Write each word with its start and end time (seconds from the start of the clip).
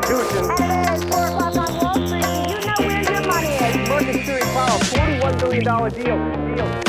Constitution. 0.00 0.50
At 0.60 1.00
4 1.04 1.26
o'clock 1.26 1.56
on 1.56 1.76
Wall 1.76 2.06
Street, 2.06 2.24
you 2.24 2.66
know 2.66 2.74
where 2.78 3.02
your 3.02 3.26
money 3.26 3.48
is? 3.48 3.88
Market 3.88 4.24
Theory 4.24 4.40
Powell, 4.42 4.78
$41 4.80 5.38
billion 5.40 5.64
deal. 5.64 6.56
deal. 6.56 6.87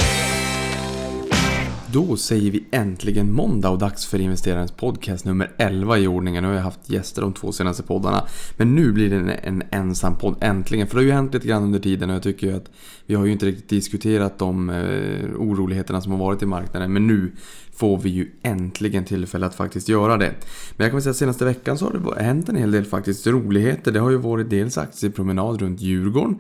Då 1.94 2.18
säger 2.18 2.52
vi 2.52 2.66
äntligen 2.72 3.32
måndag 3.32 3.70
och 3.70 3.78
dags 3.78 4.06
för 4.06 4.20
investerarens 4.20 4.72
podcast 4.72 5.26
nummer 5.26 5.52
11 5.58 5.98
i 5.98 6.08
ordningen. 6.08 6.44
Nu 6.44 6.50
har 6.50 6.55
jag 6.55 6.64
haft 6.64 6.90
gäster 6.90 7.22
de 7.22 7.34
två 7.34 7.52
senaste 7.52 7.84
poddarna. 7.84 8.28
Men 8.58 8.76
nu 8.76 8.92
blir 8.92 9.10
det 9.10 9.16
en, 9.16 9.30
en 9.30 9.64
ensam 9.72 10.18
podd 10.18 10.36
äntligen. 10.41 10.88
För 10.88 10.96
det 10.96 11.02
har 11.02 11.05
ju 11.05 11.12
hänt 11.12 11.34
lite 11.34 11.48
grann 11.48 11.64
under 11.64 11.80
tiden 11.80 12.10
och 12.10 12.16
jag 12.16 12.23
tycker 12.23 12.48
ju 12.48 12.55
att 12.55 12.72
vi 13.05 13.16
har 13.16 13.26
ju 13.26 13.32
inte 13.32 13.46
riktigt 13.46 13.70
diskuterat 13.70 14.40
de 14.40 14.70
eh, 14.70 15.30
oroligheterna 15.38 16.02
som 16.02 16.12
har 16.12 16.20
varit 16.20 16.41
i 16.41 16.46
marknaden. 16.46 16.94
Men 16.94 17.08
nu 17.08 17.32
får 17.73 17.98
vi 17.98 18.10
ju 18.10 18.32
äntligen 18.44 19.06
tillfälle 19.06 19.46
att 19.46 19.56
faktiskt 19.56 19.90
göra 19.90 20.18
det. 20.18 20.34
Men 20.76 20.84
jag 20.84 20.88
kan 20.88 20.96
väl 20.96 21.02
säga 21.02 21.12
att 21.12 21.18
senaste 21.18 21.46
veckan 21.46 21.77
så 21.77 21.85
har 21.85 22.16
det 22.16 22.24
hänt 22.24 22.49
en 22.49 22.55
hel 22.55 22.71
del 22.71 22.85
faktiskt 22.85 23.27
roligheter. 23.27 23.91
Det 23.91 23.99
har 23.99 24.10
ju 24.10 24.18
varit 24.18 24.49
dels 24.49 24.77
aktiepromenad 24.77 25.62
runt 25.62 25.82
Djurgården. 25.82 26.40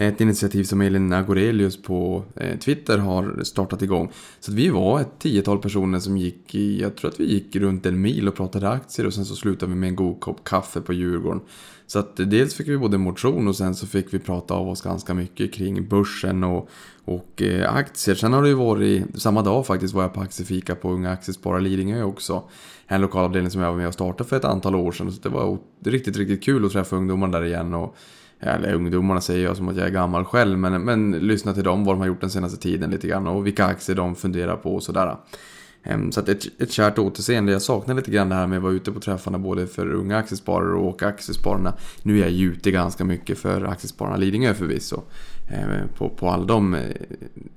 Ett 0.00 0.20
initiativ 0.20 0.64
som 0.64 0.80
Elin 0.80 1.12
Agorelius 1.12 1.82
på 1.82 2.24
eh, 2.36 2.58
Twitter 2.58 2.98
har 2.98 3.42
startat 3.42 3.82
igång. 3.82 4.12
Så 4.40 4.52
vi 4.52 4.68
var 4.68 5.00
ett 5.00 5.18
tiotal 5.18 5.58
personer 5.58 5.98
som 5.98 6.16
gick 6.16 6.54
i, 6.54 6.80
jag 6.80 6.96
tror 6.96 7.10
att 7.10 7.20
vi 7.20 7.32
gick 7.32 7.56
runt 7.56 7.86
en 7.86 8.00
mil 8.00 8.28
och 8.28 8.34
pratade 8.34 8.68
aktier 8.68 9.06
och 9.06 9.14
sen 9.14 9.24
så 9.24 9.36
slutade 9.36 9.72
vi 9.72 9.78
med 9.78 9.88
en 9.88 9.96
god 9.96 10.20
kopp 10.20 10.44
kaffe 10.44 10.80
på 10.80 10.92
Djurgården. 10.92 11.40
Så 11.86 11.98
att 11.98 12.16
dels 12.16 12.54
fick 12.54 12.68
vi 12.68 12.78
både 12.78 12.98
motion 12.98 13.48
och 13.48 13.56
sen 13.56 13.74
så 13.74 13.86
fick 13.86 14.14
vi 14.14 14.18
prata 14.18 14.54
av 14.54 14.68
oss 14.68 14.82
ganska 14.82 15.14
mycket 15.14 15.54
kring 15.54 15.88
börsen 15.88 16.44
och, 16.44 16.68
och 17.04 17.42
eh, 17.42 17.74
aktier. 17.74 18.14
Sen 18.14 18.32
har 18.32 18.42
det 18.42 18.48
ju 18.48 18.54
varit, 18.54 19.04
samma 19.14 19.42
dag 19.42 19.66
faktiskt 19.66 19.94
var 19.94 20.02
jag 20.02 20.14
på 20.14 20.20
aktiefika 20.20 20.74
på 20.74 20.90
Unga 20.90 21.10
Aktiesparare 21.10 21.60
Lidingö 21.60 22.02
också. 22.02 22.42
En 22.86 23.00
lokalavdelning 23.00 23.50
som 23.50 23.60
jag 23.60 23.70
var 23.70 23.78
med 23.78 23.88
och 23.88 23.94
startade 23.94 24.28
för 24.28 24.36
ett 24.36 24.44
antal 24.44 24.74
år 24.74 24.92
sedan. 24.92 25.12
Så 25.12 25.20
det 25.22 25.28
var 25.28 25.58
riktigt, 25.84 26.16
riktigt 26.16 26.44
kul 26.44 26.64
att 26.64 26.72
träffa 26.72 26.96
ungdomar 26.96 27.28
där 27.28 27.44
igen. 27.44 27.74
Och, 27.74 27.96
eller 28.40 28.74
ungdomarna 28.74 29.20
säger 29.20 29.44
jag 29.44 29.56
som 29.56 29.68
att 29.68 29.76
jag 29.76 29.86
är 29.86 29.90
gammal 29.90 30.24
själv, 30.24 30.58
men, 30.58 30.82
men 30.82 31.10
lyssna 31.10 31.54
till 31.54 31.64
dem, 31.64 31.84
vad 31.84 31.94
de 31.94 32.00
har 32.00 32.06
gjort 32.06 32.20
den 32.20 32.30
senaste 32.30 32.58
tiden 32.62 32.90
lite 32.90 33.08
grann 33.08 33.26
och 33.26 33.46
vilka 33.46 33.64
aktier 33.64 33.96
de 33.96 34.14
funderar 34.14 34.56
på 34.56 34.74
och 34.74 34.82
sådär. 34.82 35.16
Ehm, 35.82 36.12
så 36.12 36.20
att 36.20 36.28
ett, 36.28 36.62
ett 36.62 36.72
kärt 36.72 36.98
återseende. 36.98 37.52
Jag 37.52 37.62
saknar 37.62 37.94
lite 37.94 38.10
grann 38.10 38.28
det 38.28 38.34
här 38.34 38.46
med 38.46 38.56
att 38.56 38.62
vara 38.62 38.72
ute 38.72 38.92
på 38.92 39.00
träffarna 39.00 39.38
både 39.38 39.66
för 39.66 39.92
unga 39.92 40.16
aktiesparare 40.16 40.74
och 40.74 41.02
aktiespararna. 41.02 41.74
Nu 42.02 42.16
är 42.18 42.20
jag 42.20 42.30
ju 42.30 42.52
ute 42.52 42.70
ganska 42.70 43.04
mycket 43.04 43.38
för 43.38 43.64
aktiespararna 43.64 44.16
Lidingö 44.16 44.54
förvisso. 44.54 45.02
Eh, 45.50 45.86
på, 45.96 46.08
på 46.08 46.28
alla 46.28 46.44
de 46.44 46.74
eh, 46.74 46.80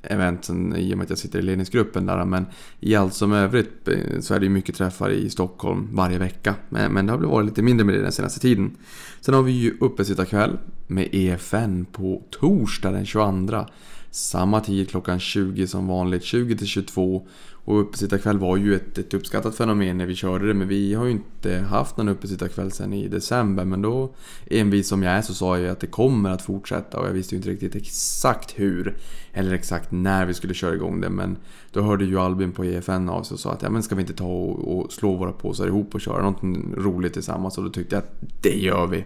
eventen 0.03 0.75
i 0.75 0.93
och 0.93 0.97
med 0.97 1.03
att 1.03 1.09
jag 1.09 1.19
sitter 1.19 1.39
i 1.39 1.41
ledningsgruppen 1.41 2.05
där. 2.05 2.25
Men 2.25 2.45
i 2.79 2.95
allt 2.95 3.13
som 3.13 3.33
övrigt 3.33 3.87
eh, 3.87 4.19
så 4.19 4.33
är 4.33 4.39
det 4.39 4.45
ju 4.45 4.49
mycket 4.49 4.75
träffar 4.75 5.09
i 5.09 5.29
Stockholm 5.29 5.87
varje 5.91 6.17
vecka. 6.17 6.55
Men, 6.69 6.93
men 6.93 7.05
det 7.05 7.11
har 7.11 7.19
varit 7.19 7.45
lite 7.45 7.61
mindre 7.61 7.85
med 7.85 7.95
det 7.95 8.01
den 8.01 8.11
senaste 8.11 8.39
tiden. 8.39 8.77
Sen 9.21 9.33
har 9.33 9.41
vi 9.43 9.51
ju 9.51 9.77
uppesittarkväll 9.79 10.57
med 10.87 11.07
EFN 11.11 11.85
på 11.91 12.23
torsdag 12.29 12.91
den 12.91 13.05
22. 13.05 13.65
Samma 14.11 14.59
tid 14.61 14.89
klockan 14.89 15.19
20 15.19 15.67
som 15.67 15.87
vanligt, 15.87 16.23
20 16.23 16.57
till 16.57 16.67
22. 16.67 17.27
Och 17.63 17.81
uppesittarkväll 17.81 18.37
var 18.37 18.57
ju 18.57 18.75
ett, 18.75 18.97
ett 18.97 19.13
uppskattat 19.13 19.55
fenomen 19.55 19.97
när 19.97 20.05
vi 20.05 20.15
körde 20.15 20.47
det 20.47 20.53
men 20.53 20.67
vi 20.67 20.93
har 20.93 21.05
ju 21.05 21.11
inte 21.11 21.57
haft 21.57 21.97
någon 21.97 22.09
uppesittarkväll 22.09 22.71
sen 22.71 22.93
i 22.93 23.07
december. 23.07 23.65
Men 23.65 23.81
då, 23.81 24.13
envis 24.45 24.87
som 24.87 25.03
jag 25.03 25.13
är, 25.13 25.21
så 25.21 25.33
sa 25.33 25.59
jag 25.59 25.71
att 25.71 25.79
det 25.79 25.87
kommer 25.87 26.29
att 26.29 26.41
fortsätta 26.41 26.99
och 26.99 27.07
jag 27.07 27.13
visste 27.13 27.35
ju 27.35 27.37
inte 27.37 27.49
riktigt 27.49 27.75
exakt 27.75 28.59
hur 28.59 28.97
eller 29.33 29.53
exakt 29.53 29.91
när 29.91 30.25
vi 30.25 30.33
skulle 30.33 30.53
köra 30.53 30.75
igång 30.75 31.01
det. 31.01 31.09
Men 31.09 31.37
då 31.71 31.81
hörde 31.81 32.05
ju 32.05 32.19
Albin 32.19 32.51
på 32.51 32.65
EFN 32.65 33.09
av 33.09 33.23
sig 33.23 33.35
och 33.35 33.39
sa 33.39 33.51
att 33.51 33.61
ja, 33.61 33.69
men 33.69 33.83
ska 33.83 33.95
vi 33.95 34.01
inte 34.01 34.13
ta 34.13 34.27
och, 34.27 34.77
och 34.77 34.91
slå 34.91 35.15
våra 35.15 35.31
påsar 35.31 35.67
ihop 35.67 35.95
och 35.95 36.01
köra 36.01 36.23
något 36.23 36.43
roligt 36.77 37.13
tillsammans? 37.13 37.57
Och 37.57 37.63
då 37.63 37.69
tyckte 37.69 37.95
jag 37.95 38.03
att 38.03 38.41
det 38.41 38.57
gör 38.57 38.87
vi. 38.87 39.05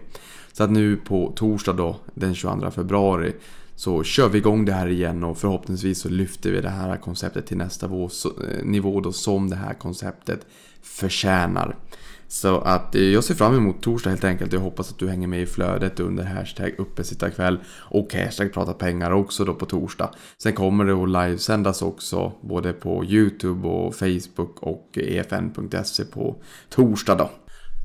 Så 0.52 0.64
att 0.64 0.70
nu 0.70 0.96
på 0.96 1.32
torsdag 1.36 1.72
då, 1.72 1.96
den 2.14 2.34
22 2.34 2.70
februari, 2.70 3.32
så 3.76 4.02
kör 4.02 4.28
vi 4.28 4.38
igång 4.38 4.64
det 4.64 4.72
här 4.72 4.88
igen 4.88 5.24
och 5.24 5.38
förhoppningsvis 5.38 6.00
så 6.00 6.08
lyfter 6.08 6.50
vi 6.50 6.60
det 6.60 6.68
här 6.68 6.96
konceptet 6.96 7.46
till 7.46 7.56
nästa 7.56 7.86
eh, 7.86 8.64
nivå 8.64 9.00
då 9.00 9.12
som 9.12 9.50
det 9.50 9.56
här 9.56 9.74
konceptet 9.74 10.46
förtjänar. 10.82 11.76
Så 12.28 12.60
att 12.60 12.94
eh, 12.94 13.02
jag 13.02 13.24
ser 13.24 13.34
fram 13.34 13.56
emot 13.56 13.82
torsdag 13.82 14.10
helt 14.10 14.24
enkelt. 14.24 14.52
Jag 14.52 14.60
hoppas 14.60 14.90
att 14.90 14.98
du 14.98 15.08
hänger 15.08 15.28
med 15.28 15.42
i 15.42 15.46
flödet 15.46 16.00
under 16.00 16.24
hashtag 16.24 16.74
uppesittarkväll 16.78 17.58
och 17.90 18.14
hashtag 18.14 18.52
prata 18.52 18.72
pengar 18.72 19.10
också 19.10 19.44
då 19.44 19.54
på 19.54 19.66
torsdag. 19.66 20.10
Sen 20.42 20.52
kommer 20.52 20.84
det 20.84 20.92
att 20.92 21.08
livesändas 21.08 21.82
också 21.82 22.32
både 22.40 22.72
på 22.72 23.04
YouTube 23.04 23.68
och 23.68 23.94
Facebook 23.94 24.62
och 24.62 24.98
efn.se 24.98 26.04
på 26.04 26.36
torsdag 26.68 27.14
då. 27.14 27.30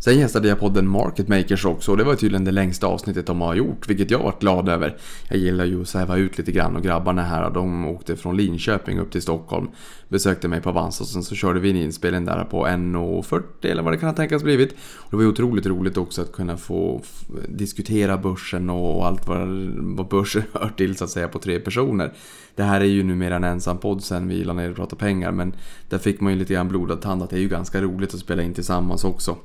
Sen 0.04 0.20
gästade 0.20 0.48
jag 0.48 0.60
podden 0.60 0.88
Market 0.88 1.28
Makers 1.28 1.66
också 1.66 1.92
och 1.92 1.98
det 1.98 2.04
var 2.04 2.16
tydligen 2.16 2.46
det 2.46 2.52
längsta 2.52 2.88
avsnittet 2.88 3.26
de 3.26 3.42
har 3.42 3.56
gjort, 3.56 3.90
vilket 3.90 4.12
jag 4.12 4.20
varit 4.20 4.40
glad 4.40 4.70
över. 4.70 4.98
Jag 5.30 5.40
gillar 5.40 5.66
ju 5.66 5.82
att 5.82 5.88
sväva 5.88 6.18
ut 6.18 6.38
lite 6.38 6.52
grann 6.52 6.76
och 6.76 6.84
grabbarna 6.84 7.24
här, 7.24 7.50
de 7.50 7.86
åkte 7.86 8.16
från 8.16 8.38
Linköping 8.38 9.00
upp 9.00 9.12
till 9.12 9.22
Stockholm, 9.22 9.70
besökte 10.08 10.48
mig 10.48 10.62
på 10.62 10.70
Avanza 10.70 11.04
och 11.04 11.08
sen 11.08 11.24
så 11.24 11.36
körde 11.36 11.60
vi 11.60 11.70
en 11.70 11.76
inspelning 11.76 12.26
där 12.26 12.44
på 12.44 12.68
1.40 12.68 13.44
eller 13.62 13.84
vad 13.84 13.94
det 13.94 13.98
kan 13.98 14.10
ha 14.10 14.16
tänkas 14.16 14.44
blivit. 14.44 14.72
Och 14.72 15.08
det 15.10 15.16
var 15.16 15.24
ju 15.24 15.30
otroligt 15.30 15.66
roligt 15.66 15.98
också 15.98 16.22
att 16.22 16.32
kunna 16.32 16.58
få 16.58 17.02
diskutera 17.48 18.18
börsen 18.18 18.70
och 18.70 19.08
allt 19.08 19.28
vad, 19.28 19.48
vad 19.78 20.08
börsen 20.08 20.44
hör 20.54 20.70
till 20.70 20.96
så 20.96 21.04
att 21.04 21.10
säga 21.10 21.28
på 21.28 21.40
tre 21.40 21.60
personer. 21.60 22.14
Det 22.56 22.64
här 22.64 22.82
är 22.82 22.86
ju 22.86 23.04
numera 23.04 23.36
en 23.36 23.44
ensam 23.44 23.78
podd 23.78 24.04
sen 24.04 24.28
vi 24.28 24.44
la 24.44 24.54
ner 24.54 24.70
och 24.70 24.76
pratade 24.76 25.00
pengar 25.00 25.32
men 25.32 25.56
där 25.90 25.98
fick 25.98 26.22
man 26.22 26.34
ju 26.34 26.40
lite 26.40 26.54
grann 26.54 26.68
blodad 26.68 27.02
tand 27.02 27.24
att 27.24 27.30
det 27.30 27.36
är 27.36 27.42
ju 27.42 27.50
ganska 27.50 27.82
roligt 27.82 28.14
att 28.14 28.20
spela 28.20 28.44
in 28.44 28.54
tillsammans 28.54 29.04
också. 29.04 29.38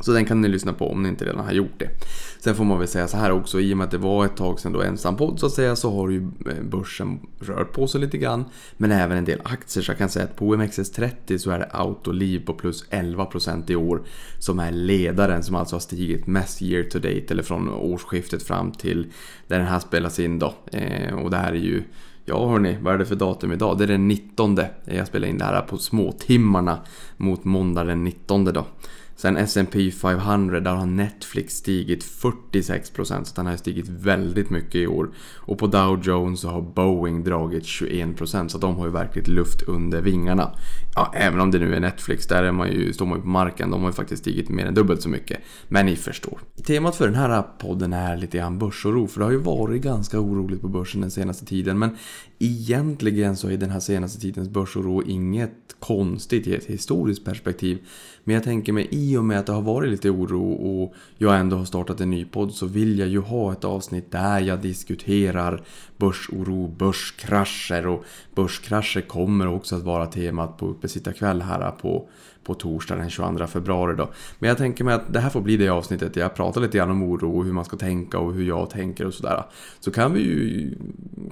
Så 0.00 0.12
den 0.12 0.24
kan 0.24 0.40
ni 0.40 0.48
lyssna 0.48 0.72
på 0.72 0.90
om 0.90 1.02
ni 1.02 1.08
inte 1.08 1.24
redan 1.24 1.44
har 1.44 1.52
gjort 1.52 1.78
det. 1.78 1.88
Sen 2.40 2.54
får 2.54 2.64
man 2.64 2.78
väl 2.78 2.88
säga 2.88 3.08
så 3.08 3.16
här 3.16 3.32
också, 3.32 3.60
i 3.60 3.72
och 3.72 3.76
med 3.76 3.84
att 3.84 3.90
det 3.90 3.98
var 3.98 4.24
ett 4.24 4.36
tag 4.36 4.60
sedan 4.60 4.72
då 4.72 4.82
ensam 4.82 5.16
podd 5.16 5.40
så 5.40 5.46
att 5.46 5.52
säga, 5.52 5.76
så 5.76 5.90
har 5.96 6.10
ju 6.10 6.22
eh, 6.22 6.62
börsen 6.62 7.20
rört 7.40 7.72
på 7.72 7.86
sig 7.86 8.00
lite 8.00 8.18
grann. 8.18 8.44
Men 8.76 8.92
även 8.92 9.18
en 9.18 9.24
del 9.24 9.40
aktier, 9.44 9.82
så 9.84 9.90
jag 9.90 9.98
kan 9.98 10.08
säga 10.08 10.24
att 10.24 10.36
på 10.36 10.54
OMXS30 10.54 11.38
så 11.38 11.50
är 11.50 11.58
det 11.58 11.68
Autoliv 11.72 12.46
på 12.46 12.54
plus 12.54 12.88
11% 12.90 13.70
i 13.70 13.76
år. 13.76 14.02
Som 14.38 14.58
är 14.58 14.72
ledaren, 14.72 15.42
som 15.42 15.54
alltså 15.54 15.76
har 15.76 15.80
stigit 15.80 16.26
mest 16.26 16.62
year 16.62 16.82
to 16.82 16.98
date, 16.98 17.26
eller 17.28 17.42
från 17.42 17.68
årsskiftet 17.68 18.42
fram 18.42 18.72
till 18.72 19.12
där 19.46 19.58
den 19.58 19.68
här 19.68 19.78
spelas 19.78 20.18
in 20.18 20.38
då. 20.38 20.54
Eh, 20.72 21.14
och 21.14 21.30
det 21.30 21.36
här 21.36 21.52
är 21.52 21.56
ju 21.56 21.82
Ja 22.28 22.48
hörni, 22.48 22.78
vad 22.80 22.94
är 22.94 22.98
det 22.98 23.06
för 23.06 23.14
datum 23.14 23.52
idag? 23.52 23.78
Det 23.78 23.84
är 23.84 23.88
den 23.88 24.08
19. 24.08 24.58
Jag 24.84 25.06
spelar 25.06 25.28
in 25.28 25.38
det 25.38 25.44
här 25.44 25.60
på 25.60 25.78
småtimmarna 25.78 26.78
mot 27.16 27.44
måndag 27.44 27.84
den 27.84 28.04
19 28.04 28.44
då. 28.44 28.66
Sen 29.16 29.36
S&P 29.36 29.90
500, 29.90 30.60
där 30.60 30.74
har 30.74 30.86
Netflix 30.86 31.54
stigit 31.54 32.04
46% 32.04 33.24
så 33.24 33.34
den 33.36 33.46
har 33.46 33.56
stigit 33.56 33.88
väldigt 33.88 34.50
mycket 34.50 34.74
i 34.74 34.86
år. 34.86 35.10
Och 35.34 35.58
på 35.58 35.66
Dow 35.66 36.00
Jones 36.02 36.40
så 36.40 36.48
har 36.48 36.62
Boeing 36.62 37.24
dragit 37.24 37.62
21% 37.62 38.48
så 38.48 38.58
de 38.58 38.76
har 38.76 38.86
ju 38.86 38.92
verkligen 38.92 39.34
luft 39.34 39.62
under 39.62 40.02
vingarna. 40.02 40.50
Ja, 40.94 41.12
även 41.14 41.40
om 41.40 41.50
det 41.50 41.58
nu 41.58 41.74
är 41.74 41.80
Netflix, 41.80 42.26
där 42.26 42.42
är 42.42 42.52
man 42.52 42.72
ju, 42.72 42.92
står 42.92 43.06
man 43.06 43.18
ju 43.18 43.22
på 43.22 43.28
marken. 43.28 43.70
De 43.70 43.80
har 43.80 43.88
ju 43.88 43.92
faktiskt 43.92 44.22
stigit 44.22 44.48
mer 44.48 44.66
än 44.66 44.74
dubbelt 44.74 45.02
så 45.02 45.08
mycket. 45.08 45.40
Men 45.68 45.86
ni 45.86 45.96
förstår. 45.96 46.40
Temat 46.66 46.96
för 46.96 47.06
den 47.06 47.16
här 47.16 47.42
podden 47.42 47.92
är 47.92 48.16
lite 48.16 48.38
grann 48.38 48.58
börsoro, 48.58 49.06
för 49.06 49.20
det 49.20 49.24
har 49.24 49.32
ju 49.32 49.38
varit 49.38 49.82
ganska 49.82 50.20
oroligt 50.20 50.60
på 50.60 50.68
börsen 50.68 51.00
den 51.00 51.10
senaste 51.10 51.44
tiden. 51.44 51.78
Men 51.78 51.96
egentligen 52.38 53.36
så 53.36 53.50
är 53.50 53.56
den 53.56 53.70
här 53.70 53.80
senaste 53.80 54.20
tidens 54.20 54.48
börsoro 54.48 55.02
inget 55.02 55.52
konstigt 55.78 56.46
i 56.46 56.54
ett 56.54 56.64
historiskt 56.64 57.24
perspektiv. 57.24 57.78
Men 58.24 58.34
jag 58.34 58.44
tänker 58.44 58.72
mig 58.72 58.88
i 59.06 59.16
och 59.16 59.24
med 59.24 59.38
att 59.38 59.46
det 59.46 59.52
har 59.52 59.62
varit 59.62 59.90
lite 59.90 60.10
oro 60.10 60.52
och 60.52 60.94
jag 61.18 61.38
ändå 61.38 61.56
har 61.56 61.64
startat 61.64 62.00
en 62.00 62.10
ny 62.10 62.24
podd 62.24 62.52
så 62.52 62.66
vill 62.66 62.98
jag 62.98 63.08
ju 63.08 63.20
ha 63.20 63.52
ett 63.52 63.64
avsnitt 63.64 64.12
där 64.12 64.40
jag 64.40 64.58
diskuterar 64.58 65.62
börsoro, 65.96 66.68
börskrascher 66.68 67.86
och 67.86 68.04
börskrascher 68.34 69.00
kommer 69.00 69.48
också 69.48 69.76
att 69.76 69.82
vara 69.82 70.06
temat 70.06 70.56
på 70.58 70.66
uppesittarkväll 70.66 71.42
här 71.42 71.70
på 71.70 72.08
på 72.46 72.54
torsdag 72.54 72.96
den 72.96 73.10
22 73.10 73.46
februari 73.46 73.96
då. 73.96 74.08
Men 74.38 74.48
jag 74.48 74.58
tänker 74.58 74.84
mig 74.84 74.94
att 74.94 75.12
det 75.12 75.20
här 75.20 75.30
får 75.30 75.40
bli 75.40 75.56
det 75.56 75.68
avsnittet 75.68 76.16
jag 76.16 76.34
pratar 76.34 76.60
lite 76.60 76.78
grann 76.78 76.90
om 76.90 77.02
oro 77.02 77.38
och 77.38 77.44
hur 77.44 77.52
man 77.52 77.64
ska 77.64 77.76
tänka 77.76 78.18
och 78.18 78.34
hur 78.34 78.44
jag 78.44 78.70
tänker 78.70 79.06
och 79.06 79.14
sådär. 79.14 79.44
Så 79.80 79.90
kan 79.90 80.12
vi 80.12 80.20
ju, 80.20 80.74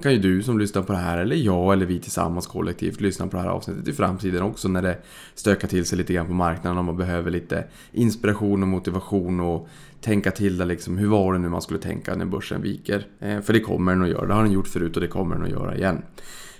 kan 0.01 0.11
ju 0.11 0.19
du 0.19 0.43
som 0.43 0.59
lyssnar 0.59 0.81
på 0.81 0.93
det 0.93 0.99
här 0.99 1.17
eller 1.17 1.35
jag 1.35 1.73
eller 1.73 1.85
vi 1.85 1.99
tillsammans 1.99 2.47
kollektivt 2.47 3.01
lyssna 3.01 3.27
på 3.27 3.37
det 3.37 3.43
här 3.43 3.49
avsnittet 3.49 3.87
i 3.87 3.93
framtiden 3.93 4.41
också 4.41 4.67
när 4.67 4.81
det 4.81 4.97
stökar 5.35 5.67
till 5.67 5.85
sig 5.85 5.97
lite 5.97 6.13
grann 6.13 6.27
på 6.27 6.33
marknaden 6.33 6.77
och 6.77 6.85
man 6.85 6.97
behöver 6.97 7.31
lite 7.31 7.63
inspiration 7.91 8.61
och 8.61 8.67
motivation 8.67 9.39
och 9.39 9.67
tänka 10.01 10.31
till 10.31 10.57
det 10.57 10.65
liksom. 10.65 10.97
Hur 10.97 11.07
var 11.07 11.33
det 11.33 11.39
nu 11.39 11.49
man 11.49 11.61
skulle 11.61 11.79
tänka 11.79 12.15
när 12.15 12.25
börsen 12.25 12.61
viker? 12.61 13.07
Eh, 13.19 13.41
för 13.41 13.53
det 13.53 13.59
kommer 13.59 13.91
den 13.91 14.03
att 14.03 14.09
göra. 14.09 14.25
Det 14.25 14.33
har 14.33 14.43
den 14.43 14.51
gjort 14.51 14.67
förut 14.67 14.95
och 14.95 15.01
det 15.01 15.07
kommer 15.07 15.35
den 15.35 15.43
att 15.43 15.51
göra 15.51 15.75
igen. 15.75 16.01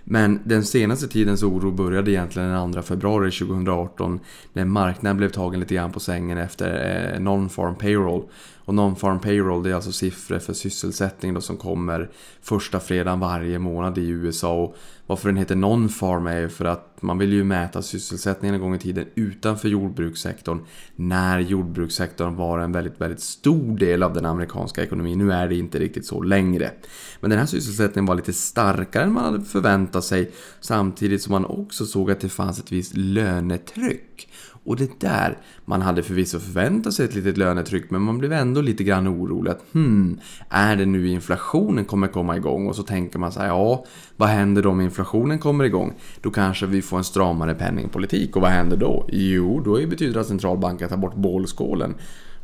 Men 0.07 0.40
den 0.44 0.63
senaste 0.63 1.07
tidens 1.07 1.44
oro 1.44 1.72
började 1.72 2.12
egentligen 2.12 2.50
den 2.50 2.74
2 2.74 2.81
februari 2.81 3.31
2018 3.31 4.19
när 4.54 4.66
marknaden 4.66 5.18
blev 5.18 5.30
tagen 5.30 5.60
lite 5.60 5.75
grann 5.75 5.92
på 5.92 6.00
sängen 6.00 6.38
efter 6.38 7.13
eh, 7.13 7.19
non-farm 7.19 7.75
payroll. 7.75 8.24
Och 8.66 8.74
non-farm 8.74 9.20
payroll 9.20 9.64
det 9.64 9.70
är 9.70 9.74
alltså 9.74 9.92
siffror 9.92 10.40
för 10.40 10.54
sysselsättning 10.54 11.34
då 11.34 11.42
som 11.42 11.58
kommer 11.58 12.10
första 12.42 12.80
fredagen 12.80 13.20
varje 13.20 13.60
månad 13.60 13.98
i 13.98 14.08
USA. 14.08 14.54
Och 14.64 14.76
varför 15.08 15.30
den 15.30 15.38
heter 15.38 15.56
non-farm 15.56 16.28
är 16.28 16.40
ju 16.40 16.50
för 16.50 16.66
att 16.66 17.02
man 17.02 17.18
vill 17.18 17.34
ju 17.34 17.44
mäta 17.44 17.82
sysselsättningen 17.82 18.56
en 18.56 18.62
gång 18.62 18.76
i 18.76 18.80
tiden 18.80 19.06
utanför 19.16 19.70
jordbrukssektorn. 19.70 20.60
När 20.96 21.40
jordbrukssektorn 21.40 22.36
var 22.36 22.60
en 22.60 22.72
väldigt, 22.72 23.02
väldigt 23.02 23.20
stor 23.20 23.78
del 23.78 24.04
av 24.04 24.14
den 24.14 24.26
amerikanska 24.26 24.84
ekonomin. 24.84 25.18
Nu 25.18 25.34
är 25.34 25.48
det 25.48 25.56
inte 25.56 25.80
riktigt 25.80 26.06
så 26.06 26.22
längre. 26.22 26.72
Men 27.20 27.30
den 27.30 27.40
här 27.40 27.46
sysselsättningen 27.46 28.06
var 28.06 28.16
lite 28.16 28.34
starkare 28.34 29.04
än 29.04 29.14
man 29.14 29.24
hade 29.24 29.46
förväntat 29.46 30.04
sig. 30.04 30.32
Samtidigt 30.60 31.22
som 31.22 31.32
man 31.32 31.46
också 31.46 31.86
såg 31.86 32.12
att 32.12 32.20
det 32.20 32.30
fanns 32.30 32.60
ett 32.60 32.72
visst 32.72 32.98
lönetryck. 32.98 34.30
Och 34.66 34.76
det 34.76 35.00
där, 35.00 35.38
man 35.66 35.82
hade 35.82 36.04
förvisso 36.04 36.40
förväntat 36.40 36.94
sig 36.94 37.06
ett 37.06 37.16
litet 37.16 37.38
lönetryck 37.38 37.92
men 37.92 38.02
man 38.02 38.18
blev 38.18 38.34
ändå 38.34 38.62
lite 38.62 38.84
grann 38.84 39.08
orolig 39.08 39.52
att 39.52 39.64
hmm, 39.74 40.20
är 40.50 40.76
det 40.76 40.86
nu 40.86 41.08
inflationen 41.08 41.86
kommer 41.86 42.08
komma 42.08 42.38
igång? 42.38 42.68
Och 42.68 42.76
så 42.76 42.84
tänker 42.84 43.20
man 43.20 43.32
så 43.32 43.40
här, 43.40 43.48
ja, 43.48 43.86
vad 44.18 44.30
händer 44.30 44.64
då 44.64 44.70
om 44.70 44.82
inflationen 44.82 45.40
kommer 45.40 45.64
igång? 45.64 45.94
Då 46.22 46.32
kanske 46.32 46.66
vi 46.66 46.82
får 46.82 46.98
en 46.98 47.04
stramare 47.04 47.56
penningpolitik 47.56 48.36
och 48.36 48.42
vad 48.42 48.52
händer 48.52 48.78
då? 48.78 49.10
Jo, 49.12 49.62
då 49.66 49.74
betyder 49.74 50.14
det 50.14 50.20
att 50.20 50.28
centralbanken 50.28 50.90
tar 50.90 50.98
bort 50.98 51.16
bålskålen. 51.16 51.96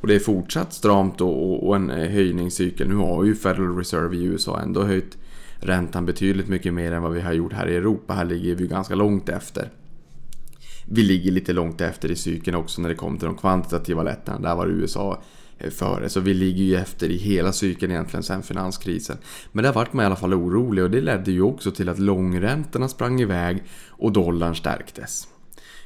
Och 0.02 0.08
det 0.08 0.16
är 0.16 0.20
fortsatt 0.20 0.74
stramt 0.74 1.22
och, 1.22 1.68
och 1.68 1.76
en 1.76 1.90
eh, 1.90 2.12
höjningscykel. 2.12 2.90
Nu 2.90 2.96
har 2.96 3.24
ju 3.24 3.36
Federal 3.36 3.78
Reserve 3.78 4.16
i 4.16 4.24
USA 4.24 4.60
ändå 4.60 4.84
höjt 4.84 5.18
räntan 5.60 6.06
betydligt 6.06 6.48
mycket 6.48 6.74
mer 6.74 6.92
än 6.92 7.02
vad 7.02 7.12
vi 7.12 7.22
har 7.22 7.34
gjort 7.34 7.54
här 7.54 7.68
i 7.68 7.76
Europa. 7.76 8.14
Här 8.14 8.26
ligger 8.26 8.56
vi 8.56 8.68
ganska 8.68 8.96
långt 8.96 9.30
efter 9.30 9.70
vi 10.86 11.04
ligger 11.04 11.32
lite 11.32 11.54
långt 11.54 11.82
efter 11.82 12.12
i 12.12 12.16
cykeln 12.16 12.58
också 12.58 12.82
när 12.82 12.90
det 12.90 12.96
kommer 12.96 13.20
till 13.20 13.28
de 13.28 13.38
kvantitativa 13.38 14.04
lättnaderna. 14.04 14.50
Där 14.50 14.56
var 14.56 14.68
USA 14.68 15.22
eh, 15.58 15.70
före. 15.70 16.10
Så 16.10 16.20
vi 16.20 16.34
ligger 16.34 16.64
ju 16.64 16.76
efter 16.76 17.10
i 17.10 17.18
hela 17.18 17.52
cykeln 17.52 17.92
egentligen 17.92 18.24
sen 18.24 18.44
finanskrisen. 18.44 19.18
Men 19.52 19.64
där 19.64 19.74
vart 19.74 19.94
man 19.94 20.04
i 20.04 20.06
alla 20.06 20.16
fall 20.16 20.34
orolig 20.34 20.84
och 20.84 20.92
det 20.92 21.02
ledde 21.02 21.32
ju 21.32 21.42
också 21.42 21.72
till 21.72 21.90
att 21.90 22.00
långräntorna 22.00 22.88
sprang 22.88 23.22
iväg 23.22 23.64
och 23.90 24.12
dollarn 24.12 24.56
stärktes. 24.56 25.28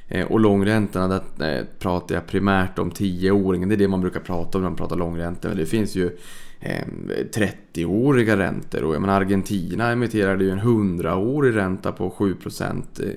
Eh, 0.08 0.26
och 0.26 0.40
långräntorna, 0.40 1.20
där 1.36 1.58
eh, 1.58 1.64
pratar 1.78 2.14
jag 2.14 2.26
primärt 2.26 2.78
om 2.78 2.90
10-åringen. 2.90 3.68
Det 3.68 3.74
är 3.74 3.76
det 3.76 3.88
man 3.88 4.00
brukar 4.00 4.20
prata 4.20 4.58
om 4.58 4.62
när 4.62 4.70
man 4.70 4.76
pratar 4.76 4.96
långräntor. 4.96 5.48
Men 5.48 5.58
det 5.58 5.66
finns 5.66 5.96
ju 5.96 6.18
Eh, 6.66 6.84
30-åriga 7.32 8.36
räntor 8.36 8.82
och 8.84 8.94
jag 8.94 9.00
menar 9.00 9.20
Argentina 9.20 9.92
emitterade 9.92 10.44
ju 10.44 10.50
en 10.50 10.60
100-årig 10.60 11.56
ränta 11.56 11.92
på 11.92 12.10
7% 12.10 12.82
eh, 13.02 13.08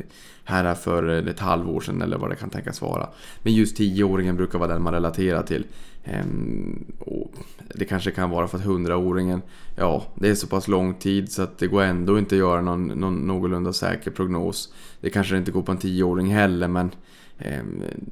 här 0.43 0.75
för 0.75 1.09
eh, 1.09 1.31
ett 1.31 1.39
halvår 1.39 1.81
sedan 1.81 2.01
eller 2.01 2.17
vad 2.17 2.29
det 2.29 2.35
kan 2.35 2.49
tänkas 2.49 2.81
vara. 2.81 3.09
Men 3.43 3.53
just 3.53 3.79
10-åringen 3.79 4.35
brukar 4.35 4.59
vara 4.59 4.73
den 4.73 4.81
man 4.81 4.93
relaterar 4.93 5.43
till. 5.43 5.65
Ehm, 6.03 6.85
och 6.99 7.31
det 7.75 7.85
kanske 7.85 8.11
kan 8.11 8.29
vara 8.29 8.47
för 8.47 8.57
att 8.57 8.65
100-åringen, 8.65 9.41
ja, 9.75 10.03
det 10.15 10.29
är 10.29 10.35
så 10.35 10.47
pass 10.47 10.67
lång 10.67 10.93
tid 10.93 11.31
så 11.31 11.41
att 11.41 11.57
det 11.57 11.67
går 11.67 11.81
ändå 11.81 12.19
inte 12.19 12.35
att 12.35 12.39
göra 12.39 12.61
någon, 12.61 12.87
någon 12.87 13.15
någorlunda 13.15 13.73
säker 13.73 14.11
prognos. 14.11 14.73
Det 15.01 15.09
kanske 15.09 15.37
inte 15.37 15.51
går 15.51 15.61
på 15.61 15.71
en 15.71 15.77
10-åring 15.77 16.27
heller 16.27 16.67
men 16.67 16.91
eh, 17.39 17.63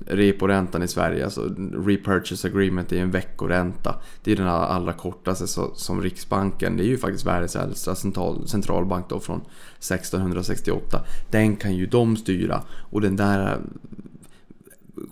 reporäntan 0.06 0.84
i 0.84 0.88
Sverige, 0.88 1.24
alltså 1.24 1.56
repurchase 1.74 2.48
agreement, 2.48 2.92
är 2.92 3.02
en 3.02 3.12
veckoränta. 3.12 3.96
Det 4.24 4.32
är 4.32 4.36
den 4.36 4.48
allra 4.48 4.94
kortaste 4.94 5.48
så, 5.48 5.76
som 5.76 6.02
Riksbanken, 6.02 6.78
det 6.78 6.84
är 6.84 6.88
ju 6.88 6.98
faktiskt 6.98 7.26
världens 7.26 7.56
äldsta 7.56 7.96
central, 7.96 8.48
centralbank 8.48 9.10
då 9.10 9.20
från 9.20 9.42
1668. 9.78 11.04
Den 11.32 11.56
kan 11.56 11.76
ju 11.76 11.86
de 11.86 12.18
styra 12.18 12.64
och 12.70 13.02
den 13.02 13.16
där 13.16 13.52
eh, 13.52 13.60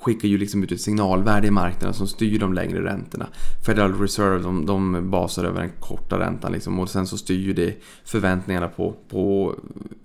skickar 0.02 0.28
ju 0.28 0.38
liksom 0.38 0.64
ut 0.64 0.72
ett 0.72 0.82
signalvärde 0.82 1.48
i 1.48 1.52
marknaden 1.52 1.94
som 1.94 2.08
styr 2.08 2.40
de 2.40 2.54
längre 2.54 2.84
räntorna. 2.84 3.28
Federal 3.66 4.00
Reserve 4.00 4.44
de, 4.44 4.66
de 4.66 5.10
basar 5.12 5.44
över 5.44 5.62
den 5.62 5.72
korta 5.80 6.20
räntan 6.20 6.52
liksom, 6.52 6.80
och 6.80 6.90
sen 6.90 7.08
så 7.08 7.18
styr 7.18 7.54
det 7.54 7.84
förväntningarna 8.06 8.68
på, 8.68 8.96
på 9.10 9.56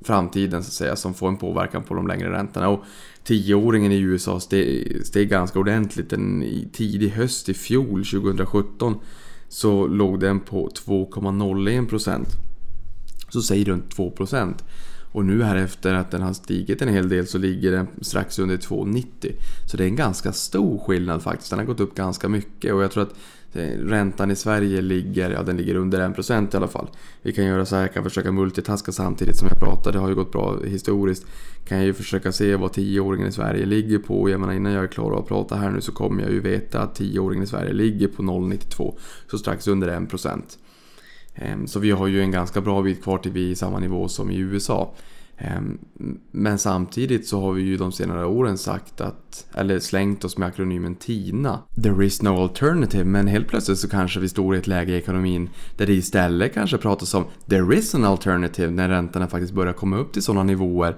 framtiden 0.05 0.63
så 0.63 0.69
att 0.69 0.73
säga 0.73 0.97
som 0.97 1.15
får 1.15 1.29
en 1.29 1.37
påverkan 1.37 1.83
på 1.83 1.95
de 1.95 2.06
längre 2.06 2.33
räntorna. 2.33 2.69
Och 2.69 2.85
tioåringen 3.25 3.93
i 3.93 3.99
USA 3.99 4.40
steg, 4.40 5.06
steg 5.06 5.28
ganska 5.28 5.58
ordentligt. 5.58 6.11
Den, 6.11 6.43
I 6.43 6.69
tidig 6.72 7.08
höst 7.08 7.49
i 7.49 7.55
fjol, 7.55 8.05
2017, 8.05 8.94
så 9.49 9.87
låg 9.87 10.20
den 10.20 10.40
på 10.40 10.69
2,01%. 10.69 12.25
Så 13.28 13.43
säg 13.43 13.64
runt 13.64 13.96
2%. 13.96 14.55
Och 15.12 15.25
nu 15.25 15.43
här 15.43 15.56
efter 15.56 15.94
att 15.94 16.11
den 16.11 16.22
har 16.22 16.32
stigit 16.32 16.82
en 16.82 16.88
hel 16.88 17.08
del 17.08 17.26
så 17.26 17.38
ligger 17.38 17.72
den 17.72 17.87
strax 18.00 18.38
under 18.38 18.56
2,90. 18.56 19.32
Så 19.70 19.76
det 19.76 19.84
är 19.84 19.88
en 19.88 19.96
ganska 19.96 20.32
stor 20.32 20.78
skillnad 20.78 21.22
faktiskt. 21.22 21.50
Den 21.50 21.58
har 21.58 21.67
gått 21.67 21.81
upp 21.81 21.94
ganska 21.94 22.28
mycket 22.28 22.75
och 22.75 22.82
jag 22.82 22.90
tror 22.90 23.02
att 23.02 23.14
räntan 23.52 24.31
i 24.31 24.37
Sverige 24.37 24.81
ligger, 24.81 25.31
ja 25.31 25.43
den 25.43 25.56
ligger 25.56 25.75
under 25.75 26.08
1% 26.08 26.55
i 26.55 26.56
alla 26.56 26.69
fall. 26.69 26.88
Vi 27.23 27.32
kan 27.32 27.44
göra 27.44 27.67
så 27.67 27.76
här, 27.76 27.82
jag 27.82 27.94
kan 27.94 28.05
försöka 28.05 28.32
multitaska 28.32 28.93
samtidigt 28.93 29.37
som 29.37 29.49
jag 29.49 29.58
pratar. 29.58 29.93
Det 29.93 29.99
har 29.99 30.08
ju 30.08 30.14
gått 30.14 30.32
bra 30.32 30.58
historiskt. 30.64 31.26
Kan 31.64 31.79
jag 31.79 31.87
ju 31.87 31.93
försöka 31.93 32.32
se 32.32 32.56
vad 32.56 32.70
10-åringen 32.70 33.29
i 33.29 33.32
Sverige 33.32 33.67
ligger 33.67 33.99
på. 33.99 34.31
Jag 34.31 34.41
menar 34.41 34.52
innan 34.52 34.73
jag 34.73 34.85
är 34.85 34.88
klar 34.88 35.19
att 35.19 35.29
prata 35.29 35.56
här 35.56 35.70
nu 35.70 35.81
så 35.81 35.93
kommer 35.93 36.23
jag 36.23 36.32
ju 36.32 36.41
veta 36.41 36.81
att 36.81 37.00
10-åringen 37.00 37.43
i 37.43 37.47
Sverige 37.47 37.73
ligger 37.73 38.08
på 38.08 38.23
0,92. 38.23 38.94
Så 39.31 39.38
strax 39.38 39.69
under 39.69 39.88
1%. 39.88 40.43
Ehm, 41.35 41.67
så 41.67 41.79
vi 41.79 41.91
har 41.91 42.06
ju 42.06 42.20
en 42.20 42.31
ganska 42.31 42.61
bra 42.61 42.82
bit 42.82 43.03
kvar 43.03 43.19
till 43.19 43.32
vi 43.32 43.46
är 43.46 43.50
i 43.50 43.55
samma 43.55 43.79
nivå 43.79 44.08
som 44.08 44.31
i 44.31 44.38
USA. 44.38 44.94
Ehm, 45.41 45.79
men 46.31 46.59
samtidigt 46.59 47.29
så 47.29 47.41
har 47.41 47.53
vi 47.53 47.63
ju 47.63 47.77
de 47.77 47.93
senare 47.93 48.27
åren 48.27 48.59
sagt 48.59 49.01
att, 49.01 49.47
eller 49.55 49.79
slängt 49.79 50.25
oss 50.25 50.39
med 50.39 50.49
akronymen 50.49 50.95
TINA. 50.95 51.59
There 51.83 52.07
is 52.07 52.23
no 52.23 52.43
alternative, 52.43 53.05
men 53.05 53.27
helt 53.27 53.49
plötsligt 53.49 53.79
så 53.79 53.89
kanske 53.89 54.21
vi 54.21 54.29
står 54.29 54.55
i 54.55 54.59
ett 54.59 54.67
läge 54.67 54.93
i 54.93 54.97
ekonomin 54.97 55.49
där 55.77 55.87
det 55.87 55.93
istället 55.93 56.55
kanske 56.55 56.79
pratas 56.79 57.15
om 57.15 57.25
there 57.47 57.77
is 57.77 57.95
an 57.95 58.05
alternative 58.05 58.71
när 58.71 58.89
räntorna 58.89 59.29
faktiskt 59.29 59.53
börjar 59.53 59.73
komma 59.73 59.97
upp 59.97 60.13
till 60.13 60.23
sådana 60.23 60.43
nivåer 60.43 60.97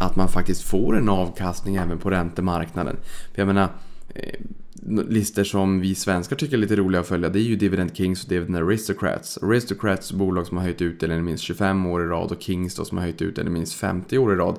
att 0.00 0.16
man 0.16 0.28
faktiskt 0.28 0.62
får 0.62 0.96
en 0.96 1.08
avkastning 1.08 1.76
även 1.76 1.98
på 1.98 2.10
räntemarknaden. 2.10 2.96
För 3.34 3.42
jag 3.42 3.46
menar, 3.46 3.68
eh, 4.14 4.40
listor 4.88 5.44
som 5.44 5.80
vi 5.80 5.94
svenskar 5.94 6.36
tycker 6.36 6.56
är 6.56 6.60
lite 6.60 6.76
roliga 6.76 7.00
att 7.00 7.06
följa 7.06 7.28
det 7.28 7.38
är 7.38 7.42
ju 7.42 7.56
Dividend 7.56 7.96
Kings 7.96 8.22
och 8.22 8.28
Dividend 8.28 8.56
Aristocrats. 8.56 9.38
Aristocrats 9.38 10.12
bolag 10.12 10.46
som 10.46 10.56
har 10.56 10.64
höjt 10.64 10.82
utdelningen 10.82 11.24
minst 11.24 11.44
25 11.44 11.86
år 11.86 12.02
i 12.02 12.06
rad 12.06 12.32
och 12.32 12.42
Kings 12.42 12.74
då 12.74 12.84
som 12.84 12.98
har 12.98 13.04
höjt 13.04 13.22
utdelningen 13.22 13.52
minst 13.52 13.74
50 13.74 14.18
år 14.18 14.32
i 14.32 14.36
rad. 14.36 14.58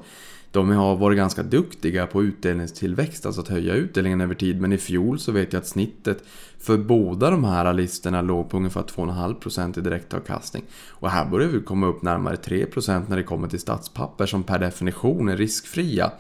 De 0.52 0.70
har 0.70 0.96
varit 0.96 1.18
ganska 1.18 1.44
duktiga 1.44 2.08
på 2.08 2.24
utdelningstillväxt, 2.24 3.26
alltså 3.26 3.42
att 3.42 3.48
höja 3.48 3.74
utdelningen 3.74 4.22
över 4.22 4.36
tid. 4.36 4.62
Men 4.62 4.74
i 4.74 4.78
fjol 4.78 5.20
så 5.20 5.32
vet 5.32 5.54
jag 5.54 5.60
att 5.60 5.68
snittet 5.68 6.24
för 6.60 6.78
båda 6.78 7.30
de 7.30 7.44
här 7.44 7.74
listorna 7.74 8.22
låg 8.22 8.50
på 8.50 8.58
ungefär 8.58 8.82
2,5% 8.82 9.80
i 9.80 9.82
direktavkastning. 9.82 10.64
Och 10.90 11.10
här 11.10 11.26
börjar 11.26 11.48
vi 11.48 11.62
komma 11.62 11.88
upp 11.88 12.02
närmare 12.02 12.36
3% 12.36 13.04
när 13.08 13.18
det 13.18 13.24
kommer 13.24 13.48
till 13.48 13.60
statspapper 13.60 14.26
som 14.26 14.44
per 14.44 14.60
definition 14.60 15.30
är 15.30 15.38
riskfria. 15.38 16.12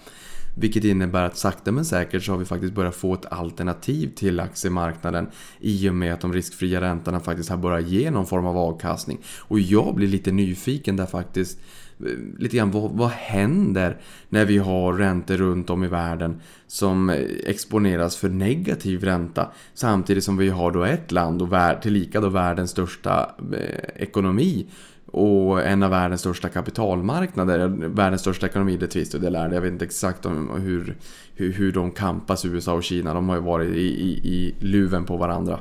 Vilket 0.57 0.83
innebär 0.83 1.23
att 1.23 1.37
sakta 1.37 1.71
men 1.71 1.85
säkert 1.85 2.23
så 2.23 2.31
har 2.31 2.39
vi 2.39 2.45
faktiskt 2.45 2.73
börjat 2.73 2.95
få 2.95 3.13
ett 3.13 3.25
alternativ 3.25 4.11
till 4.15 4.39
aktiemarknaden 4.39 5.27
i 5.59 5.89
och 5.89 5.95
med 5.95 6.13
att 6.13 6.21
de 6.21 6.33
riskfria 6.33 6.81
räntorna 6.81 7.19
faktiskt 7.19 7.49
har 7.49 7.57
börjat 7.57 7.87
ge 7.87 8.11
någon 8.11 8.25
form 8.25 8.45
av 8.45 8.57
avkastning. 8.57 9.17
Och 9.39 9.59
jag 9.59 9.95
blir 9.95 10.07
lite 10.07 10.31
nyfiken 10.31 10.95
där 10.95 11.05
faktiskt 11.05 11.59
eh, 11.99 12.05
lite 12.37 12.57
grann 12.57 12.71
vad, 12.71 12.91
vad 12.91 13.09
händer 13.09 13.97
när 14.29 14.45
vi 14.45 14.57
har 14.57 14.93
räntor 14.93 15.37
runt 15.37 15.69
om 15.69 15.83
i 15.83 15.87
världen 15.87 16.41
som 16.67 17.09
exponeras 17.45 18.17
för 18.17 18.29
negativ 18.29 19.03
ränta 19.03 19.51
samtidigt 19.73 20.23
som 20.23 20.37
vi 20.37 20.49
har 20.49 20.71
då 20.71 20.83
ett 20.83 21.11
land 21.11 21.41
och 21.41 21.81
tillika 21.81 22.21
då 22.21 22.29
världens 22.29 22.71
största 22.71 23.35
eh, 23.53 24.01
ekonomi 24.01 24.67
och 25.15 25.61
en 25.63 25.83
av 25.83 25.89
världens 25.89 26.21
största 26.21 26.49
kapitalmarknader, 26.49 27.67
världens 27.87 28.21
största 28.21 28.45
ekonomi, 28.45 28.77
det 28.77 28.87
tvist 28.87 29.13
och 29.13 29.21
det 29.21 29.29
lärde. 29.29 29.55
Jag 29.55 29.61
vet 29.61 29.71
inte 29.71 29.85
exakt 29.85 30.25
om 30.25 30.61
hur, 30.61 30.97
hur, 31.35 31.53
hur 31.53 31.71
de 31.71 31.91
kampas, 31.91 32.45
USA 32.45 32.73
och 32.73 32.83
Kina. 32.83 33.13
De 33.13 33.29
har 33.29 33.35
ju 33.35 33.41
varit 33.41 33.75
i, 33.75 33.79
i, 33.79 34.11
i 34.11 34.55
luven 34.59 35.05
på 35.05 35.17
varandra. 35.17 35.59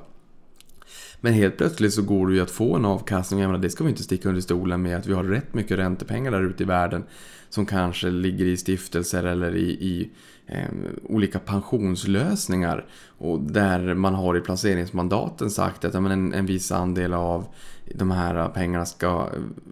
Men 1.20 1.32
helt 1.32 1.56
plötsligt 1.56 1.94
så 1.94 2.02
går 2.02 2.28
det 2.28 2.34
ju 2.34 2.40
att 2.40 2.50
få 2.50 2.76
en 2.76 2.84
avkastning. 2.84 3.40
Jag 3.40 3.48
menar, 3.48 3.62
det 3.62 3.70
ska 3.70 3.84
vi 3.84 3.90
inte 3.90 4.02
sticka 4.02 4.28
under 4.28 4.42
stolen 4.42 4.82
med 4.82 4.96
att 4.96 5.06
vi 5.06 5.12
har 5.12 5.24
rätt 5.24 5.54
mycket 5.54 5.78
räntepengar 5.78 6.30
där 6.30 6.42
ute 6.42 6.62
i 6.62 6.66
världen 6.66 7.04
som 7.48 7.66
kanske 7.66 8.10
ligger 8.10 8.44
i 8.44 8.56
stiftelser 8.56 9.24
eller 9.24 9.56
i, 9.56 9.70
i 9.70 10.10
eh, 10.46 10.68
olika 11.02 11.38
pensionslösningar. 11.38 12.86
Och 13.18 13.40
där 13.40 13.94
man 13.94 14.14
har 14.14 14.36
i 14.36 14.40
placeringsmandaten 14.40 15.50
sagt 15.50 15.84
att 15.84 15.94
ja, 15.94 16.00
men 16.00 16.12
en, 16.12 16.34
en 16.34 16.46
viss 16.46 16.72
andel 16.72 17.14
av 17.14 17.46
de 17.94 18.10
här 18.10 18.48
pengarna 18.48 18.86
ska 18.86 19.28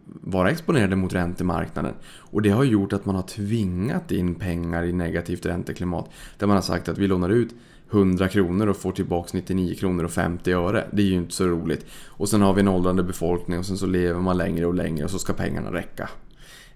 vara 0.06 0.50
exponerade 0.50 0.96
mot 0.96 1.12
räntemarknaden. 1.12 1.94
Och 2.04 2.42
det 2.42 2.50
har 2.50 2.64
gjort 2.64 2.92
att 2.92 3.06
man 3.06 3.14
har 3.14 3.22
tvingat 3.22 4.10
in 4.10 4.34
pengar 4.34 4.84
i 4.84 4.92
negativt 4.92 5.46
ränteklimat. 5.46 6.10
Där 6.38 6.46
man 6.46 6.56
har 6.56 6.62
sagt 6.62 6.88
att 6.88 6.98
vi 6.98 7.06
lånar 7.06 7.28
ut 7.28 7.54
100 7.90 8.28
kronor 8.28 8.66
och 8.66 8.76
får 8.76 8.92
tillbaka 8.92 9.30
99 9.32 9.74
kronor 9.74 10.04
och 10.04 10.10
50 10.10 10.52
öre. 10.52 10.86
Det 10.92 11.02
är 11.02 11.06
ju 11.06 11.14
inte 11.14 11.34
så 11.34 11.46
roligt. 11.46 11.86
Och 12.06 12.28
sen 12.28 12.42
har 12.42 12.54
vi 12.54 12.60
en 12.60 12.68
åldrande 12.68 13.02
befolkning 13.02 13.58
och 13.58 13.66
sen 13.66 13.78
så 13.78 13.86
lever 13.86 14.20
man 14.20 14.36
längre 14.36 14.66
och 14.66 14.74
längre 14.74 15.04
och 15.04 15.10
så 15.10 15.18
ska 15.18 15.32
pengarna 15.32 15.72
räcka. 15.72 16.08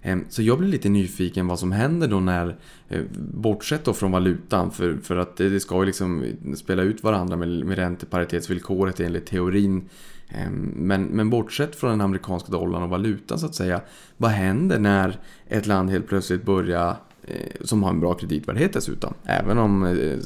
Ehm, 0.01 0.25
så 0.29 0.41
jag 0.41 0.59
blir 0.59 0.69
lite 0.69 0.89
nyfiken 0.89 1.47
vad 1.47 1.59
som 1.59 1.71
händer 1.71 2.07
då 2.07 2.19
när, 2.19 2.55
eh, 2.89 3.01
bortsett 3.33 3.85
då 3.85 3.93
från 3.93 4.11
valutan, 4.11 4.71
för, 4.71 4.97
för 5.03 5.17
att 5.17 5.37
det 5.37 5.59
ska 5.59 5.79
ju 5.79 5.85
liksom 5.85 6.23
spela 6.55 6.83
ut 6.83 7.03
varandra 7.03 7.37
med, 7.37 7.49
med 7.49 7.77
ränteparitetsvillkoret 7.77 8.99
enligt 8.99 9.25
teorin. 9.25 9.89
Ehm, 10.29 10.71
men, 10.75 11.03
men 11.03 11.29
bortsett 11.29 11.75
från 11.75 11.89
den 11.89 12.01
amerikanska 12.01 12.51
dollarn 12.51 12.83
och 12.83 12.89
valutan 12.89 13.39
så 13.39 13.45
att 13.45 13.55
säga, 13.55 13.81
vad 14.17 14.31
händer 14.31 14.79
när 14.79 15.19
ett 15.47 15.65
land 15.65 15.89
helt 15.89 16.07
plötsligt 16.07 16.45
börjar 16.45 16.95
eh, 17.23 17.65
som 17.65 17.83
har 17.83 17.89
en 17.89 17.99
bra 17.99 18.13
kreditvärdighet 18.13 18.73
dessutom. 18.73 19.13
Även 19.23 19.57
om 19.57 19.83
eh, 19.83 19.91
eh, 19.91 20.19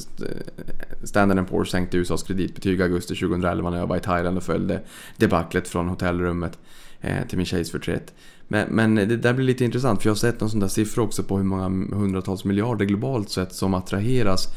Standard 1.03 1.48
Poor's 1.50 1.65
sänkte 1.65 1.98
USAs 1.98 2.24
kreditbetyg 2.24 2.79
i 2.79 2.84
augusti 2.84 3.15
2011 3.15 3.70
när 3.70 3.77
jag 3.77 3.88
var 3.88 3.98
i 3.98 4.00
Thailand 4.00 4.38
och 4.38 4.43
följde 4.43 4.81
debaclet 5.17 5.67
från 5.67 5.88
hotellrummet 5.88 6.60
till 7.27 7.38
min 7.38 7.46
tjejs 7.46 7.72
förtret. 7.72 8.13
Men, 8.48 8.67
men 8.70 8.96
det 8.96 9.17
där 9.17 9.34
blir 9.34 9.46
lite 9.46 9.65
intressant 9.65 10.01
för 10.01 10.10
jag 10.10 10.12
har 10.12 10.17
sett 10.17 10.39
någon 10.39 10.50
sån 10.50 10.60
där 10.60 10.67
siffra 10.67 11.03
också 11.03 11.24
på 11.24 11.38
hur 11.38 11.43
många 11.43 11.96
hundratals 11.96 12.46
miljarder 12.46 12.86
globalt 12.86 13.29
sett 13.29 13.53
som 13.53 13.74
attraheras 13.74 14.48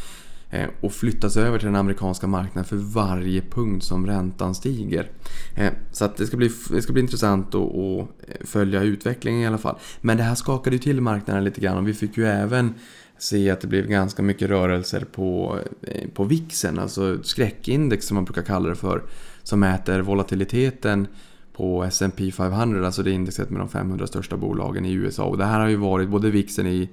Eh, 0.55 0.69
och 0.81 0.93
flyttas 0.93 1.37
över 1.37 1.59
till 1.59 1.67
den 1.67 1.77
amerikanska 1.77 2.27
marknaden 2.27 2.65
för 2.65 2.77
varje 2.77 3.41
punkt 3.41 3.85
som 3.85 4.07
räntan 4.07 4.55
stiger. 4.55 5.11
Eh, 5.55 5.73
så 5.93 6.05
att 6.05 6.17
det, 6.17 6.27
ska 6.27 6.37
bli, 6.37 6.51
det 6.71 6.83
ska 6.83 6.93
bli 6.93 7.03
intressant 7.03 7.55
att, 7.55 7.61
att 7.63 8.09
eh, 8.29 8.47
följa 8.47 8.83
utvecklingen 8.83 9.41
i 9.41 9.47
alla 9.47 9.59
fall. 9.59 9.79
Men 10.01 10.17
det 10.17 10.23
här 10.23 10.35
skakade 10.35 10.77
ju 10.77 10.83
till 10.83 11.01
marknaden 11.01 11.45
lite 11.45 11.61
grann 11.61 11.79
och 11.79 11.89
vi 11.89 11.95
fick 11.95 12.17
ju 12.17 12.27
även 12.27 12.75
se 13.19 13.51
att 13.51 13.61
det 13.61 13.67
blev 13.67 13.87
ganska 13.87 14.23
mycket 14.23 14.49
rörelser 14.49 15.07
på, 15.13 15.59
på 16.15 16.25
VIXen, 16.25 16.79
alltså 16.79 17.23
skräckindex 17.23 18.07
som 18.07 18.15
man 18.15 18.25
brukar 18.25 18.43
kalla 18.43 18.69
det 18.69 18.75
för, 18.75 19.03
som 19.43 19.61
mäter 19.61 20.01
volatiliteten 20.01 21.07
på 21.53 21.85
S&P 21.85 22.33
500, 22.33 22.87
alltså 22.87 23.03
det 23.03 23.11
indexet 23.11 23.51
med 23.51 23.61
de 23.61 23.69
500 23.69 24.07
största 24.07 24.37
bolagen 24.37 24.85
i 24.85 24.93
USA. 24.93 25.25
Och 25.25 25.39
det 25.39 25.45
här 25.45 25.61
har 25.61 25.69
ju 25.69 25.77
varit 25.77 26.09
både 26.09 26.31
VIXen 26.31 26.67
i, 26.67 26.89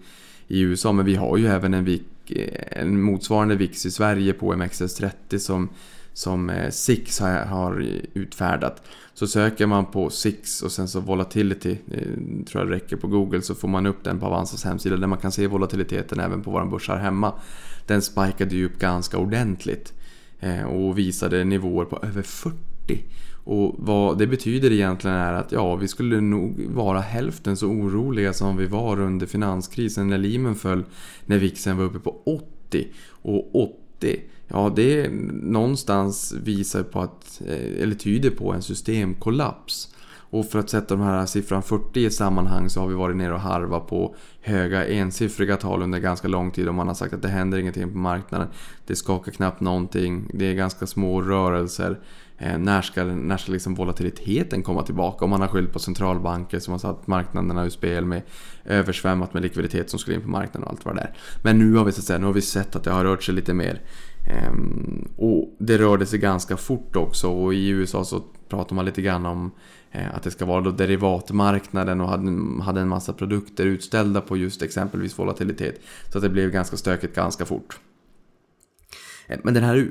i 0.47 0.61
USA, 0.61 0.91
men 0.91 1.05
vi 1.05 1.15
har 1.15 1.37
ju 1.37 1.47
även 1.47 1.73
en, 1.73 1.85
VIX, 1.85 2.05
Eh, 2.35 2.81
en 2.81 3.01
motsvarande 3.01 3.55
VIX 3.55 3.85
i 3.85 3.91
Sverige 3.91 4.33
på 4.33 4.53
MXS30 4.53 5.37
som, 5.37 5.69
som 6.13 6.49
eh, 6.49 6.69
SIX 6.69 7.19
har, 7.19 7.45
har 7.45 7.85
utfärdat. 8.13 8.83
Så 9.13 9.27
söker 9.27 9.65
man 9.65 9.85
på 9.85 10.09
SIX 10.09 10.61
och 10.61 10.71
sen 10.71 10.87
så 10.87 10.99
volatility, 10.99 11.77
eh, 11.91 12.45
tror 12.45 12.63
jag 12.63 12.71
räcker 12.71 12.95
på 12.95 13.07
Google, 13.07 13.41
så 13.41 13.55
får 13.55 13.67
man 13.67 13.85
upp 13.85 14.03
den 14.03 14.19
på 14.19 14.25
Avanzas 14.25 14.63
hemsida 14.63 14.97
där 14.97 15.07
man 15.07 15.19
kan 15.19 15.31
se 15.31 15.47
volatiliteten 15.47 16.19
även 16.19 16.41
på 16.41 16.51
våra 16.51 16.65
börs 16.65 16.87
här 16.87 16.97
hemma. 16.97 17.33
Den 17.87 18.01
spikade 18.01 18.55
ju 18.55 18.65
upp 18.65 18.79
ganska 18.79 19.17
ordentligt 19.17 19.93
och 20.67 20.97
visade 20.97 21.43
nivåer 21.43 21.85
på 21.85 21.99
över 22.03 22.21
40 22.21 23.03
och 23.43 23.75
vad 23.77 24.17
det 24.17 24.27
betyder 24.27 24.71
egentligen 24.71 25.17
är 25.17 25.33
att 25.33 25.51
ja, 25.51 25.75
vi 25.75 25.87
skulle 25.87 26.21
nog 26.21 26.65
vara 26.69 26.99
hälften 26.99 27.57
så 27.57 27.67
oroliga 27.67 28.33
som 28.33 28.57
vi 28.57 28.65
var 28.65 28.99
under 28.99 29.27
finanskrisen 29.27 30.07
när 30.07 30.17
Lehman 30.17 30.55
föll, 30.55 30.83
när 31.25 31.37
VIXen 31.37 31.77
var 31.77 31.85
uppe 31.85 31.99
på 31.99 32.21
80. 32.25 32.87
Och 33.09 33.55
80, 33.55 34.21
ja 34.47 34.73
det 34.75 35.09
någonstans 35.31 36.33
visar 36.43 36.83
på 36.83 37.01
att, 37.01 37.41
eh, 37.47 37.83
eller 37.83 37.95
tyder 37.95 38.29
på 38.29 38.53
en 38.53 38.61
systemkollaps. 38.61 39.95
Och 40.31 40.45
för 40.45 40.59
att 40.59 40.69
sätta 40.69 40.95
de 40.95 41.03
här 41.03 41.25
siffran 41.25 41.63
40 41.63 41.99
i 41.99 42.05
ett 42.05 42.13
sammanhang 42.13 42.69
så 42.69 42.79
har 42.79 42.87
vi 42.87 42.93
varit 42.93 43.15
nere 43.15 43.33
och 43.33 43.39
harva 43.39 43.79
på 43.79 44.15
höga 44.41 44.87
ensiffriga 44.87 45.57
tal 45.57 45.81
under 45.81 45.99
ganska 45.99 46.27
lång 46.27 46.51
tid 46.51 46.67
och 46.67 46.75
man 46.75 46.87
har 46.87 46.95
sagt 46.95 47.13
att 47.13 47.21
det 47.21 47.27
händer 47.27 47.57
ingenting 47.57 47.91
på 47.91 47.97
marknaden. 47.97 48.47
Det 48.85 48.95
skakar 48.95 49.31
knappt 49.31 49.61
någonting, 49.61 50.31
det 50.33 50.45
är 50.45 50.53
ganska 50.53 50.87
små 50.87 51.21
rörelser. 51.21 51.99
Eh, 52.41 52.57
när 52.57 52.81
ska, 52.81 53.03
när 53.03 53.37
ska 53.37 53.51
liksom 53.51 53.75
volatiliteten 53.75 54.63
komma 54.63 54.83
tillbaka? 54.83 55.25
Om 55.25 55.31
man 55.31 55.41
har 55.41 55.47
skyllt 55.47 55.73
på 55.73 55.79
centralbanker 55.79 56.59
som 56.59 56.71
har 56.71 56.79
satt 56.79 57.07
marknaderna 57.07 57.65
ur 57.65 57.69
spel 57.69 58.05
med 58.05 58.21
översvämmat 58.65 59.33
med 59.33 59.43
likviditet 59.43 59.89
som 59.89 59.99
skulle 59.99 60.15
in 60.15 60.21
på 60.21 60.29
marknaden 60.29 60.63
och 60.63 60.69
allt 60.69 60.85
vad 60.85 60.95
det 60.95 61.01
är. 61.01 61.13
Men 61.43 61.59
nu 61.59 61.75
har 61.75 61.85
vi, 61.85 61.91
så 61.91 61.99
att 61.99 62.05
säga, 62.05 62.19
nu 62.19 62.25
har 62.25 62.33
vi 62.33 62.41
sett 62.41 62.75
att 62.75 62.83
det 62.83 62.91
har 62.91 63.03
rört 63.03 63.23
sig 63.23 63.35
lite 63.35 63.53
mer. 63.53 63.81
Ehm, 64.27 65.07
och 65.17 65.55
det 65.59 65.77
rörde 65.77 66.05
sig 66.05 66.19
ganska 66.19 66.57
fort 66.57 66.95
också 66.95 67.27
och 67.27 67.53
i 67.53 67.69
USA 67.69 68.03
så 68.03 68.23
pratar 68.49 68.75
man 68.75 68.85
lite 68.85 69.01
grann 69.01 69.25
om 69.25 69.51
eh, 69.91 70.15
att 70.15 70.23
det 70.23 70.31
ska 70.31 70.45
vara 70.45 70.61
då 70.61 70.71
derivatmarknaden 70.71 72.01
och 72.01 72.09
hade 72.63 72.81
en 72.81 72.87
massa 72.87 73.13
produkter 73.13 73.65
utställda 73.65 74.21
på 74.21 74.37
just 74.37 74.61
exempelvis 74.61 75.19
volatilitet. 75.19 75.81
Så 76.11 76.17
att 76.17 76.23
det 76.23 76.29
blev 76.29 76.51
ganska 76.51 76.77
stökigt 76.77 77.15
ganska 77.15 77.45
fort. 77.45 77.79
Eh, 79.31 79.39
men 79.43 79.53
den 79.53 79.63
här 79.63 79.77
eh, 79.77 79.85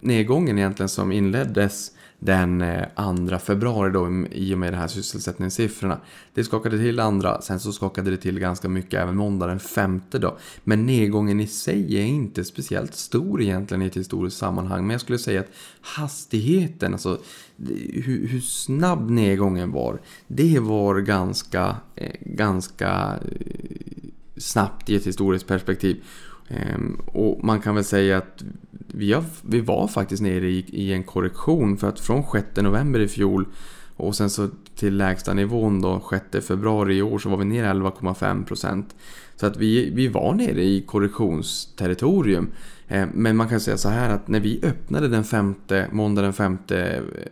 nedgången 0.00 0.58
egentligen 0.58 0.88
som 0.88 1.12
inleddes 1.12 1.92
den 2.18 2.60
eh, 2.60 3.26
2 3.28 3.38
februari 3.38 3.92
då 3.92 4.04
mm, 4.04 4.32
i 4.32 4.54
och 4.54 4.58
med 4.58 4.72
de 4.72 4.76
här 4.76 4.88
sysselsättningssiffrorna. 4.88 6.00
Det 6.34 6.44
skakade 6.44 6.78
till 6.78 7.00
andra, 7.00 7.40
sen 7.40 7.60
så 7.60 7.72
skakade 7.72 8.10
det 8.10 8.16
till 8.16 8.38
ganska 8.38 8.68
mycket 8.68 9.00
även 9.00 9.16
måndag 9.16 9.46
den 9.46 9.60
5. 9.60 10.00
då. 10.10 10.38
Men 10.64 10.86
nedgången 10.86 11.40
i 11.40 11.46
sig 11.46 11.98
är 11.98 12.04
inte 12.04 12.44
speciellt 12.44 12.94
stor 12.94 13.42
egentligen 13.42 13.82
i 13.82 13.86
ett 13.86 13.96
historiskt 13.96 14.38
sammanhang. 14.38 14.86
Men 14.86 14.94
jag 14.94 15.00
skulle 15.00 15.18
säga 15.18 15.40
att 15.40 15.50
hastigheten, 15.80 16.92
alltså 16.92 17.18
hur, 17.92 18.28
hur 18.28 18.40
snabb 18.40 19.10
nedgången 19.10 19.72
var, 19.72 20.00
det 20.26 20.58
var 20.58 21.00
ganska, 21.00 21.76
ganska 22.20 23.18
snabbt 24.36 24.90
i 24.90 24.96
ett 24.96 25.06
historiskt 25.06 25.46
perspektiv. 25.46 26.02
Ehm, 26.48 27.00
och 27.06 27.44
man 27.44 27.60
kan 27.60 27.74
väl 27.74 27.84
säga 27.84 28.18
att 28.18 28.44
vi, 28.86 29.12
har, 29.12 29.24
vi 29.42 29.60
var 29.60 29.88
faktiskt 29.88 30.22
nere 30.22 30.48
i, 30.48 30.64
i 30.68 30.92
en 30.92 31.04
korrektion 31.04 31.76
för 31.76 31.88
att 31.88 32.00
från 32.00 32.24
6 32.32 32.46
november 32.56 33.00
i 33.00 33.08
fjol 33.08 33.46
och 33.96 34.16
sen 34.16 34.30
så 34.30 34.48
till 34.74 34.96
lägsta 34.96 35.34
nivån 35.34 35.80
då 35.80 36.02
6 36.32 36.46
februari 36.46 36.96
i 36.96 37.02
år 37.02 37.18
så 37.18 37.28
var 37.28 37.36
vi 37.36 37.44
ner 37.44 37.64
11,5%. 37.64 38.84
Så 39.36 39.46
att 39.46 39.56
vi, 39.56 39.90
vi 39.90 40.08
var 40.08 40.34
nere 40.34 40.62
i 40.62 40.80
korrektionsterritorium. 40.80 42.48
Eh, 42.88 43.06
men 43.14 43.36
man 43.36 43.48
kan 43.48 43.60
säga 43.60 43.76
så 43.76 43.88
här 43.88 44.10
att 44.10 44.28
när 44.28 44.40
vi 44.40 44.60
öppnade 44.62 45.08
den 45.08 45.24
femte, 45.24 45.88
måndag 45.92 46.22
den 46.22 46.32
5 46.32 46.58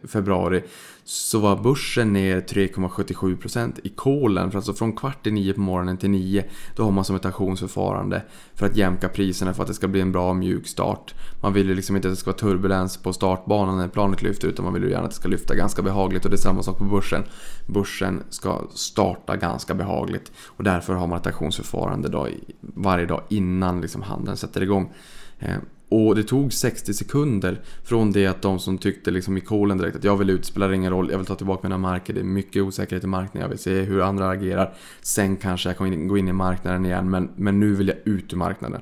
februari 0.05 0.63
så 1.05 1.39
var 1.39 1.57
börsen 1.57 2.13
ner 2.13 2.41
3,77% 2.41 3.81
i 3.83 3.89
kolen. 3.89 4.51
För 4.51 4.59
alltså 4.59 4.75
från 4.75 4.93
kvart 4.93 5.27
i 5.27 5.31
nio 5.31 5.53
på 5.53 5.61
morgonen 5.61 5.97
till 5.97 6.11
nio 6.11 6.45
då 6.77 6.85
har 6.85 6.91
man 6.91 7.05
som 7.05 7.17
ett 7.17 7.25
auktionsförfarande 7.25 8.23
för 8.55 8.67
att 8.67 8.77
jämka 8.77 9.09
priserna 9.09 9.55
för 9.55 9.63
att 9.63 9.69
det 9.69 9.75
ska 9.75 9.89
bli 9.89 10.01
en 10.01 10.13
bra 10.13 10.35
mjuk 10.35 10.67
start. 10.67 11.15
Man 11.43 11.53
vill 11.53 11.69
ju 11.69 11.75
liksom 11.75 11.97
inte 11.97 12.09
att 12.09 12.13
det 12.13 12.17
ska 12.17 12.31
vara 12.31 12.39
turbulens 12.39 12.97
på 12.97 13.13
startbanan 13.13 13.79
när 13.79 13.89
planet 13.89 14.23
lyfter 14.23 14.49
utan 14.49 14.65
man 14.65 14.75
vill 14.75 14.83
ju 14.83 14.91
gärna 14.91 15.05
att 15.05 15.11
det 15.11 15.17
ska 15.17 15.29
lyfta 15.29 15.55
ganska 15.55 15.83
behagligt 15.83 16.25
och 16.25 16.31
det 16.31 16.37
är 16.37 16.39
samma 16.39 16.63
sak 16.63 16.79
på 16.79 16.85
börsen. 16.85 17.23
Börsen 17.67 18.23
ska 18.31 18.63
starta 18.75 19.37
ganska 19.37 19.75
behagligt 19.75 20.33
och 20.47 20.65
därför 20.65 20.95
har 20.95 21.07
man 21.07 21.19
ett 21.19 21.27
auktionsförfarande 21.27 22.09
då 22.09 22.29
varje 22.61 23.07
dag 23.07 23.23
innan 23.29 23.81
liksom 23.81 24.03
handeln 24.03 24.37
sätter 24.37 24.63
igång. 24.63 24.93
Eh, 25.39 25.57
och 25.95 26.15
det 26.15 26.23
tog 26.23 26.53
60 26.53 26.95
sekunder 26.95 27.61
från 27.85 28.13
det 28.13 28.27
att 28.27 28.43
de 28.43 28.59
som 28.59 28.79
tyckte 28.79 29.11
liksom 29.11 29.37
i 29.37 29.41
kolen 29.41 29.79
direkt 29.79 29.97
att 29.97 30.05
jag 30.05 30.17
vill 30.17 30.31
ut, 30.31 30.45
spelar 30.45 30.73
ingen 30.73 30.93
roll, 30.93 31.11
jag 31.11 31.19
vill 31.19 31.27
ta 31.27 31.35
tillbaka 31.35 31.69
mina 31.69 31.79
marker, 31.79 32.15
det 32.15 32.21
är 32.21 32.25
mycket 32.25 32.63
osäkerhet 32.63 33.05
i 33.05 33.07
marknaden, 33.07 33.43
jag 33.43 33.49
vill 33.49 33.59
se 33.59 33.81
hur 33.83 34.01
andra 34.01 34.29
agerar. 34.29 34.75
Sen 35.03 35.37
kanske 35.37 35.69
jag 35.69 35.79
kan 35.79 36.09
gå 36.09 36.19
in 36.19 36.29
i 36.29 36.33
marknaden 36.33 36.87
igen, 36.87 37.11
men, 37.11 37.31
men 37.37 37.61
nu 37.61 37.75
vill 37.75 37.89
jag 37.89 37.97
ut 38.05 38.33
ur 38.33 38.37
marknaden. 38.37 38.81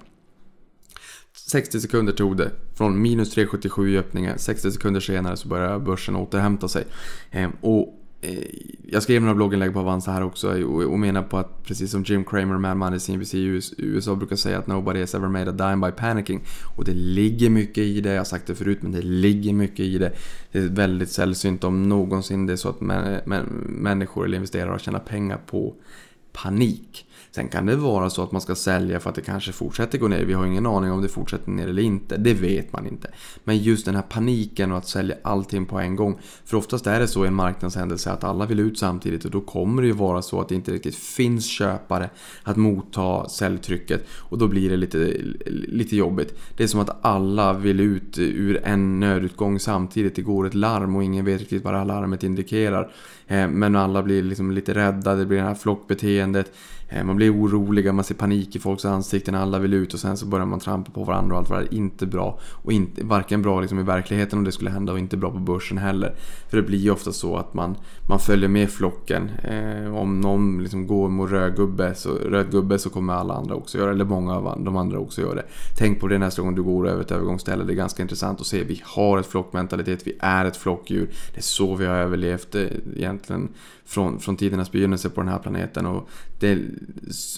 60 1.36 1.80
sekunder 1.80 2.12
tog 2.12 2.36
det. 2.36 2.50
Från 2.74 3.02
minus 3.02 3.36
3,77 3.36 3.88
i 3.88 3.98
öppningen, 3.98 4.38
60 4.38 4.72
sekunder 4.72 5.00
senare 5.00 5.36
så 5.36 5.48
börjar 5.48 5.78
börsen 5.78 6.16
återhämta 6.16 6.68
sig. 6.68 6.84
Ehm, 7.30 7.52
och 7.60 8.01
Eh, 8.24 8.38
jag 8.86 9.02
skrev 9.02 9.22
några 9.22 9.34
blogginlägg 9.34 9.72
på 9.72 9.80
Avanza 9.80 10.12
här 10.12 10.22
också 10.22 10.58
eh, 10.58 10.64
och 10.64 10.98
menar 10.98 11.22
på 11.22 11.38
att 11.38 11.64
precis 11.64 11.90
som 11.90 12.02
Jim 12.02 12.24
Cramer, 12.24 12.58
Mad 12.58 12.76
Money, 12.76 12.98
CNBC 12.98 13.34
i 13.34 13.60
USA 13.76 14.14
brukar 14.14 14.36
säga 14.36 14.58
att 14.58 14.66
nobody 14.66 15.00
has 15.00 15.14
ever 15.14 15.28
made 15.28 15.50
a 15.50 15.52
dime 15.52 15.86
by 15.86 15.92
panicking. 15.92 16.40
Och 16.76 16.84
det 16.84 16.94
ligger 16.94 17.50
mycket 17.50 17.78
i 17.78 18.00
det, 18.00 18.10
jag 18.10 18.20
har 18.20 18.24
sagt 18.24 18.46
det 18.46 18.54
förut 18.54 18.78
men 18.82 18.92
det 18.92 19.02
ligger 19.02 19.52
mycket 19.52 19.80
i 19.80 19.98
det. 19.98 20.12
Det 20.52 20.58
är 20.58 20.68
väldigt 20.68 21.10
sällsynt 21.10 21.64
om 21.64 21.88
någonsin 21.88 22.46
det 22.46 22.52
är 22.52 22.56
så 22.56 22.68
att 22.68 22.80
människor 22.80 24.24
eller 24.24 24.36
investerare 24.36 24.70
har 24.70 24.78
tjänat 24.78 25.04
pengar 25.04 25.40
på 25.46 25.74
panik. 26.32 27.06
Sen 27.34 27.48
kan 27.48 27.66
det 27.66 27.76
vara 27.76 28.10
så 28.10 28.22
att 28.22 28.32
man 28.32 28.40
ska 28.40 28.54
sälja 28.54 29.00
för 29.00 29.10
att 29.10 29.16
det 29.16 29.22
kanske 29.22 29.52
fortsätter 29.52 29.98
gå 29.98 30.08
ner. 30.08 30.24
Vi 30.24 30.32
har 30.32 30.46
ingen 30.46 30.66
aning 30.66 30.90
om 30.90 31.02
det 31.02 31.08
fortsätter 31.08 31.50
ner 31.50 31.68
eller 31.68 31.82
inte. 31.82 32.16
Det 32.16 32.34
vet 32.34 32.72
man 32.72 32.86
inte. 32.86 33.10
Men 33.44 33.58
just 33.58 33.84
den 33.84 33.94
här 33.94 34.02
paniken 34.02 34.72
och 34.72 34.78
att 34.78 34.88
sälja 34.88 35.16
allting 35.22 35.66
på 35.66 35.78
en 35.78 35.96
gång. 35.96 36.18
För 36.44 36.56
oftast 36.56 36.86
är 36.86 37.00
det 37.00 37.08
så 37.08 37.24
i 37.24 37.28
en 37.28 37.34
marknadshändelse 37.34 38.10
att 38.10 38.24
alla 38.24 38.46
vill 38.46 38.60
ut 38.60 38.78
samtidigt 38.78 39.24
och 39.24 39.30
då 39.30 39.40
kommer 39.40 39.82
det 39.82 39.88
ju 39.88 39.94
vara 39.94 40.22
så 40.22 40.40
att 40.40 40.48
det 40.48 40.54
inte 40.54 40.72
riktigt 40.72 40.94
finns 40.94 41.46
köpare 41.46 42.10
att 42.42 42.56
motta 42.56 43.28
säljtrycket 43.28 44.06
och 44.10 44.38
då 44.38 44.48
blir 44.48 44.70
det 44.70 44.76
lite, 44.76 44.98
lite 45.46 45.96
jobbigt. 45.96 46.38
Det 46.56 46.62
är 46.62 46.68
som 46.68 46.80
att 46.80 47.04
alla 47.04 47.52
vill 47.52 47.80
ut 47.80 48.18
ur 48.18 48.60
en 48.64 49.00
nödutgång 49.00 49.60
samtidigt. 49.60 50.16
Det 50.16 50.22
går 50.22 50.46
ett 50.46 50.54
larm 50.54 50.96
och 50.96 51.04
ingen 51.04 51.24
vet 51.24 51.40
riktigt 51.40 51.64
vad 51.64 51.74
det 51.74 51.78
här 51.78 51.84
larmet 51.84 52.22
indikerar. 52.22 52.92
Eh, 53.26 53.48
men 53.48 53.76
alla 53.76 54.02
blir 54.02 54.22
liksom 54.22 54.50
lite 54.50 54.74
rädda, 54.74 55.14
det 55.14 55.26
blir 55.26 55.38
det 55.38 55.44
här 55.44 55.54
flockbeteendet. 55.54 56.52
Eh, 56.94 57.04
man 57.04 57.16
blir 57.16 57.34
oroliga, 57.34 57.92
man 57.92 58.04
ser 58.04 58.14
panik 58.14 58.56
i 58.56 58.58
folks 58.58 58.84
ansikten, 58.84 59.34
alla 59.34 59.58
vill 59.58 59.74
ut 59.74 59.94
och 59.94 60.00
sen 60.00 60.16
så 60.16 60.26
börjar 60.26 60.46
man 60.46 60.60
trampa 60.60 60.90
på 60.90 61.04
varandra 61.04 61.34
och 61.34 61.38
allt 61.38 61.50
vad 61.50 61.60
det 61.60 61.66
är. 61.66 61.74
Inte 61.74 62.06
bra. 62.06 62.38
Och 62.62 62.72
inte, 62.72 63.04
varken 63.04 63.42
bra 63.42 63.60
liksom 63.60 63.78
i 63.78 63.82
verkligheten 63.82 64.38
om 64.38 64.44
det 64.44 64.52
skulle 64.52 64.70
hända 64.70 64.92
och 64.92 64.98
inte 64.98 65.16
bra 65.16 65.30
på 65.30 65.38
börsen 65.38 65.78
heller. 65.78 66.14
För 66.50 66.56
det 66.56 66.62
blir 66.62 66.78
ju 66.78 66.90
ofta 66.90 67.12
så 67.12 67.36
att 67.36 67.54
man, 67.54 67.76
man 68.08 68.18
följer 68.18 68.48
med 68.48 68.70
flocken. 68.70 69.28
Eh, 69.28 69.96
om 69.96 70.20
någon 70.20 70.62
liksom 70.62 70.86
går 70.86 71.08
mot 71.08 71.30
röd 71.30 71.56
gubbe, 71.56 71.94
så, 71.94 72.14
röd 72.14 72.50
gubbe 72.50 72.78
så 72.78 72.90
kommer 72.90 73.12
alla 73.12 73.34
andra 73.34 73.54
också 73.54 73.78
göra 73.78 73.88
det. 73.88 73.94
Eller 73.94 74.04
många 74.04 74.34
av 74.34 74.64
de 74.64 74.76
andra 74.76 74.98
också 74.98 75.20
gör 75.20 75.34
det. 75.34 75.44
Tänk 75.78 76.00
på 76.00 76.08
det 76.08 76.18
nästa 76.18 76.42
gång 76.42 76.54
du 76.54 76.62
går 76.62 76.88
över 76.88 77.00
ett 77.00 77.10
övergångsställe. 77.10 77.64
Det 77.64 77.72
är 77.72 77.74
ganska 77.74 78.02
intressant 78.02 78.40
att 78.40 78.46
se. 78.46 78.64
Vi 78.64 78.82
har 78.84 79.18
ett 79.18 79.26
flockmentalitet, 79.26 80.06
vi 80.06 80.16
är 80.20 80.44
ett 80.44 80.56
flockdjur. 80.56 81.10
Det 81.32 81.38
är 81.38 81.42
så 81.42 81.74
vi 81.74 81.86
har 81.86 81.94
överlevt 81.94 82.54
eh, 82.54 82.62
egentligen 82.96 83.48
från, 83.92 84.20
från 84.20 84.36
tidernas 84.36 84.72
begynnelse 84.72 85.10
på 85.10 85.20
den 85.20 85.28
här 85.28 85.38
planeten. 85.38 85.86
Och 85.86 86.08
det 86.38 86.58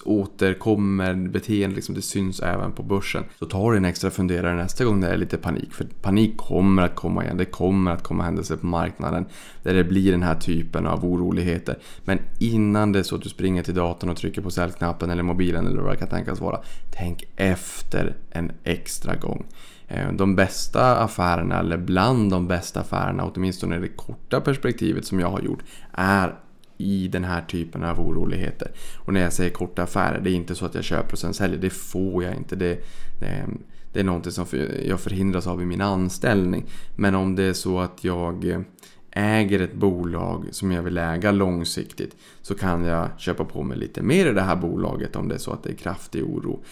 återkommer 0.04 1.14
beteende, 1.14 1.76
liksom, 1.76 1.94
det 1.94 2.02
syns 2.02 2.40
även 2.40 2.72
på 2.72 2.82
börsen. 2.82 3.24
Så 3.38 3.46
ta 3.46 3.70
dig 3.70 3.78
en 3.78 3.84
extra 3.84 4.10
funderare 4.10 4.56
nästa 4.56 4.84
gång 4.84 5.00
det 5.00 5.08
är 5.08 5.16
lite 5.16 5.36
panik. 5.36 5.72
För 5.72 5.84
panik 6.02 6.36
kommer 6.36 6.82
att 6.82 6.94
komma 6.94 7.24
igen. 7.24 7.36
Det 7.36 7.44
kommer 7.44 7.90
att 7.90 8.02
komma 8.02 8.24
händelser 8.24 8.56
på 8.56 8.66
marknaden 8.66 9.26
där 9.62 9.74
det 9.74 9.84
blir 9.84 10.12
den 10.12 10.22
här 10.22 10.34
typen 10.34 10.86
av 10.86 11.04
oroligheter. 11.04 11.78
Men 12.04 12.18
innan 12.38 12.92
det 12.92 12.98
är 12.98 13.02
så 13.02 13.16
att 13.16 13.22
du 13.22 13.28
springer 13.28 13.62
till 13.62 13.74
datorn 13.74 14.10
och 14.10 14.16
trycker 14.16 14.42
på 14.42 14.50
säljknappen 14.50 15.10
eller 15.10 15.22
mobilen 15.22 15.66
eller 15.66 15.82
vad 15.82 15.92
det 15.92 15.96
kan 15.96 16.08
tänkas 16.08 16.40
vara. 16.40 16.60
Tänk 16.90 17.24
efter 17.36 18.14
en 18.30 18.52
extra 18.64 19.16
gång. 19.16 19.46
Eh, 19.88 20.12
de 20.12 20.36
bästa 20.36 20.96
affärerna, 20.96 21.58
eller 21.58 21.76
bland 21.76 22.30
de 22.30 22.48
bästa 22.48 22.80
affärerna, 22.80 23.24
åtminstone 23.34 23.76
i 23.76 23.80
det 23.80 23.88
korta 23.88 24.40
perspektivet 24.40 25.06
som 25.06 25.20
jag 25.20 25.30
har 25.30 25.40
gjort, 25.40 25.62
är 25.92 26.34
i 26.76 27.08
den 27.08 27.24
här 27.24 27.42
typen 27.42 27.84
av 27.84 28.00
oroligheter. 28.00 28.70
Och 28.98 29.12
när 29.12 29.20
jag 29.20 29.32
säger 29.32 29.50
korta 29.50 29.82
affärer, 29.82 30.20
det 30.20 30.30
är 30.30 30.34
inte 30.34 30.54
så 30.54 30.66
att 30.66 30.74
jag 30.74 30.84
köper 30.84 31.12
och 31.12 31.18
sen 31.18 31.34
säljer. 31.34 31.58
Det 31.58 31.70
får 31.70 32.24
jag 32.24 32.36
inte. 32.36 32.56
Det, 32.56 32.78
det, 33.20 33.46
det 33.92 34.00
är 34.00 34.04
någonting 34.04 34.32
som 34.32 34.46
jag 34.84 35.00
förhindras 35.00 35.46
av 35.46 35.62
i 35.62 35.64
min 35.64 35.80
anställning. 35.80 36.64
Men 36.96 37.14
om 37.14 37.36
det 37.36 37.42
är 37.42 37.52
så 37.52 37.80
att 37.80 38.04
jag 38.04 38.64
äger 39.10 39.60
ett 39.60 39.74
bolag 39.74 40.48
som 40.50 40.72
jag 40.72 40.82
vill 40.82 40.98
äga 40.98 41.30
långsiktigt 41.30 42.16
så 42.42 42.54
kan 42.54 42.84
jag 42.84 43.08
köpa 43.20 43.44
på 43.44 43.62
mig 43.62 43.78
lite 43.78 44.02
mer 44.02 44.26
i 44.26 44.32
det 44.32 44.42
här 44.42 44.56
bolaget 44.56 45.16
om 45.16 45.28
det 45.28 45.34
är 45.34 45.38
så 45.38 45.52
att 45.52 45.62
det 45.62 45.70
är 45.70 45.76
kraftig 45.76 46.24
oro. 46.24 46.62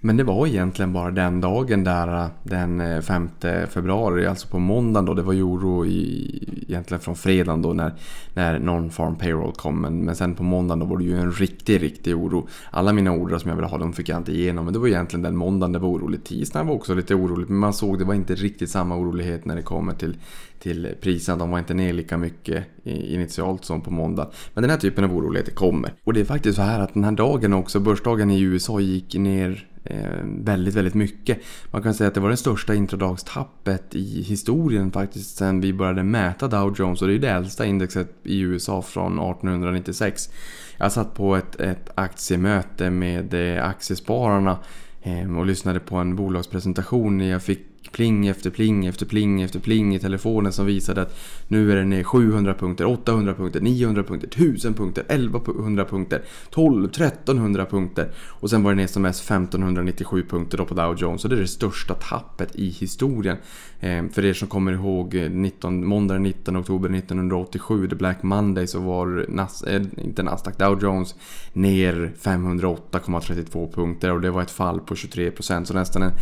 Men 0.00 0.16
det 0.16 0.24
var 0.24 0.46
egentligen 0.46 0.92
bara 0.92 1.10
den 1.10 1.40
dagen 1.40 1.84
där 1.84 2.24
äh, 2.24 2.28
den 2.42 2.80
äh, 2.80 3.00
5 3.00 3.28
februari, 3.68 4.26
alltså 4.26 4.48
på 4.48 4.58
måndagen 4.58 5.04
då. 5.04 5.14
Det 5.14 5.22
var 5.22 5.32
ju 5.32 5.42
oro 5.42 5.86
i, 5.86 6.64
egentligen 6.68 7.00
från 7.00 7.16
fredagen 7.16 7.62
då 7.62 7.72
när, 7.72 7.94
när 8.34 8.58
non-farm 8.58 9.18
payroll 9.18 9.52
kom. 9.52 9.80
Men, 9.80 10.04
men 10.04 10.16
sen 10.16 10.34
på 10.34 10.42
måndagen 10.42 10.78
då 10.78 10.86
var 10.86 10.98
det 10.98 11.04
ju 11.04 11.18
en 11.18 11.32
riktig, 11.32 11.82
riktig 11.82 12.16
oro. 12.16 12.48
Alla 12.70 12.92
mina 12.92 13.12
order 13.12 13.38
som 13.38 13.48
jag 13.48 13.56
ville 13.56 13.68
ha, 13.68 13.78
de 13.78 13.92
fick 13.92 14.08
jag 14.08 14.16
inte 14.16 14.32
igenom. 14.32 14.64
Men 14.64 14.74
det 14.74 14.80
var 14.80 14.86
egentligen 14.86 15.22
den 15.22 15.36
måndagen 15.36 15.72
det 15.72 15.78
var 15.78 15.88
oroligt. 15.88 16.24
Tisdagen 16.24 16.66
var 16.66 16.74
också 16.74 16.94
lite 16.94 17.14
oroligt. 17.14 17.48
Men 17.48 17.58
man 17.58 17.74
såg 17.74 17.98
det 17.98 18.04
var 18.04 18.14
inte 18.14 18.34
riktigt 18.34 18.70
samma 18.70 18.96
orolighet 18.96 19.44
när 19.44 19.56
det 19.56 19.62
kommer 19.62 19.92
till, 19.92 20.16
till 20.58 20.94
priserna. 21.00 21.38
De 21.38 21.50
var 21.50 21.58
inte 21.58 21.74
ner 21.74 21.92
lika 21.92 22.16
mycket 22.16 22.64
initialt 22.84 23.64
som 23.64 23.80
på 23.80 23.90
måndag. 23.90 24.30
Men 24.54 24.62
den 24.62 24.70
här 24.70 24.78
typen 24.78 25.04
av 25.04 25.16
oroligheter 25.16 25.52
kommer. 25.52 25.92
Och 26.04 26.12
det 26.12 26.20
är 26.20 26.24
faktiskt 26.24 26.56
så 26.56 26.62
här 26.62 26.80
att 26.80 26.94
den 26.94 27.04
här 27.04 27.12
dagen 27.12 27.52
också, 27.52 27.80
börsdagen 27.80 28.30
i 28.30 28.40
USA 28.40 28.80
gick 28.80 29.14
ner 29.14 29.66
Eh, 29.90 30.20
väldigt, 30.24 30.74
väldigt 30.74 30.94
mycket. 30.94 31.38
Man 31.70 31.82
kan 31.82 31.94
säga 31.94 32.08
att 32.08 32.14
det 32.14 32.20
var 32.20 32.30
det 32.30 32.36
största 32.36 32.74
intradagstappet 32.74 33.94
i 33.94 34.22
historien 34.22 34.92
faktiskt 34.92 35.36
sen 35.36 35.60
vi 35.60 35.72
började 35.72 36.02
mäta 36.02 36.48
Dow 36.48 36.74
Jones 36.78 37.02
och 37.02 37.08
det 37.08 37.14
är 37.14 37.18
det 37.18 37.30
äldsta 37.30 37.66
indexet 37.66 38.14
i 38.22 38.40
USA 38.40 38.82
från 38.82 39.12
1896. 39.12 40.30
Jag 40.76 40.92
satt 40.92 41.14
på 41.14 41.36
ett, 41.36 41.60
ett 41.60 41.90
aktiemöte 41.94 42.90
med 42.90 43.56
eh, 43.56 43.68
aktiespararna 43.68 44.58
eh, 45.02 45.38
och 45.38 45.46
lyssnade 45.46 45.80
på 45.80 45.96
en 45.96 46.16
bolagspresentation. 46.16 47.20
Jag 47.20 47.42
fick 47.42 47.66
pling 47.96 48.26
efter 48.26 48.50
pling 48.50 48.86
efter 48.86 49.06
pling 49.06 49.42
efter 49.42 49.60
pling 49.60 49.94
i 49.94 49.98
telefonen 49.98 50.52
som 50.52 50.66
visade 50.66 51.02
att 51.02 51.18
nu 51.48 51.72
är 51.72 51.76
det 51.76 51.84
ner 51.84 52.04
700 52.04 52.54
punkter, 52.54 52.84
800 52.86 53.34
punkter, 53.34 53.60
900 53.60 54.02
punkter, 54.02 54.28
1000 54.28 54.74
punkter, 54.74 55.04
1100 55.08 55.84
punkter, 55.84 56.22
12, 56.50 56.84
1300 56.84 57.66
punkter 57.66 58.10
och 58.16 58.50
sen 58.50 58.62
var 58.62 58.70
det 58.70 58.76
ner 58.76 58.86
som 58.86 59.02
mest 59.02 59.24
1597 59.30 60.24
punkter 60.28 60.58
då 60.58 60.64
på 60.64 60.74
Dow 60.74 60.96
Jones 60.98 61.24
och 61.24 61.30
det 61.30 61.36
är 61.36 61.40
det 61.40 61.46
största 61.46 61.94
tappet 61.94 62.56
i 62.56 62.68
historien. 62.68 63.36
Eh, 63.80 64.04
för 64.12 64.24
er 64.24 64.32
som 64.32 64.48
kommer 64.48 64.72
ihåg 64.72 65.14
eh, 65.14 65.30
19, 65.30 65.86
måndag 65.86 66.18
19 66.18 66.56
oktober 66.56 66.94
1987, 66.94 67.88
The 67.88 67.96
Black 67.96 68.22
Monday, 68.22 68.66
så 68.66 68.80
var 68.80 69.26
Nas, 69.28 69.62
eh, 69.62 69.82
inte 69.96 70.22
Nasdaq, 70.22 70.58
Dow 70.58 70.82
Jones 70.82 71.14
ner 71.52 72.12
508,32 72.18 73.72
punkter 73.72 74.12
och 74.12 74.20
det 74.20 74.30
var 74.30 74.42
ett 74.42 74.50
fall 74.50 74.80
på 74.80 74.94
23% 74.94 75.64
så 75.64 75.74
nästan 75.74 76.02
en 76.02 76.12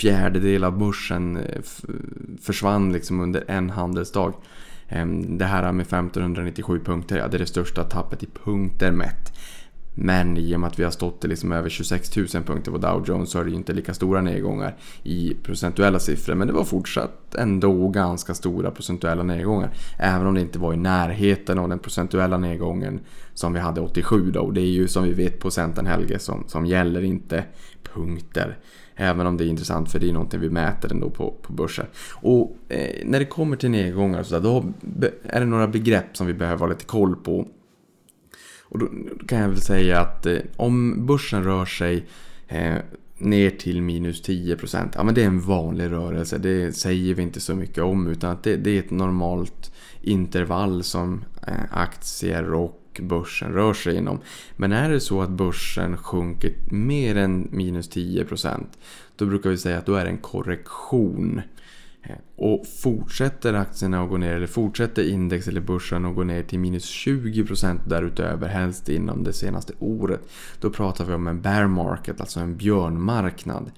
fjärdedel 0.00 0.64
av 0.64 0.78
börsen 0.78 1.36
eh, 1.36 1.62
försvann 2.42 2.92
liksom 2.92 3.20
under 3.20 3.44
en 3.48 3.70
handelsdag. 3.70 4.34
Ehm, 4.88 5.38
det 5.38 5.44
här 5.44 5.72
med 5.72 5.86
1597 5.86 6.80
punkter, 6.84 7.18
ja, 7.18 7.28
det 7.28 7.36
är 7.36 7.38
det 7.38 7.46
största 7.46 7.84
tappet 7.84 8.22
i 8.22 8.26
punkter 8.44 8.92
mätt. 8.92 9.33
Men 9.94 10.36
i 10.36 10.56
och 10.56 10.60
med 10.60 10.68
att 10.68 10.78
vi 10.78 10.84
har 10.84 10.90
stått 10.90 11.24
i 11.24 11.28
liksom 11.28 11.52
över 11.52 11.68
26 11.68 12.16
000 12.16 12.26
punkter 12.26 12.70
på 12.70 12.78
Dow 12.78 13.04
Jones 13.06 13.30
så 13.30 13.38
är 13.38 13.44
det 13.44 13.50
ju 13.50 13.56
inte 13.56 13.72
lika 13.72 13.94
stora 13.94 14.20
nedgångar 14.20 14.76
i 15.02 15.36
procentuella 15.42 15.98
siffror. 15.98 16.34
Men 16.34 16.46
det 16.46 16.52
var 16.52 16.64
fortsatt 16.64 17.34
ändå 17.34 17.88
ganska 17.88 18.34
stora 18.34 18.70
procentuella 18.70 19.22
nedgångar. 19.22 19.70
Även 19.98 20.26
om 20.26 20.34
det 20.34 20.40
inte 20.40 20.58
var 20.58 20.74
i 20.74 20.76
närheten 20.76 21.58
av 21.58 21.68
den 21.68 21.78
procentuella 21.78 22.36
nedgången 22.36 23.00
som 23.34 23.52
vi 23.52 23.60
hade 23.60 23.80
87 23.80 24.30
då. 24.30 24.40
Och 24.40 24.54
det 24.54 24.60
är 24.60 24.72
ju 24.72 24.88
som 24.88 25.04
vi 25.04 25.12
vet 25.12 25.40
procenten 25.40 25.86
Helge 25.86 26.18
som, 26.18 26.44
som 26.46 26.66
gäller, 26.66 27.04
inte 27.04 27.44
punkter. 27.94 28.58
Även 28.96 29.26
om 29.26 29.36
det 29.36 29.44
är 29.44 29.48
intressant 29.48 29.92
för 29.92 29.98
det 29.98 30.08
är 30.08 30.12
någonting 30.12 30.40
vi 30.40 30.50
mäter 30.50 30.92
ändå 30.92 31.10
på, 31.10 31.34
på 31.42 31.52
börsen. 31.52 31.86
Och 32.14 32.56
eh, 32.68 33.04
när 33.04 33.18
det 33.18 33.24
kommer 33.24 33.56
till 33.56 33.70
nedgångar 33.70 34.22
så 34.22 34.34
där, 34.34 34.40
då 34.40 34.64
är 35.22 35.40
det 35.40 35.46
några 35.46 35.68
begrepp 35.68 36.16
som 36.16 36.26
vi 36.26 36.34
behöver 36.34 36.60
ha 36.60 36.66
lite 36.66 36.84
koll 36.84 37.16
på. 37.16 37.48
Och 38.64 38.78
då 38.78 38.88
kan 39.26 39.38
jag 39.38 39.48
väl 39.48 39.60
säga 39.60 40.00
att 40.00 40.26
eh, 40.26 40.38
om 40.56 41.06
börsen 41.06 41.44
rör 41.44 41.66
sig 41.66 42.06
eh, 42.48 42.76
ner 43.18 43.50
till 43.50 43.82
minus 43.82 44.22
10%, 44.22 44.88
ja 44.94 45.02
men 45.02 45.14
det 45.14 45.22
är 45.22 45.26
en 45.26 45.40
vanlig 45.40 45.90
rörelse. 45.90 46.38
Det 46.38 46.72
säger 46.72 47.14
vi 47.14 47.22
inte 47.22 47.40
så 47.40 47.54
mycket 47.54 47.82
om 47.82 48.06
utan 48.06 48.30
att 48.30 48.42
det, 48.42 48.56
det 48.56 48.70
är 48.70 48.78
ett 48.78 48.90
normalt 48.90 49.72
intervall 50.02 50.82
som 50.82 51.24
eh, 51.46 51.54
aktier 51.70 52.52
och 52.54 53.00
börsen 53.02 53.52
rör 53.52 53.74
sig 53.74 53.96
inom. 53.96 54.18
Men 54.56 54.72
är 54.72 54.90
det 54.90 55.00
så 55.00 55.22
att 55.22 55.30
börsen 55.30 55.96
sjunker 55.96 56.54
mer 56.70 57.16
än 57.16 57.48
minus 57.50 57.90
10% 57.90 58.64
då 59.16 59.26
brukar 59.26 59.50
vi 59.50 59.58
säga 59.58 59.78
att 59.78 59.86
då 59.86 59.94
är 59.94 60.04
det 60.04 60.10
en 60.10 60.18
korrektion. 60.18 61.42
Och 62.36 62.66
fortsätter 62.66 63.54
aktierna 63.54 64.02
att 64.02 64.10
gå 64.10 64.16
ner, 64.16 64.36
eller 64.36 64.46
fortsätter 64.46 65.08
index 65.08 65.48
eller 65.48 65.60
börsen 65.60 66.04
att 66.04 66.14
gå 66.14 66.24
ner 66.24 66.42
till 66.42 66.58
minus 66.58 66.84
20% 67.06 67.78
därutöver, 67.88 68.48
helst 68.48 68.88
inom 68.88 69.24
det 69.24 69.32
senaste 69.32 69.72
året, 69.78 70.20
då 70.60 70.70
pratar 70.70 71.04
vi 71.04 71.14
om 71.14 71.26
en 71.26 71.40
bear 71.40 71.66
market, 71.66 72.20
alltså 72.20 72.40
en 72.40 72.56
björnmarknad. 72.56 73.70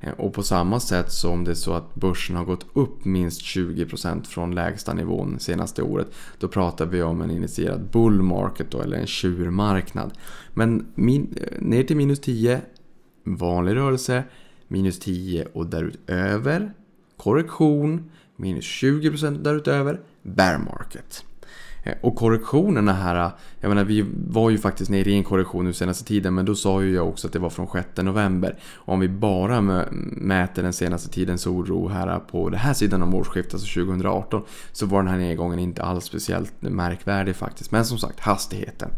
Eh, 0.00 0.12
och 0.12 0.34
på 0.34 0.42
samma 0.42 0.80
sätt 0.80 1.12
som 1.12 1.44
det 1.44 1.50
är 1.50 1.54
så 1.54 1.72
att 1.72 1.94
börsen 1.94 2.36
har 2.36 2.44
gått 2.44 2.66
upp 2.72 3.04
minst 3.04 3.42
20% 3.42 4.26
från 4.26 4.54
lägsta 4.54 4.94
nivån 4.94 5.38
senaste 5.38 5.82
året, 5.82 6.06
då 6.38 6.48
pratar 6.48 6.86
vi 6.86 7.02
om 7.02 7.20
en 7.20 7.30
initierad 7.30 7.90
bull 7.92 8.22
market 8.22 8.70
då, 8.70 8.80
eller 8.80 8.96
en 8.96 9.06
tjurmarknad. 9.06 10.12
Men 10.54 10.86
min, 10.94 11.34
eh, 11.36 11.62
ner 11.62 11.82
till 11.82 11.96
minus 11.96 12.20
10, 12.20 12.60
vanlig 13.24 13.76
rörelse, 13.76 14.24
minus 14.68 14.98
10 14.98 15.46
och 15.52 15.66
därutöver 15.66 16.72
korrektion, 17.22 18.10
minus 18.36 18.64
20% 18.64 19.42
därutöver, 19.42 20.00
bear 20.22 20.58
market. 20.58 21.24
Eh, 21.84 21.94
och 22.00 22.16
korrektionerna 22.16 22.92
här, 22.92 23.30
jag 23.60 23.68
menar 23.68 23.84
vi 23.84 24.04
var 24.28 24.50
ju 24.50 24.58
faktiskt 24.58 24.90
nere 24.90 25.10
i 25.10 25.14
en 25.14 25.24
korrektion 25.24 25.64
nu 25.64 25.72
senaste 25.72 26.04
tiden 26.04 26.34
men 26.34 26.44
då 26.44 26.54
sa 26.54 26.82
ju 26.82 26.94
jag 26.94 27.08
också 27.08 27.26
att 27.26 27.32
det 27.32 27.38
var 27.38 27.50
från 27.50 27.68
6 27.72 27.88
november. 27.96 28.58
Och 28.74 28.94
om 28.94 29.00
vi 29.00 29.08
bara 29.08 29.60
mäter 29.60 30.62
den 30.62 30.72
senaste 30.72 31.08
tidens 31.08 31.46
oro 31.46 31.88
här 31.88 32.18
på 32.18 32.48
den 32.48 32.58
här 32.58 32.74
sidan 32.74 33.02
om 33.02 33.14
årsskiftet, 33.14 33.54
alltså 33.54 33.80
2018, 33.80 34.42
så 34.72 34.86
var 34.86 35.02
den 35.02 35.12
här 35.12 35.18
nedgången 35.18 35.58
inte 35.58 35.82
alls 35.82 36.04
speciellt 36.04 36.52
märkvärdig 36.62 37.36
faktiskt. 37.36 37.72
Men 37.72 37.84
som 37.84 37.98
sagt, 37.98 38.20
hastigheten. 38.20 38.90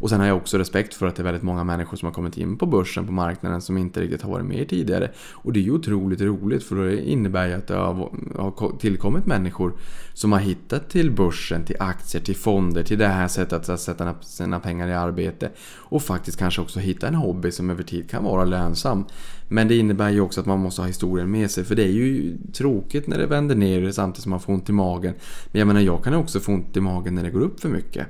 Och 0.00 0.10
sen 0.10 0.20
har 0.20 0.26
jag 0.26 0.36
också 0.36 0.58
respekt 0.58 0.94
för 0.94 1.06
att 1.06 1.16
det 1.16 1.22
är 1.22 1.24
väldigt 1.24 1.42
många 1.42 1.64
människor 1.64 1.96
som 1.96 2.06
har 2.06 2.12
kommit 2.12 2.38
in 2.38 2.56
på 2.56 2.66
börsen, 2.66 3.06
på 3.06 3.12
marknaden, 3.12 3.60
som 3.60 3.78
inte 3.78 4.00
riktigt 4.00 4.22
har 4.22 4.30
varit 4.30 4.46
med 4.46 4.68
tidigare. 4.68 5.10
Och 5.32 5.52
det 5.52 5.60
är 5.60 5.62
ju 5.62 5.72
otroligt 5.72 6.20
roligt 6.20 6.64
för 6.64 6.76
det 6.76 7.02
innebär 7.02 7.46
ju 7.46 7.52
att 7.52 7.66
det 7.66 7.74
har 7.74 8.78
tillkommit 8.78 9.26
människor 9.26 9.72
som 10.14 10.32
har 10.32 10.38
hittat 10.38 10.90
till 10.90 11.10
börsen, 11.10 11.64
till 11.64 11.76
aktier, 11.80 12.22
till 12.22 12.36
fonder, 12.36 12.82
till 12.82 12.98
det 12.98 13.08
här 13.08 13.28
sättet 13.28 13.68
att 13.68 13.80
sätta 13.80 13.97
Sätta 13.98 14.22
sina 14.22 14.60
pengar 14.60 14.88
i 14.88 14.94
arbete. 14.94 15.50
Och 15.76 16.02
faktiskt 16.02 16.38
kanske 16.38 16.60
också 16.60 16.80
hitta 16.80 17.08
en 17.08 17.14
hobby 17.14 17.50
som 17.50 17.70
över 17.70 17.82
tid 17.82 18.10
kan 18.10 18.24
vara 18.24 18.44
lönsam. 18.44 19.04
Men 19.48 19.68
det 19.68 19.76
innebär 19.76 20.10
ju 20.10 20.20
också 20.20 20.40
att 20.40 20.46
man 20.46 20.58
måste 20.58 20.82
ha 20.82 20.86
historien 20.86 21.30
med 21.30 21.50
sig. 21.50 21.64
För 21.64 21.74
det 21.74 21.82
är 21.82 21.92
ju 21.92 22.36
tråkigt 22.52 23.06
när 23.06 23.18
det 23.18 23.26
vänder 23.26 23.54
ner 23.54 23.90
samtidigt 23.90 24.22
som 24.22 24.30
man 24.30 24.40
får 24.40 24.52
ont 24.52 24.68
i 24.68 24.72
magen. 24.72 25.14
Men 25.52 25.58
jag 25.58 25.66
menar, 25.66 25.80
jag 25.80 26.04
kan 26.04 26.14
också 26.14 26.40
få 26.40 26.52
ont 26.52 26.76
i 26.76 26.80
magen 26.80 27.14
när 27.14 27.22
det 27.22 27.30
går 27.30 27.40
upp 27.40 27.60
för 27.60 27.68
mycket. 27.68 28.06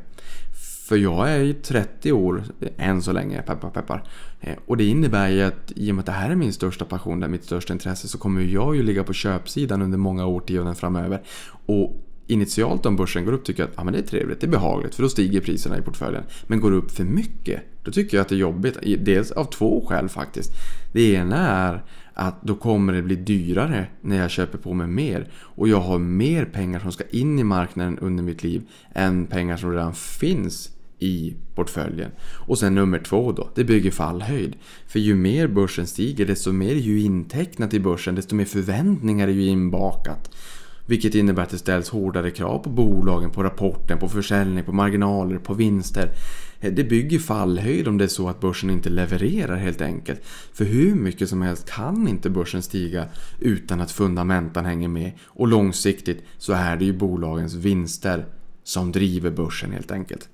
För 0.88 0.96
jag 0.96 1.31
är 1.31 1.38
ju 1.38 1.53
30 1.53 2.12
år, 2.12 2.44
än 2.77 3.03
så 3.03 3.12
länge, 3.12 3.42
peppar 3.42 3.70
peppar. 3.70 4.05
Eh, 4.40 4.57
och 4.66 4.77
det 4.77 4.85
innebär 4.85 5.29
ju 5.29 5.42
att 5.42 5.72
i 5.77 5.90
och 5.90 5.94
med 5.94 6.03
att 6.03 6.07
det 6.07 6.12
här 6.12 6.31
är 6.31 6.35
min 6.35 6.53
största 6.53 6.85
passion, 6.85 7.20
det 7.20 7.27
är 7.27 7.31
mitt 7.31 7.44
största 7.44 7.72
intresse, 7.72 8.09
så 8.09 8.18
kommer 8.18 8.40
jag 8.40 8.77
ju 8.77 8.83
ligga 8.83 9.05
på 9.05 9.12
köpsidan 9.12 9.83
under 9.83 9.98
många 9.98 10.27
årtionden 10.27 10.74
framöver. 10.74 11.22
Och 11.66 12.08
initialt 12.29 12.87
om 12.87 12.97
börsen 12.97 13.25
går 13.25 13.33
upp 13.33 13.45
tycker 13.45 13.62
jag 13.62 13.71
att 13.71 13.79
ah, 13.79 13.85
men 13.85 13.93
det 13.93 13.99
är 13.99 14.03
trevligt, 14.03 14.41
det 14.41 14.47
är 14.47 14.51
behagligt 14.51 14.95
för 14.95 15.03
då 15.03 15.09
stiger 15.09 15.41
priserna 15.41 15.79
i 15.79 15.83
portföljen. 15.83 16.23
Men 16.47 16.61
går 16.61 16.71
det 16.71 16.77
upp 16.77 16.91
för 16.91 17.05
mycket, 17.05 17.62
då 17.83 17.93
tycker 17.93 18.17
jag 18.17 18.23
att 18.23 18.29
det 18.29 18.35
är 18.35 18.38
jobbigt. 18.38 18.79
Dels 18.99 19.31
av 19.31 19.45
två 19.45 19.87
skäl 19.87 20.09
faktiskt. 20.09 20.51
Det 20.93 21.12
ena 21.12 21.37
är 21.37 21.85
att 22.14 22.43
då 22.43 22.55
kommer 22.55 22.93
det 22.93 23.03
bli 23.03 23.17
dyrare 23.17 23.87
när 24.01 24.17
jag 24.17 24.31
köper 24.31 24.59
på 24.59 24.75
mig 24.75 24.87
mer. 24.87 25.31
Och 25.35 25.69
jag 25.69 25.81
har 25.81 25.99
mer 25.99 26.45
pengar 26.45 26.81
som 26.81 26.93
ska 26.93 27.05
in 27.11 27.38
i 27.38 27.45
marknaden 27.45 27.99
under 27.99 28.23
mitt 28.23 28.43
liv 28.43 28.62
än 28.95 29.27
pengar 29.27 29.57
som 29.57 29.73
redan 29.73 29.95
finns 29.95 30.71
i 30.99 31.37
portföljen. 31.55 32.11
Och 32.21 32.59
sen 32.59 32.75
nummer 32.75 32.99
två 32.99 33.33
då, 33.33 33.51
det 33.55 33.64
bygger 33.64 33.91
fallhöjd. 33.91 34.57
För 34.87 34.99
ju 34.99 35.14
mer 35.14 35.49
börsen 35.49 35.87
stiger, 35.87 36.27
desto 36.27 36.53
mer 36.53 36.71
är 36.71 36.75
ju 36.75 37.01
intecknat 37.01 37.75
i 37.75 37.81
börsen, 37.81 38.14
desto 38.14 38.35
mer 38.35 38.45
förväntningar 38.45 39.29
är 39.29 39.33
ju 39.33 39.47
inbakat. 39.47 40.35
Vilket 40.88 41.14
innebär 41.14 41.42
att 41.42 41.51
det 41.51 41.59
ställs 41.59 41.90
hårdare 41.90 42.31
krav 42.31 42.59
på 42.59 42.70
bolagen, 42.70 43.31
på 43.31 43.42
rapporten, 43.42 43.98
på 43.98 44.09
försäljning, 44.09 44.64
på 44.64 44.72
marginaler, 44.72 45.38
på 45.38 45.55
vinster. 45.55 46.11
Eh, 46.61 46.72
det 46.72 46.85
bygger 46.85 47.18
fallhöjd 47.18 47.88
om 47.88 47.98
det 47.98 48.05
är 48.05 48.09
så 48.09 48.29
att 48.29 48.40
börsen 48.40 48.70
inte 48.70 48.90
levererar 48.90 49.57
helt 49.57 49.81
enkelt. 49.81 50.20
För 50.53 50.64
hur 50.64 50.94
mycket 50.94 51.29
som 51.29 51.42
helst 51.42 51.70
kan 51.70 52.09
inte 52.09 52.31
börsen 52.31 52.62
stiga 52.62 53.09
utan 53.40 53.81
att 53.81 53.90
fundamentan 53.90 54.64
hänger 54.64 54.88
med. 54.88 55.12
Och 55.24 55.48
långsiktigt 55.48 56.24
så 56.38 56.53
är 56.53 56.77
det 56.77 56.85
ju 56.85 56.92
bolagens 56.92 57.55
vinster 57.55 58.27
som 58.64 58.92
driver 58.92 59.31
börsen 59.31 59.72
helt 59.72 59.90
enkelt. 59.90 60.29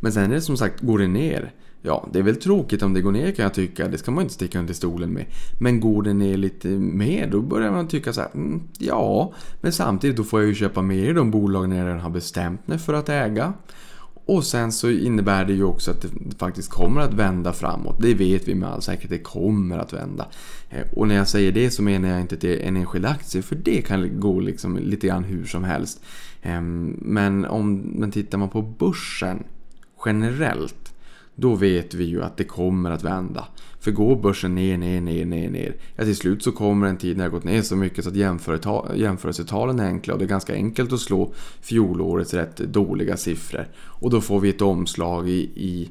Men 0.00 0.12
sen 0.12 0.30
är 0.30 0.34
det 0.34 0.42
som 0.42 0.56
sagt, 0.56 0.80
går 0.80 0.98
det 0.98 1.08
ner 1.08 1.52
Ja, 1.82 2.08
det 2.12 2.18
är 2.18 2.22
väl 2.22 2.36
tråkigt 2.36 2.82
om 2.82 2.94
det 2.94 3.00
går 3.00 3.12
ner 3.12 3.32
kan 3.32 3.42
jag 3.42 3.54
tycka. 3.54 3.88
Det 3.88 3.98
ska 3.98 4.10
man 4.10 4.22
inte 4.22 4.34
sticka 4.34 4.58
under 4.58 4.74
stolen 4.74 5.10
med. 5.10 5.24
Men 5.60 5.80
går 5.80 6.02
det 6.02 6.12
ner 6.12 6.36
lite 6.36 6.68
mer 6.68 7.30
då 7.30 7.40
börjar 7.40 7.70
man 7.70 7.88
tycka 7.88 8.12
så 8.12 8.20
här, 8.20 8.30
mm, 8.34 8.62
ja, 8.78 9.32
men 9.60 9.72
samtidigt 9.72 10.16
då 10.16 10.24
får 10.24 10.40
jag 10.40 10.48
ju 10.48 10.54
köpa 10.54 10.82
mer 10.82 11.10
i 11.10 11.12
de 11.12 11.30
bolagen 11.30 11.72
jag 11.72 11.86
redan 11.86 12.00
har 12.00 12.10
bestämt 12.10 12.68
mig 12.68 12.78
för 12.78 12.94
att 12.94 13.08
äga. 13.08 13.52
Och 14.24 14.44
sen 14.44 14.72
så 14.72 14.90
innebär 14.90 15.44
det 15.44 15.52
ju 15.52 15.64
också 15.64 15.90
att 15.90 16.02
det 16.02 16.08
faktiskt 16.38 16.70
kommer 16.70 17.00
att 17.00 17.14
vända 17.14 17.52
framåt. 17.52 17.96
Det 18.00 18.14
vet 18.14 18.48
vi 18.48 18.54
med 18.54 18.68
all 18.68 18.82
säkerhet, 18.82 19.10
det 19.10 19.18
kommer 19.18 19.78
att 19.78 19.92
vända. 19.92 20.26
Eh, 20.70 20.86
och 20.96 21.08
när 21.08 21.14
jag 21.14 21.28
säger 21.28 21.52
det 21.52 21.70
så 21.70 21.82
menar 21.82 22.08
jag 22.08 22.20
inte 22.20 22.34
att 22.34 22.40
det 22.40 22.62
är 22.62 22.68
en 22.68 22.76
enskild 22.76 23.06
aktie, 23.06 23.42
för 23.42 23.56
det 23.56 23.82
kan 23.82 24.20
gå 24.20 24.40
liksom 24.40 24.78
lite 24.78 25.06
grann 25.06 25.24
hur 25.24 25.44
som 25.44 25.64
helst. 25.64 26.02
Ehm, 26.42 26.96
men 27.00 27.44
om 27.44 27.94
man 28.00 28.10
tittar 28.10 28.38
man 28.38 28.48
på 28.48 28.62
börsen 28.62 29.44
generellt 30.04 30.94
då 31.40 31.54
vet 31.54 31.94
vi 31.94 32.04
ju 32.04 32.22
att 32.22 32.36
det 32.36 32.44
kommer 32.44 32.90
att 32.90 33.04
vända. 33.04 33.44
För 33.80 33.90
går 33.90 34.16
börsen 34.16 34.54
ner, 34.54 34.78
ner, 34.78 35.00
ner, 35.00 35.24
ner, 35.24 35.50
ner. 35.50 35.76
Ja, 35.96 36.04
till 36.04 36.16
slut 36.16 36.42
så 36.42 36.52
kommer 36.52 36.86
en 36.86 36.96
tid 36.96 37.16
när 37.16 37.24
det 37.24 37.30
har 37.30 37.38
gått 37.38 37.44
ner 37.44 37.62
så 37.62 37.76
mycket 37.76 38.04
så 38.04 38.10
att 38.10 38.16
jämförelsetalen 38.96 39.80
är 39.80 39.86
enkla 39.86 40.12
och 40.12 40.18
det 40.18 40.24
är 40.24 40.28
ganska 40.28 40.54
enkelt 40.54 40.92
att 40.92 41.00
slå 41.00 41.32
fjolårets 41.60 42.34
rätt 42.34 42.56
dåliga 42.56 43.16
siffror. 43.16 43.68
Och 43.78 44.10
då 44.10 44.20
får 44.20 44.40
vi 44.40 44.48
ett 44.48 44.62
omslag 44.62 45.28
i, 45.28 45.50
i, 45.54 45.90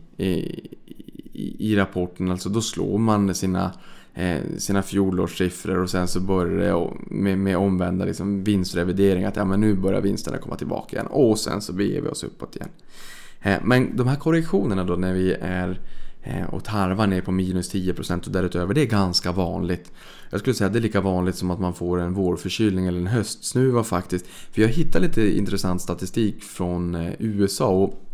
i, 1.34 1.72
i 1.72 1.76
rapporten, 1.76 2.32
alltså 2.32 2.50
då 2.50 2.62
slår 2.62 2.98
man 2.98 3.36
sina 3.36 3.72
eh, 4.14 4.42
sina 4.58 4.82
fjolårssiffror 4.82 5.78
och 5.78 5.90
sen 5.90 6.08
så 6.08 6.20
börjar 6.20 6.58
det 6.58 6.94
med, 7.16 7.38
med 7.38 7.58
omvända 7.58 8.06
liksom 8.06 8.44
vinstrevidering 8.44 9.26
att 9.26 9.36
ja, 9.36 9.46
men 9.46 9.62
nu 9.62 9.76
börjar 9.76 10.02
vinsterna 10.02 10.38
komma 10.38 10.56
tillbaka 10.56 10.96
igen 10.96 11.08
och 11.08 11.40
sen 11.40 11.62
så 11.62 11.74
beger 11.74 12.02
vi 12.02 12.08
oss 12.08 12.24
uppåt 12.24 12.56
igen. 12.56 12.70
Eh, 13.42 13.58
men 13.64 13.98
de 13.98 14.08
här 14.08 14.16
korrektionerna 14.16 14.84
då 14.84 14.96
när 14.96 15.14
vi 15.14 15.34
är 15.42 15.80
eh, 16.24 16.44
och 16.44 16.64
tarvar 16.64 17.08
ner 17.08 17.22
på 17.22 17.32
minus 17.32 17.74
10% 17.74 18.26
och 18.26 18.32
därutöver, 18.32 18.74
det 18.74 18.82
är 18.82 18.86
ganska 18.86 19.32
vanligt. 19.32 19.92
Jag 20.30 20.40
skulle 20.40 20.54
säga 20.54 20.68
att 20.68 20.74
det 20.74 20.80
är 20.80 20.82
lika 20.82 21.02
vanligt 21.02 21.36
som 21.36 21.52
att 21.52 21.60
man 21.60 21.74
får 21.74 22.00
en 22.00 22.14
vårförkylning 22.14 22.88
eller 22.88 23.00
en 23.00 23.08
höstsnuva 23.08 23.84
faktiskt. 23.84 24.28
För 24.28 24.62
jag 24.62 24.70
hittade 24.70 25.08
lite 25.08 25.38
intressant 25.38 25.82
statistik 25.82 26.44
från 26.44 26.96
eh, 26.96 27.14
USA 27.20 27.70
och 27.70 28.06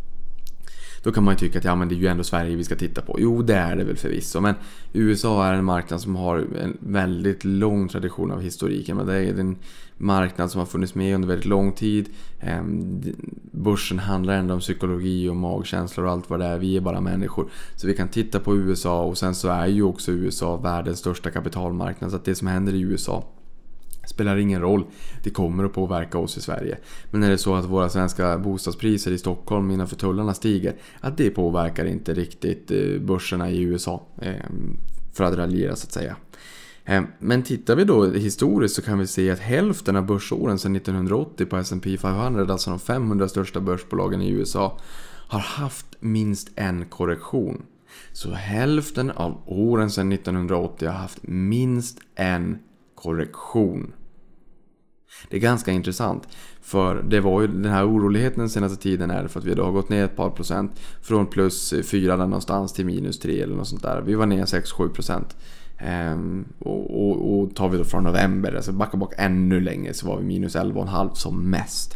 då 1.02 1.12
kan 1.12 1.24
man 1.24 1.34
ju 1.34 1.38
tycka 1.38 1.58
att 1.58 1.64
ja, 1.64 1.74
men 1.74 1.88
det 1.88 1.94
är 1.94 1.96
ju 1.96 2.06
ändå 2.06 2.24
Sverige 2.24 2.56
vi 2.56 2.64
ska 2.64 2.76
titta 2.76 3.02
på. 3.02 3.16
Jo, 3.20 3.42
det 3.42 3.54
är 3.54 3.76
det 3.76 3.84
väl 3.84 3.96
förvisso. 3.96 4.40
Men 4.40 4.54
USA 4.92 5.46
är 5.46 5.52
en 5.52 5.64
marknad 5.64 6.00
som 6.00 6.16
har 6.16 6.38
en 6.38 6.76
väldigt 6.80 7.44
lång 7.44 7.88
tradition 7.88 8.30
av 8.30 8.40
historiken. 8.40 8.96
Men 8.96 9.06
det 9.06 9.14
är 9.14 9.40
en 9.40 9.56
marknad 9.96 10.50
som 10.50 10.58
har 10.58 10.66
funnits 10.66 10.94
med 10.94 11.14
under 11.14 11.28
väldigt 11.28 11.46
lång 11.46 11.72
tid. 11.72 12.08
Ehm, 12.40 13.02
börsen 13.52 13.98
handlar 13.98 14.34
ändå 14.34 14.54
om 14.54 14.60
psykologi 14.60 15.28
och 15.28 15.36
magkänslor 15.36 16.06
och 16.06 16.12
allt 16.12 16.30
vad 16.30 16.40
det 16.40 16.46
är. 16.46 16.58
Vi 16.58 16.76
är 16.76 16.80
bara 16.80 17.00
människor. 17.00 17.50
Så 17.76 17.86
vi 17.86 17.96
kan 17.96 18.08
titta 18.08 18.40
på 18.40 18.56
USA 18.56 19.02
och 19.02 19.18
sen 19.18 19.34
så 19.34 19.48
är 19.48 19.66
ju 19.66 19.82
också 19.82 20.12
USA 20.12 20.56
världens 20.56 20.98
största 20.98 21.30
kapitalmarknad. 21.30 22.10
Så 22.10 22.16
att 22.16 22.24
det 22.24 22.34
som 22.34 22.46
händer 22.46 22.74
i 22.74 22.80
USA 22.80 23.24
Spelar 24.06 24.36
ingen 24.36 24.60
roll, 24.60 24.84
det 25.22 25.30
kommer 25.30 25.64
att 25.64 25.72
påverka 25.72 26.18
oss 26.18 26.36
i 26.36 26.40
Sverige. 26.40 26.78
Men 27.10 27.22
är 27.22 27.30
det 27.30 27.38
så 27.38 27.54
att 27.54 27.64
våra 27.64 27.88
svenska 27.88 28.38
bostadspriser 28.38 29.10
i 29.10 29.18
Stockholm 29.18 29.70
innanför 29.70 29.96
tullarna 29.96 30.34
stiger, 30.34 30.74
att 31.00 31.16
det 31.16 31.30
påverkar 31.30 31.84
inte 31.84 32.14
riktigt 32.14 32.70
eh, 32.70 33.00
börserna 33.00 33.50
i 33.50 33.62
USA. 33.62 34.06
Ehm, 34.22 34.76
för 35.12 35.24
att 35.24 35.34
raljera 35.34 35.76
så 35.76 35.86
att 35.86 35.92
säga. 35.92 36.16
Eh, 36.86 37.02
men 37.18 37.42
tittar 37.42 37.76
vi 37.76 37.84
då 37.84 38.04
historiskt 38.06 38.74
så 38.74 38.82
kan 38.82 38.98
vi 38.98 39.06
se 39.06 39.30
att 39.30 39.38
hälften 39.38 39.96
av 39.96 40.06
börsåren 40.06 40.58
sedan 40.58 40.76
1980 40.76 41.46
på 41.46 41.56
S&P 41.56 41.98
500, 41.98 42.52
alltså 42.52 42.70
de 42.70 42.78
500 42.78 43.28
största 43.28 43.60
börsbolagen 43.60 44.22
i 44.22 44.30
USA, 44.30 44.78
har 45.28 45.40
haft 45.40 45.86
minst 46.00 46.50
en 46.54 46.86
korrektion. 46.86 47.62
Så 48.12 48.32
hälften 48.32 49.10
av 49.10 49.42
åren 49.46 49.90
sedan 49.90 50.12
1980 50.12 50.88
har 50.88 50.94
haft 50.94 51.18
minst 51.22 51.98
en 52.14 52.58
korrektion. 52.94 53.92
Det 55.30 55.36
är 55.36 55.40
ganska 55.40 55.72
intressant. 55.72 56.28
För 56.60 57.02
det 57.02 57.20
var 57.20 57.40
ju 57.40 57.46
den 57.46 57.72
här 57.72 57.88
oroligheten 57.88 58.38
den 58.38 58.50
senaste 58.50 58.82
tiden 58.82 59.10
är 59.10 59.28
för 59.28 59.40
att 59.40 59.46
vi 59.46 59.54
då 59.54 59.64
har 59.64 59.72
gått 59.72 59.88
ner 59.88 60.04
ett 60.04 60.16
par 60.16 60.30
procent. 60.30 60.80
Från 61.02 61.26
plus 61.26 61.74
4 61.90 62.16
någonstans 62.16 62.72
till 62.72 62.86
minus 62.86 63.18
3 63.18 63.40
eller 63.40 63.56
något 63.56 63.68
sånt 63.68 63.82
där. 63.82 64.00
Vi 64.00 64.14
var 64.14 64.26
ner 64.26 64.44
6-7 64.44 64.88
procent. 64.88 65.36
Ehm, 65.78 66.44
och, 66.58 67.08
och, 67.08 67.38
och, 67.38 67.54
tar 67.54 67.68
vi 67.68 67.78
då 67.78 67.84
från 67.84 68.04
november, 68.04 68.54
alltså 68.54 68.72
backa 68.72 68.96
bak 68.96 69.14
ännu 69.16 69.60
längre 69.60 69.94
så 69.94 70.06
var 70.06 70.18
vi 70.18 70.24
minus 70.24 70.56
11,5 70.56 71.14
som 71.14 71.50
mest. 71.50 71.94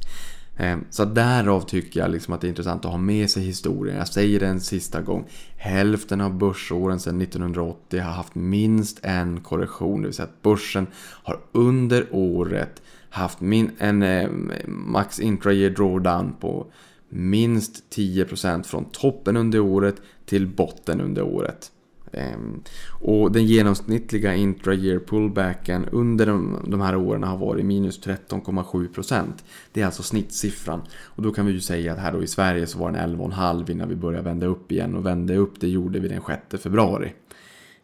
Ehm, 0.56 0.84
så 0.90 1.04
därav 1.04 1.60
tycker 1.60 2.00
jag 2.00 2.10
liksom 2.10 2.34
att 2.34 2.40
det 2.40 2.46
är 2.46 2.48
intressant 2.48 2.84
att 2.84 2.90
ha 2.90 2.98
med 2.98 3.30
sig 3.30 3.42
historien. 3.42 3.96
Jag 3.96 4.08
säger 4.08 4.40
det 4.40 4.46
en 4.46 4.60
sista 4.60 5.00
gång. 5.00 5.24
Hälften 5.56 6.20
av 6.20 6.38
börsåren 6.38 7.00
sedan 7.00 7.20
1980 7.20 8.00
har 8.00 8.12
haft 8.12 8.34
minst 8.34 9.00
en 9.02 9.40
korrektion. 9.40 10.02
Det 10.02 10.08
vill 10.08 10.14
säga 10.14 10.28
att 10.28 10.42
börsen 10.42 10.86
har 10.94 11.40
under 11.52 12.06
året 12.10 12.82
haft 13.10 13.40
min, 13.40 13.70
en 13.78 14.02
eh, 14.02 14.30
max 14.66 15.20
intra-year 15.20 15.70
drawdown 15.70 16.34
på 16.40 16.66
minst 17.08 17.94
10% 17.96 18.62
från 18.62 18.84
toppen 18.84 19.36
under 19.36 19.60
året 19.60 19.96
till 20.26 20.46
botten 20.46 21.00
under 21.00 21.22
året. 21.22 21.70
Ehm, 22.12 22.62
och 23.00 23.32
den 23.32 23.46
genomsnittliga 23.46 24.34
intra-year 24.34 24.98
pullbacken 24.98 25.84
under 25.92 26.26
de, 26.26 26.58
de, 26.66 26.80
här 26.80 26.96
åren 26.96 27.22
har 27.22 27.36
varit 27.36 27.64
minus 27.64 28.00
13,7%. 28.00 29.24
Det 29.72 29.80
är 29.80 29.86
alltså 29.86 30.02
snittsiffran. 30.02 30.82
Och 31.02 31.22
då 31.22 31.32
kan 31.32 31.46
vi 31.46 31.52
ju 31.52 31.60
säga 31.60 31.92
att 31.92 31.98
här 31.98 32.12
då 32.12 32.22
i 32.22 32.26
Sverige 32.26 32.66
så 32.66 32.78
var 32.78 32.90
den 32.90 33.16
11,5 33.16 33.70
innan 33.70 33.88
vi 33.88 33.96
började 33.96 34.24
vända 34.24 34.46
upp 34.46 34.72
igen. 34.72 34.94
Och 34.94 35.06
vände 35.06 35.36
upp 35.36 35.60
det 35.60 35.68
gjorde 35.68 36.00
vi 36.00 36.08
den 36.08 36.22
6 36.50 36.62
februari. 36.62 37.12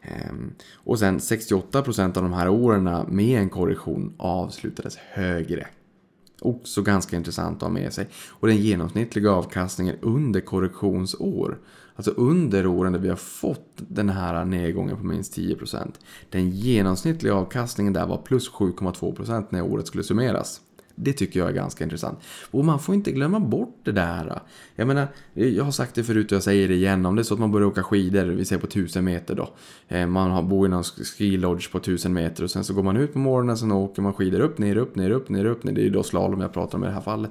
Ehm, 0.03 0.55
och 0.75 0.99
sen 0.99 1.19
68% 1.19 2.17
av 2.17 2.23
de 2.23 2.33
här 2.33 2.49
åren 2.49 3.07
med 3.09 3.41
en 3.41 3.49
korrektion 3.49 4.15
avslutades 4.17 4.97
högre. 4.97 5.67
Också 6.41 6.83
ganska 6.83 7.17
intressant 7.17 7.57
att 7.57 7.63
ha 7.63 7.69
med 7.69 7.93
sig. 7.93 8.09
Och 8.29 8.49
den 8.49 8.57
genomsnittliga 8.57 9.31
avkastningen 9.31 9.97
under 10.01 10.41
korrektionsår 10.41 11.59
Alltså 11.97 12.11
under 12.11 12.67
åren 12.67 12.93
där 12.93 13.01
vi 13.01 13.09
har 13.09 13.17
fått 13.17 13.71
den 13.77 14.09
här 14.09 14.45
nedgången 14.45 14.97
på 14.97 15.05
minst 15.05 15.39
10%. 15.39 15.93
Den 16.31 16.51
genomsnittliga 16.51 17.35
avkastningen 17.35 17.93
där 17.93 18.07
var 18.07 18.17
plus 18.17 18.51
7,2% 18.51 19.47
när 19.51 19.63
året 19.63 19.87
skulle 19.87 20.05
summeras. 20.05 20.61
Det 20.99 21.13
tycker 21.13 21.41
jag 21.41 21.49
är 21.49 21.53
ganska 21.53 21.85
intressant. 21.85 22.19
Och 22.51 22.65
man 22.65 22.81
får 22.81 22.95
inte 22.95 23.13
glömma 23.13 23.41
bort 23.41 23.81
det 23.85 23.93
där. 23.93 24.41
Jag 24.75 24.87
menar, 24.87 25.09
jag 25.33 25.65
har 25.65 25.71
sagt 25.71 25.95
det 25.95 26.05
förut 26.05 26.33
och 26.33 26.37
jag 26.37 26.43
säger 26.43 26.69
det 26.69 26.75
igen. 26.75 27.07
Om 27.07 27.17
det 27.17 27.23
är 27.23 27.25
så 27.25 27.35
att 27.35 27.41
man 27.41 27.53
börjar 27.53 27.67
åka 27.67 27.83
skidor, 27.83 28.25
vi 28.25 28.45
säger 28.45 28.61
på 28.61 28.67
1000 28.67 29.05
meter 29.05 29.35
då. 29.35 29.49
Eh, 29.89 30.07
man 30.07 30.49
bor 30.49 30.67
i 30.67 30.71
någon 30.71 30.85
ski 30.85 31.37
lodge 31.37 31.73
på 31.73 31.79
1000 31.79 32.13
meter 32.13 32.45
och 32.45 32.51
sen 32.51 32.65
så 32.65 32.75
går 32.75 32.83
man 32.83 32.97
ut 32.97 33.13
på 33.13 33.19
morgonen 33.19 33.51
och 33.51 33.59
sen 33.59 33.73
åker 33.73 34.03
man 34.03 34.13
skidor 34.13 34.41
upp, 34.41 34.59
ner, 34.59 34.77
upp, 34.77 34.97
ner, 34.97 35.11
upp, 35.11 35.29
ner, 35.29 35.45
upp. 35.45 35.65
Ner. 35.65 35.73
Det 35.73 35.81
är 35.81 35.85
ju 35.85 35.91
då 35.91 36.03
slalom 36.03 36.41
jag 36.41 36.53
pratar 36.53 36.79
om 36.79 36.85
i 36.85 36.87
det 36.87 36.93
här 36.93 37.01
fallet. 37.01 37.31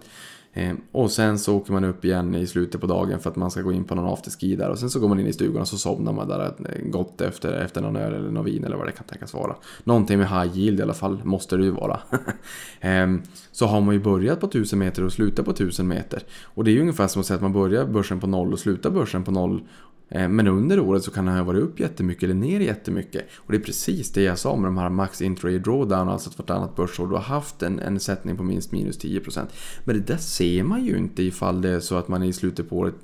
Eh, 0.58 0.74
och 0.92 1.12
sen 1.12 1.40
så 1.40 1.56
åker 1.58 1.74
man 1.74 1.84
upp 1.84 2.06
igen 2.06 2.36
i 2.36 2.48
slutet 2.48 2.82
på 2.82 2.88
dagen 2.88 3.20
för 3.20 3.30
att 3.30 3.36
man 3.36 3.52
ska 3.52 3.62
gå 3.62 3.72
in 3.72 3.84
på 3.84 3.96
någon 3.96 4.14
afterski 4.14 4.56
där 4.56 4.70
och 4.70 4.80
sen 4.80 4.90
så 4.90 5.00
går 5.00 5.08
man 5.08 5.20
in 5.20 5.28
i 5.28 5.34
stugan 5.34 5.62
och 5.62 5.68
så 5.68 5.78
somnar 5.78 6.14
man 6.14 6.28
där 6.28 6.46
eh, 6.46 6.90
gott 6.90 7.22
efter, 7.22 7.54
efter 7.54 7.82
någon 7.82 7.96
öl 7.96 8.14
eller 8.14 8.32
någon 8.32 8.46
vin 8.46 8.64
eller 8.64 8.78
vad 8.78 8.88
det 8.88 8.92
kan 8.92 9.06
tänkas 9.06 9.34
vara. 9.34 9.56
Någonting 9.84 10.18
med 10.18 10.30
high 10.30 10.58
yield 10.58 10.80
i 10.80 10.84
alla 10.84 10.94
fall 10.94 11.22
måste 11.24 11.58
det 11.58 11.64
ju 11.64 11.72
vara. 11.72 12.00
Ehm, 12.80 13.22
så 13.52 13.66
har 13.66 13.82
man 13.82 13.94
ju 13.94 14.02
börjat 14.02 14.40
på 14.40 14.48
1000 14.48 14.80
meter 14.80 15.04
och 15.04 15.14
slutat 15.14 15.46
på 15.46 15.52
1000 15.52 15.88
meter. 15.88 16.24
Och 16.44 16.64
det 16.64 16.72
är 16.72 16.74
ju 16.74 16.82
ungefär 16.82 17.08
som 17.08 17.20
att 17.20 17.26
säga 17.26 17.36
att 17.36 17.42
man 17.42 17.54
börjar 17.54 17.86
börsen 17.86 18.20
på 18.20 18.28
noll 18.28 18.54
och 18.54 18.60
slutar 18.60 18.90
börsen 18.90 19.24
på 19.24 19.32
noll 19.32 19.62
Eh, 20.10 20.30
men 20.30 20.48
under 20.48 20.80
året 20.80 21.04
så 21.04 21.12
kan 21.12 21.26
den 21.26 21.36
ha 21.36 21.44
varit 21.44 21.64
upp 21.64 21.80
jättemycket 21.80 22.24
eller 22.24 22.34
ner 22.34 22.60
jättemycket. 22.60 23.26
Och 23.36 23.52
det 23.52 23.58
är 23.58 23.62
precis 23.62 24.12
det 24.12 24.22
jag 24.22 24.40
sa 24.40 24.56
med 24.56 24.68
de 24.68 24.78
här 24.78 24.90
max 24.90 25.22
intraday 25.22 25.60
drawdown, 25.60 26.10
alltså 26.10 26.30
att 26.30 26.38
vartannat 26.38 26.76
börsår 26.76 27.08
du 27.08 27.14
har 27.14 27.22
haft 27.22 27.64
en, 27.64 27.80
en 27.80 28.00
sättning 28.00 28.38
på 28.38 28.44
minst 28.44 28.72
minus 28.72 29.00
10%. 29.00 29.46
Men 29.84 29.96
det 29.96 30.02
där 30.02 30.18
ser 30.18 30.64
man 30.64 30.86
ju 30.86 30.98
inte 30.98 31.24
ifall 31.24 31.62
det 31.62 31.70
är 31.70 31.80
så 31.80 31.96
att 31.96 32.08
man 32.08 32.24
i 32.24 32.34
slutet 32.34 32.70
på 32.70 32.78
året 32.78 32.96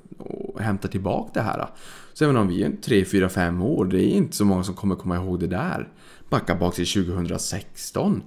hämtar 0.58 0.88
tillbaka 0.88 1.30
det 1.34 1.40
här. 1.40 1.68
Så 2.12 2.24
även 2.24 2.36
om 2.36 2.48
vi 2.48 2.62
är 2.62 2.72
3, 2.84 3.04
4, 3.04 3.28
5 3.28 3.62
år, 3.62 3.84
det 3.84 4.04
är 4.04 4.08
inte 4.08 4.36
så 4.36 4.44
många 4.44 4.64
som 4.64 4.74
kommer 4.74 4.94
komma 4.94 5.16
ihåg 5.16 5.40
det 5.40 5.46
där. 5.46 5.88
Backa 6.28 6.54
bak 6.54 6.74
till 6.74 6.86
2016 6.86 8.22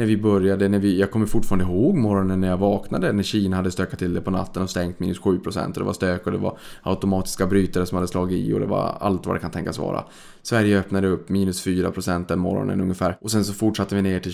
när 0.00 0.06
vi 0.06 0.16
började, 0.16 0.68
när 0.68 0.78
vi, 0.78 1.00
jag 1.00 1.10
kommer 1.10 1.26
fortfarande 1.26 1.64
ihåg 1.64 1.96
morgonen 1.96 2.40
när 2.40 2.48
jag 2.48 2.56
vaknade 2.56 3.12
när 3.12 3.22
Kina 3.22 3.56
hade 3.56 3.70
stökat 3.70 3.98
till 3.98 4.14
det 4.14 4.20
på 4.20 4.30
natten 4.30 4.62
och 4.62 4.70
stängt 4.70 5.00
minus 5.00 5.20
7% 5.20 5.66
och 5.66 5.72
det 5.72 5.84
var 5.84 5.92
stök 5.92 6.26
och 6.26 6.32
det 6.32 6.38
var 6.38 6.58
automatiska 6.82 7.46
brytare 7.46 7.86
som 7.86 7.96
hade 7.96 8.08
slagit 8.08 8.48
i 8.48 8.52
och 8.52 8.60
det 8.60 8.66
var 8.66 8.96
allt 9.00 9.26
vad 9.26 9.36
det 9.36 9.40
kan 9.40 9.50
tänkas 9.50 9.78
vara. 9.78 10.04
Sverige 10.42 10.78
öppnade 10.78 11.08
upp 11.08 11.28
minus 11.28 11.66
4% 11.66 12.24
den 12.28 12.38
morgonen 12.38 12.80
ungefär 12.80 13.16
och 13.20 13.30
sen 13.30 13.44
så 13.44 13.52
fortsatte 13.52 13.94
vi 13.94 14.02
ner 14.02 14.20
till 14.20 14.32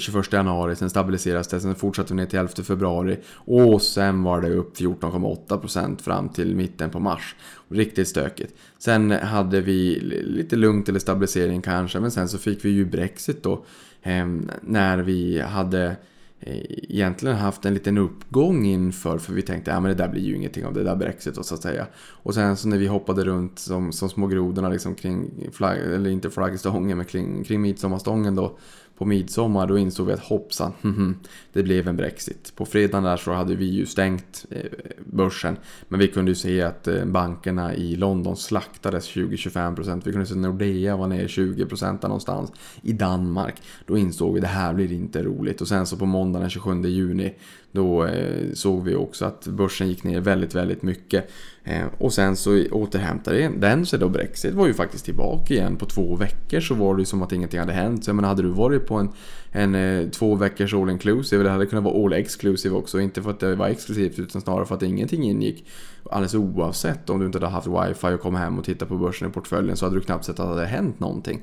21 0.00 0.32
januari, 0.32 0.76
sen 0.76 0.90
stabiliserades 0.90 1.48
det, 1.48 1.60
sen 1.60 1.74
fortsatte 1.74 2.14
vi 2.14 2.16
ner 2.16 2.26
till 2.26 2.38
11 2.38 2.52
februari 2.62 3.18
och 3.34 3.82
sen 3.82 4.22
var 4.22 4.40
det 4.40 4.50
upp 4.50 4.76
14,8% 4.76 6.02
fram 6.02 6.28
till 6.28 6.56
mitten 6.56 6.90
på 6.90 7.00
mars. 7.00 7.34
Riktigt 7.68 8.08
stökigt. 8.08 8.54
Sen 8.78 9.10
hade 9.10 9.60
vi 9.60 10.00
lite 10.26 10.56
lugnt 10.56 10.88
eller 10.88 10.98
stabilisering 10.98 11.62
kanske, 11.62 12.00
men 12.00 12.10
sen 12.10 12.28
så 12.28 12.38
fick 12.38 12.64
vi 12.64 12.70
ju 12.70 12.84
Brexit 12.84 13.42
då 13.42 13.64
Ehm, 14.02 14.50
när 14.62 14.98
vi 14.98 15.40
hade 15.40 15.96
eh, 16.40 16.64
egentligen 16.68 17.36
haft 17.36 17.64
en 17.64 17.74
liten 17.74 17.98
uppgång 17.98 18.66
inför 18.66 19.18
för 19.18 19.32
vi 19.32 19.42
tänkte 19.42 19.74
ah, 19.74 19.76
att 19.76 19.82
ja, 19.82 19.88
det 19.88 19.94
där 19.94 20.08
blir 20.08 20.22
ju 20.22 20.36
ingenting 20.36 20.66
av 20.66 20.74
det 20.74 20.82
där 20.82 20.96
Brexit 20.96 21.34
så 21.46 21.54
att 21.54 21.62
säga. 21.62 21.86
Och 21.96 22.34
sen 22.34 22.56
så 22.56 22.68
när 22.68 22.78
vi 22.78 22.86
hoppade 22.86 23.24
runt 23.24 23.58
som, 23.58 23.92
som 23.92 24.08
små 24.08 24.26
grodorna 24.26 24.68
liksom 24.68 24.94
kring, 24.94 25.48
flagg, 25.52 25.78
eller 25.78 26.10
inte 26.10 26.30
flaggstången 26.30 26.96
men 26.96 27.06
kring, 27.06 27.44
kring 27.44 27.60
midsommarstången 27.60 28.34
då 28.34 28.58
på 29.00 29.06
midsommar 29.06 29.66
då 29.66 29.78
insåg 29.78 30.06
vi 30.06 30.12
att 30.12 30.20
hoppsan, 30.20 30.72
mhm, 30.80 31.16
det 31.52 31.62
blev 31.62 31.88
en 31.88 31.96
Brexit. 31.96 32.52
På 32.56 32.66
fredagen 32.66 33.04
där 33.04 33.16
så 33.16 33.32
hade 33.32 33.54
vi 33.54 33.64
ju 33.64 33.86
stängt 33.86 34.46
eh, 34.50 34.62
börsen. 35.04 35.56
Men 35.88 36.00
vi 36.00 36.08
kunde 36.08 36.30
ju 36.30 36.34
se 36.34 36.62
att 36.62 36.88
eh, 36.88 37.04
bankerna 37.04 37.74
i 37.74 37.96
London 37.96 38.36
slaktades 38.36 39.10
20-25%. 39.10 40.02
Vi 40.04 40.12
kunde 40.12 40.26
se 40.26 40.32
att 40.32 40.38
Nordea 40.38 40.96
var 40.96 41.06
ner 41.06 41.28
20% 41.28 42.02
någonstans. 42.02 42.52
I 42.82 42.92
Danmark, 42.92 43.54
då 43.86 43.98
insåg 43.98 44.34
vi 44.34 44.38
att 44.38 44.42
det 44.42 44.48
här 44.48 44.74
blir 44.74 44.92
inte 44.92 45.22
roligt. 45.22 45.60
Och 45.60 45.68
sen 45.68 45.86
så 45.86 45.96
på 45.96 46.06
måndagen 46.06 46.40
den 46.40 46.50
27 46.50 46.82
juni 46.82 47.34
då 47.72 48.04
eh, 48.04 48.52
såg 48.54 48.84
vi 48.84 48.94
också 48.94 49.24
att 49.24 49.46
börsen 49.46 49.88
gick 49.88 50.04
ner 50.04 50.20
väldigt, 50.20 50.54
väldigt 50.54 50.82
mycket. 50.82 51.30
Eh, 51.70 51.86
och 51.98 52.12
sen 52.12 52.36
så 52.36 52.64
återhämtade 52.70 53.50
den 53.56 53.86
sig 53.86 53.98
då. 53.98 54.08
Brexit 54.08 54.54
var 54.54 54.66
ju 54.66 54.74
faktiskt 54.74 55.04
tillbaka 55.04 55.54
igen. 55.54 55.76
På 55.76 55.86
två 55.86 56.16
veckor 56.16 56.60
så 56.60 56.74
var 56.74 56.94
det 56.94 57.00
ju 57.00 57.06
som 57.06 57.22
att 57.22 57.32
ingenting 57.32 57.60
hade 57.60 57.72
hänt. 57.72 58.04
Så 58.04 58.08
jag 58.08 58.16
menar, 58.16 58.28
hade 58.28 58.42
du 58.42 58.48
varit 58.48 58.86
på 58.86 58.94
en, 58.94 59.08
en 59.52 59.74
eh, 59.74 60.08
två 60.08 60.34
veckors 60.34 60.74
all 60.74 60.90
inclusive, 60.90 61.40
eller 61.40 61.50
hade 61.50 61.64
det 61.64 61.70
kunnat 61.70 61.84
vara 61.84 62.04
all 62.04 62.12
exclusive 62.12 62.74
också. 62.74 63.00
Inte 63.00 63.22
för 63.22 63.30
att 63.30 63.40
det 63.40 63.54
var 63.54 63.68
exklusivt 63.68 64.18
utan 64.18 64.40
snarare 64.40 64.66
för 64.66 64.74
att 64.74 64.82
ingenting 64.82 65.22
ingick. 65.22 65.66
Alldeles 66.10 66.34
oavsett 66.34 67.10
om 67.10 67.20
du 67.20 67.26
inte 67.26 67.38
hade 67.38 67.52
haft 67.52 67.66
wifi 67.66 68.06
och 68.14 68.20
kom 68.20 68.34
hem 68.34 68.58
och 68.58 68.64
tittade 68.64 68.88
på 68.88 68.96
börsen 68.96 69.28
i 69.28 69.32
portföljen 69.32 69.76
så 69.76 69.86
hade 69.86 69.96
du 69.96 70.00
knappt 70.00 70.24
sett 70.24 70.40
att 70.40 70.46
det 70.46 70.54
hade 70.54 70.66
hänt 70.66 71.00
någonting. 71.00 71.40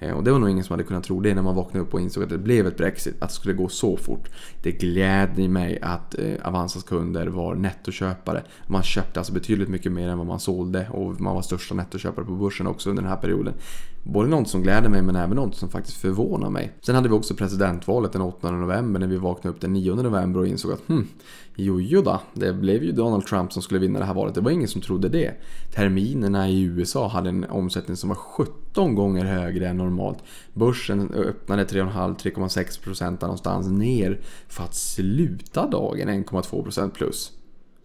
Eh, 0.00 0.12
och 0.12 0.24
det 0.24 0.32
var 0.32 0.38
nog 0.38 0.50
ingen 0.50 0.64
som 0.64 0.72
hade 0.72 0.84
kunnat 0.84 1.04
tro 1.04 1.20
det 1.20 1.34
när 1.34 1.42
man 1.42 1.54
vaknade 1.54 1.86
upp 1.86 1.94
och 1.94 2.00
insåg 2.00 2.22
att 2.22 2.30
det 2.30 2.38
blev 2.38 2.66
ett 2.66 2.76
Brexit, 2.76 3.22
att 3.22 3.28
det 3.28 3.34
skulle 3.34 3.54
gå 3.54 3.68
så 3.68 3.96
fort. 3.96 4.28
Det 4.62 4.72
glädjer 4.72 5.48
mig 5.48 5.78
att 5.82 6.18
eh, 6.18 6.34
Avanzas 6.42 6.82
kunder 6.82 7.26
var 7.26 7.54
nettoköpare. 7.54 8.42
Man 8.66 8.82
köpte 8.82 9.20
alltså 9.20 9.32
betydligt 9.32 9.68
mycket 9.68 9.92
mer 9.92 10.08
än 10.08 10.18
vad 10.18 10.26
man 10.26 10.40
sålde 10.40 10.88
och 10.88 11.20
man 11.20 11.34
var 11.34 11.42
största 11.42 11.74
nettoköpare 11.74 12.24
på 12.24 12.32
börsen 12.32 12.66
också 12.66 12.90
under 12.90 13.02
den 13.02 13.10
här 13.10 13.18
perioden. 13.18 13.54
Både 14.02 14.28
något 14.28 14.48
som 14.48 14.62
gläder 14.62 14.88
mig 14.88 15.02
men 15.02 15.16
även 15.16 15.36
något 15.36 15.54
som 15.54 15.68
faktiskt 15.68 15.96
förvånar 15.96 16.50
mig. 16.50 16.72
Sen 16.80 16.94
hade 16.94 17.08
vi 17.08 17.14
också 17.14 17.34
presidentvalet 17.34 18.12
den 18.12 18.22
8 18.22 18.50
november 18.50 19.00
när 19.00 19.06
vi 19.06 19.16
vaknade 19.16 19.54
upp 19.54 19.60
den 19.60 19.72
9 19.72 19.94
november 19.94 20.40
och 20.40 20.46
insåg 20.46 20.72
att 20.72 20.88
hmm, 20.88 21.08
jojo 21.54 22.02
då, 22.02 22.20
det 22.34 22.52
blev 22.52 22.84
ju 22.84 22.92
Donald 22.92 23.26
Trump 23.26 23.52
som 23.52 23.62
skulle 23.62 23.80
vinna 23.80 23.98
det 23.98 24.04
här 24.04 24.14
valet. 24.14 24.34
Det 24.34 24.40
var 24.40 24.50
ingen 24.50 24.68
som 24.68 24.80
trodde 24.80 25.08
det. 25.08 25.34
Terminerna 25.74 26.48
i 26.48 26.62
USA 26.62 27.08
hade 27.08 27.28
en 27.28 27.44
omsättning 27.44 27.96
som 27.96 28.08
var 28.08 28.16
17 28.16 28.94
gånger 28.94 29.24
högre 29.24 29.68
än 29.68 29.76
normalt. 29.76 30.18
Börsen 30.52 31.10
öppnade 31.14 31.64
3,5-3,6% 31.64 33.22
någonstans 33.22 33.68
ner 33.68 34.20
för 34.48 34.64
att 34.64 34.74
sluta 34.74 35.66
dagen 35.66 36.08
1,2% 36.08 36.90
plus. 36.90 37.32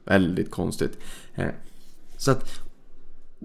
Väldigt 0.06 0.51
konstigt. 0.51 0.97
Eh, 1.36 1.49
så 2.17 2.32
att 2.32 2.64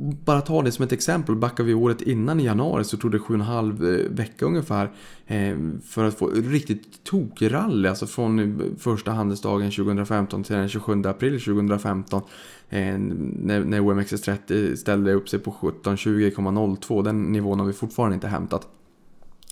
bara 0.01 0.41
ta 0.41 0.63
det 0.63 0.73
som 0.73 0.85
ett 0.85 0.93
exempel, 0.93 1.37
backar 1.37 1.65
vi 1.65 1.75
året 1.75 2.03
innan 2.03 2.41
i 2.41 2.45
januari 2.45 2.85
så 2.85 2.97
tog 2.97 3.11
det 3.11 3.19
7,5 3.19 3.43
halv 3.43 3.85
eh, 3.85 4.11
vecka 4.11 4.47
ungefär 4.47 4.91
eh, 5.27 5.57
för 5.85 6.05
att 6.05 6.19
få 6.19 6.31
riktigt 6.31 7.05
tokrally, 7.05 7.89
alltså 7.89 8.07
från 8.07 8.39
eh, 8.39 8.67
första 8.79 9.11
handelsdagen 9.11 9.71
2015 9.71 10.45
till 10.45 10.57
den 10.57 10.69
27 10.69 11.03
april 11.05 11.41
2015 11.41 12.23
när 12.69 13.81
OMXS30 13.81 14.77
ställde 14.77 15.13
upp 15.13 15.29
sig 15.29 15.39
på 15.39 15.51
1720,02, 15.51 17.03
den 17.03 17.23
nivån 17.23 17.61
har 17.61 17.67
vi 17.67 17.73
fortfarande 17.73 18.15
inte 18.15 18.29
hämtat. 18.29 18.69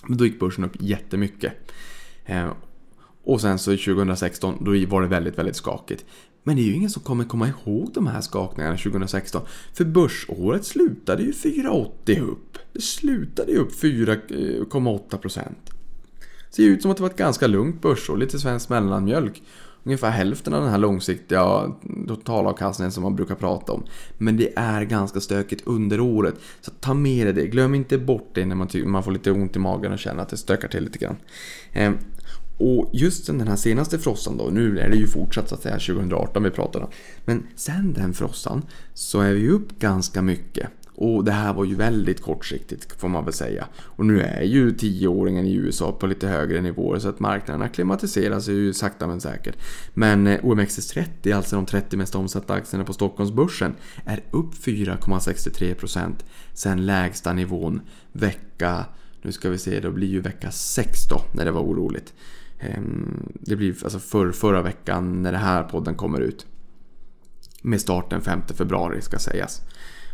Men 0.07 0.17
då 0.17 0.25
gick 0.25 0.39
börsen 0.39 0.63
upp 0.63 0.75
jättemycket. 0.79 1.53
Och 3.23 3.41
sen 3.41 3.59
så 3.59 3.71
2016, 3.71 4.57
då 4.59 4.71
var 4.87 5.01
det 5.01 5.07
väldigt, 5.07 5.37
väldigt 5.37 5.55
skakigt. 5.55 6.05
Men 6.43 6.55
det 6.55 6.61
är 6.61 6.65
ju 6.65 6.73
ingen 6.73 6.89
som 6.89 7.01
kommer 7.01 7.23
komma 7.23 7.47
ihåg 7.47 7.91
de 7.93 8.07
här 8.07 8.21
skakningarna 8.21 8.77
2016. 8.77 9.41
För 9.73 9.85
börsåret 9.85 10.65
slutade 10.65 11.23
ju 11.23 11.31
4,80 11.31 12.21
upp. 12.21 12.57
Det 12.73 12.81
slutade 12.81 13.51
ju 13.51 13.57
upp 13.57 13.71
4,8%. 13.81 15.41
Ser 16.49 16.63
ut 16.63 16.81
som 16.81 16.91
att 16.91 16.97
det 16.97 17.03
var 17.03 17.09
ett 17.09 17.17
ganska 17.17 17.47
lugnt 17.47 17.81
börsår, 17.81 18.17
lite 18.17 18.39
svensk 18.39 18.69
mellanmjölk. 18.69 19.43
Ungefär 19.83 20.09
hälften 20.09 20.53
av 20.53 20.61
den 20.61 20.71
här 20.71 20.77
långsiktiga 20.77 21.73
totalavkastningen 22.07 22.91
som 22.91 23.03
man 23.03 23.15
brukar 23.15 23.35
prata 23.35 23.71
om. 23.71 23.83
Men 24.17 24.37
det 24.37 24.53
är 24.55 24.81
ganska 24.83 25.19
stökigt 25.19 25.67
under 25.67 25.99
året. 25.99 26.35
Så 26.61 26.71
ta 26.71 26.93
med 26.93 27.27
dig 27.27 27.33
det. 27.33 27.47
Glöm 27.47 27.75
inte 27.75 27.97
bort 27.97 28.29
det 28.33 28.45
när 28.45 28.55
man, 28.55 28.67
man 28.85 29.03
får 29.03 29.11
lite 29.11 29.31
ont 29.31 29.55
i 29.55 29.59
magen 29.59 29.91
och 29.91 29.99
känner 29.99 30.21
att 30.21 30.29
det 30.29 30.37
stökar 30.37 30.67
till 30.67 30.83
lite 30.83 30.99
grann. 30.99 31.15
Ehm, 31.73 31.97
och 32.59 32.89
just 32.93 33.27
den 33.27 33.47
här 33.47 33.55
senaste 33.55 33.99
frossan 33.99 34.37
då, 34.37 34.43
nu 34.43 34.79
är 34.79 34.89
det 34.89 34.95
ju 34.95 35.07
fortsatt 35.07 35.49
så 35.49 35.55
att 35.55 35.61
säga 35.61 35.73
2018 35.75 36.43
vi 36.43 36.49
pratar 36.49 36.79
om. 36.79 36.89
Men 37.25 37.47
sen 37.55 37.93
den 37.93 38.13
frossan 38.13 38.61
så 38.93 39.21
är 39.21 39.33
vi 39.33 39.49
upp 39.49 39.79
ganska 39.79 40.21
mycket. 40.21 40.69
Och 41.01 41.23
det 41.23 41.31
här 41.31 41.53
var 41.53 41.65
ju 41.65 41.75
väldigt 41.75 42.21
kortsiktigt 42.21 43.01
får 43.01 43.07
man 43.07 43.25
väl 43.25 43.33
säga. 43.33 43.67
Och 43.77 44.05
nu 44.05 44.21
är 44.21 44.41
ju 44.41 44.71
tioåringen 44.71 45.45
i 45.45 45.53
USA 45.53 45.91
på 45.91 46.07
lite 46.07 46.27
högre 46.27 46.61
nivåer 46.61 46.99
så 46.99 47.09
att 47.09 47.19
marknaderna 47.19 47.67
klimatiserar 47.67 48.39
sig 48.39 48.55
ju 48.55 48.73
sakta 48.73 49.07
men 49.07 49.21
säkert. 49.21 49.55
Men 49.93 50.27
eh, 50.27 50.39
OMXS30, 50.39 51.35
alltså 51.35 51.55
de 51.55 51.65
30 51.65 51.97
mest 51.97 52.15
omsatta 52.15 52.53
aktierna 52.53 52.85
på 52.85 52.93
Stockholmsbörsen, 52.93 53.75
är 54.05 54.23
upp 54.31 54.53
4,63% 54.53 56.13
sen 56.53 56.85
lägsta 56.85 57.33
nivån 57.33 57.81
vecka, 58.11 58.85
nu 59.21 59.31
ska 59.31 59.49
vi 59.49 59.57
se, 59.57 59.79
det 59.79 59.91
blir 59.91 60.07
ju 60.07 60.21
vecka 60.21 60.51
6 60.51 61.07
då 61.09 61.21
när 61.33 61.45
det 61.45 61.51
var 61.51 61.61
oroligt. 61.61 62.13
Ehm, 62.59 63.33
det 63.33 63.55
blir 63.55 63.75
alltså 63.83 63.99
för, 63.99 64.31
förra 64.31 64.61
veckan 64.61 65.23
när 65.23 65.31
den 65.31 65.41
här 65.41 65.63
podden 65.63 65.95
kommer 65.95 66.19
ut. 66.19 66.45
Med 67.61 67.81
start 67.81 68.09
den 68.09 68.21
5 68.21 68.41
februari 68.57 69.01
ska 69.01 69.19
sägas. 69.19 69.61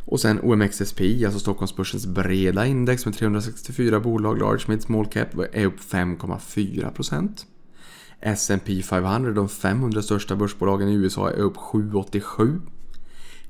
Och 0.06 0.20
sen 0.20 0.40
OMXSPI, 0.44 1.26
alltså 1.26 1.40
Stockholmsbörsens 1.40 2.06
breda 2.06 2.66
index 2.66 3.06
med 3.06 3.16
364 3.16 4.00
bolag, 4.00 4.40
large, 4.40 4.64
mid, 4.68 4.82
small 4.82 5.06
cap, 5.06 5.28
är 5.52 5.66
upp 5.66 5.80
5,4%. 5.80 7.46
S&P 8.20 8.82
500, 8.82 9.32
de 9.32 9.50
500 9.50 10.02
största 10.02 10.36
börsbolagen 10.36 10.90
i 10.90 10.94
USA, 10.94 11.30
är 11.30 11.34
upp 11.34 11.58
7,87. 11.58 12.62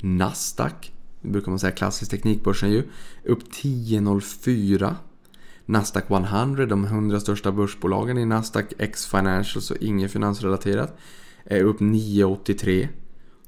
Nasdaq, 0.01 0.91
det 1.21 1.29
brukar 1.29 1.51
man 1.51 1.60
säga 1.60 1.71
klassisk 1.71 2.12
teknikbörsen 2.12 2.71
ju, 2.71 2.84
upp 3.23 3.43
10,04. 3.53 4.95
Nasdaq 5.65 6.12
100, 6.12 6.65
de 6.65 6.86
100 6.86 7.19
största 7.19 7.51
börsbolagen 7.51 8.17
i 8.17 8.25
Nasdaq 8.25 8.73
X 8.78 9.08
Financial, 9.08 9.62
så 9.62 9.75
inget 9.75 10.12
finansrelaterat, 10.12 10.97
är 11.45 11.63
upp 11.63 11.80
9,83. 11.80 12.88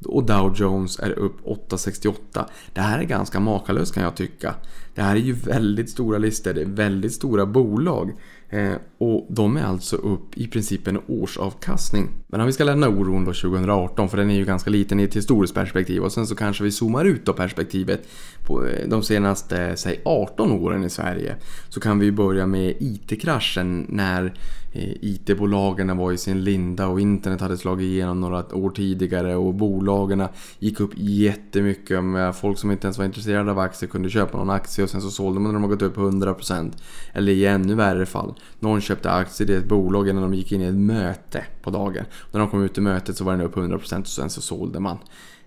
Och 0.06 0.26
Dow 0.26 0.54
Jones 0.56 1.00
är 1.00 1.12
upp 1.12 1.46
8,68. 1.46 2.46
Det 2.74 2.82
här 2.82 3.00
är 3.00 3.04
ganska 3.04 3.40
makalöst 3.40 3.94
kan 3.94 4.04
jag 4.04 4.16
tycka. 4.16 4.56
Det 4.96 5.02
här 5.02 5.16
är 5.16 5.20
ju 5.20 5.34
väldigt 5.34 5.90
stora 5.90 6.18
listor, 6.18 6.54
det 6.54 6.62
är 6.62 6.66
väldigt 6.66 7.14
stora 7.14 7.46
bolag. 7.46 8.14
Eh, 8.50 8.74
och 8.98 9.28
de 9.30 9.58
är 9.58 9.64
alltså 9.64 9.96
upp 9.96 10.38
i 10.38 10.48
princip 10.48 10.88
en 10.88 11.00
årsavkastning. 11.08 12.10
Men 12.28 12.40
om 12.42 12.48
vi 12.48 12.54
ska 12.54 12.64
lämna 12.64 12.90
oron 12.90 13.26
då 13.26 13.34
2018, 13.34 14.10
för 14.10 14.18
den 14.18 14.30
är 14.30 14.36
ju 14.36 14.46
ganska 14.46 14.70
liten 14.70 15.00
i 15.00 15.04
ett 15.04 15.16
historiskt 15.16 15.54
perspektiv. 15.54 16.04
Och 16.04 16.12
sen 16.12 16.28
så 16.28 16.36
kanske 16.36 16.64
vi 16.64 16.72
zoomar 16.72 17.06
ut 17.06 17.26
då 17.26 17.34
perspektivet 17.34 18.08
på 18.48 18.66
eh, 18.66 18.88
de 18.88 19.04
senaste, 19.04 19.78
säg 19.78 20.02
18 20.06 20.52
åren 20.52 20.84
i 20.84 20.90
Sverige. 20.90 21.36
Så 21.70 21.80
kan 21.80 22.00
vi 22.00 22.12
börja 22.12 22.48
med 22.48 22.76
IT-kraschen 22.80 23.86
när 23.90 24.34
Eh, 24.78 24.96
IT-bolagen 25.02 25.98
var 25.98 26.12
i 26.12 26.18
sin 26.18 26.44
linda 26.44 26.88
och 26.88 27.02
internet 27.02 27.42
hade 27.42 27.58
slagit 27.58 27.86
igenom 27.86 28.22
några 28.22 28.56
år 28.56 28.70
tidigare 28.70 29.36
och 29.36 29.54
bolagen 29.54 30.28
gick 30.60 30.80
upp 30.80 30.92
jättemycket. 30.96 32.04
Med 32.04 32.28
eh, 32.28 32.34
folk 32.34 32.58
som 32.58 32.72
inte 32.72 32.88
ens 32.88 32.98
var 32.98 33.06
intresserade 33.06 33.52
av 33.52 33.60
aktier 33.60 33.90
kunde 33.90 34.10
köpa 34.10 34.38
någon 34.38 34.50
aktie 34.50 34.84
och 34.84 34.90
sen 34.90 35.02
så 35.02 35.10
sålde 35.10 35.40
man 35.40 35.52
när 35.52 35.60
de 35.60 35.64
har 35.64 35.70
gått 35.70 35.82
upp 35.82 35.98
100%. 35.98 36.72
Eller 37.14 37.32
i 37.32 37.46
ännu 37.46 37.76
värre 37.76 38.06
fall, 38.06 38.34
någon 38.60 38.82
köpte 38.82 39.12
aktier 39.12 39.52
i 39.52 39.54
ett 39.54 39.70
bolag 39.70 40.10
innan 40.10 40.24
de 40.24 40.34
gick 40.34 40.52
in 40.52 40.62
i 40.62 40.66
ett 40.66 40.76
möte 40.76 41.46
på 41.62 41.70
dagen. 41.70 42.06
När 42.32 42.40
de 42.40 42.50
kom 42.50 42.64
ut 42.64 42.78
i 42.78 42.82
mötet 42.82 43.18
så 43.18 43.24
var 43.24 43.32
den 43.32 43.42
upp 43.42 43.56
100% 43.56 44.02
och 44.02 44.08
sen 44.08 44.30
så 44.30 44.42
sålde 44.42 44.80
man. 44.80 44.98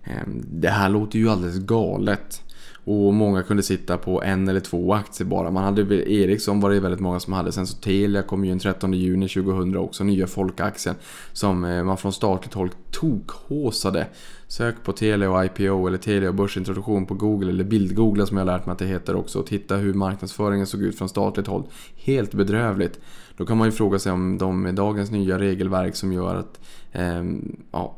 Ehm, 0.03 0.43
det 0.51 0.69
här 0.69 0.89
låter 0.89 1.19
ju 1.19 1.29
alldeles 1.29 1.59
galet. 1.59 2.50
Och 2.83 3.13
många 3.13 3.43
kunde 3.43 3.63
sitta 3.63 3.97
på 3.97 4.23
en 4.23 4.47
eller 4.47 4.59
två 4.59 4.93
aktier 4.93 5.27
bara. 5.27 5.51
Man 5.51 5.63
hade 5.63 6.11
Ericsson 6.11 6.59
var 6.59 6.69
det 6.69 6.79
väldigt 6.79 6.99
många 6.99 7.19
som 7.19 7.33
hade. 7.33 7.51
Sen 7.51 7.67
så 7.67 7.77
Telia 7.77 8.21
kom 8.21 8.45
ju 8.45 8.49
den 8.49 8.59
13 8.59 8.93
juni 8.93 9.27
2000 9.27 9.77
också, 9.77 10.03
nya 10.03 10.27
folkaktien. 10.27 10.95
Som 11.33 11.65
eh, 11.65 11.83
man 11.83 11.97
från 11.97 12.13
statligt 12.13 12.53
håll 12.53 12.69
tokhåsade. 12.91 14.07
Sök 14.47 14.83
på 14.83 14.91
Telia 14.91 15.31
och 15.31 15.45
IPO 15.45 15.87
eller 15.87 15.97
Telia 15.97 16.29
och 16.29 16.35
börsintroduktion 16.35 17.05
på 17.05 17.13
Google 17.13 17.49
eller 17.49 17.63
bildgoogla 17.63 18.25
som 18.25 18.37
jag 18.37 18.45
har 18.45 18.57
lärt 18.57 18.65
mig 18.65 18.73
att 18.73 18.79
det 18.79 18.85
heter 18.85 19.15
också. 19.15 19.39
Och 19.39 19.47
titta 19.47 19.75
hur 19.75 19.93
marknadsföringen 19.93 20.67
såg 20.67 20.81
ut 20.81 20.97
från 20.97 21.09
statligt 21.09 21.47
håll. 21.47 21.63
Helt 21.95 22.33
bedrövligt. 22.33 22.99
Då 23.41 23.45
kan 23.45 23.57
man 23.57 23.67
ju 23.67 23.71
fråga 23.71 23.99
sig 23.99 24.11
om 24.11 24.37
de 24.37 24.61
med 24.61 24.75
dagens 24.75 25.11
nya 25.11 25.39
regelverk 25.39 25.95
som 25.95 26.13
gör 26.13 26.35
att 26.35 26.59
eh, 26.91 27.23
ja, 27.71 27.97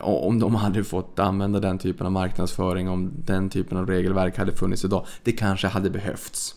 om 0.00 0.38
de 0.38 0.54
hade 0.54 0.84
fått 0.84 1.18
använda 1.18 1.60
den 1.60 1.78
typen 1.78 2.06
av 2.06 2.12
marknadsföring, 2.12 2.88
om 2.88 3.10
den 3.24 3.48
typen 3.48 3.78
av 3.78 3.86
regelverk 3.86 4.38
hade 4.38 4.52
funnits 4.52 4.84
idag. 4.84 5.06
Det 5.22 5.32
kanske 5.32 5.66
hade 5.66 5.90
behövts. 5.90 6.54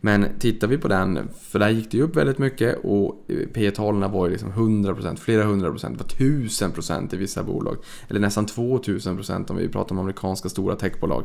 Men 0.00 0.26
tittar 0.38 0.68
vi 0.68 0.78
på 0.78 0.88
den, 0.88 1.28
för 1.40 1.58
där 1.58 1.68
gick 1.68 1.90
det 1.90 1.96
ju 1.96 2.02
upp 2.02 2.16
väldigt 2.16 2.38
mycket 2.38 2.78
och 2.84 3.24
eh, 3.28 3.36
P 3.54 3.70
talen 3.70 4.12
var 4.12 4.26
ju 4.26 4.32
liksom 4.32 4.52
100%, 4.52 5.16
flera 5.16 5.44
hundra 5.44 5.70
procent, 5.70 5.98
det 5.98 6.04
var 6.04 6.30
1000% 6.30 7.14
i 7.14 7.16
vissa 7.16 7.42
bolag. 7.42 7.76
Eller 8.08 8.20
nästan 8.20 8.46
2000% 8.46 9.50
om 9.50 9.56
vi 9.56 9.68
pratar 9.68 9.94
om 9.94 9.98
amerikanska 9.98 10.48
stora 10.48 10.76
techbolag. 10.76 11.24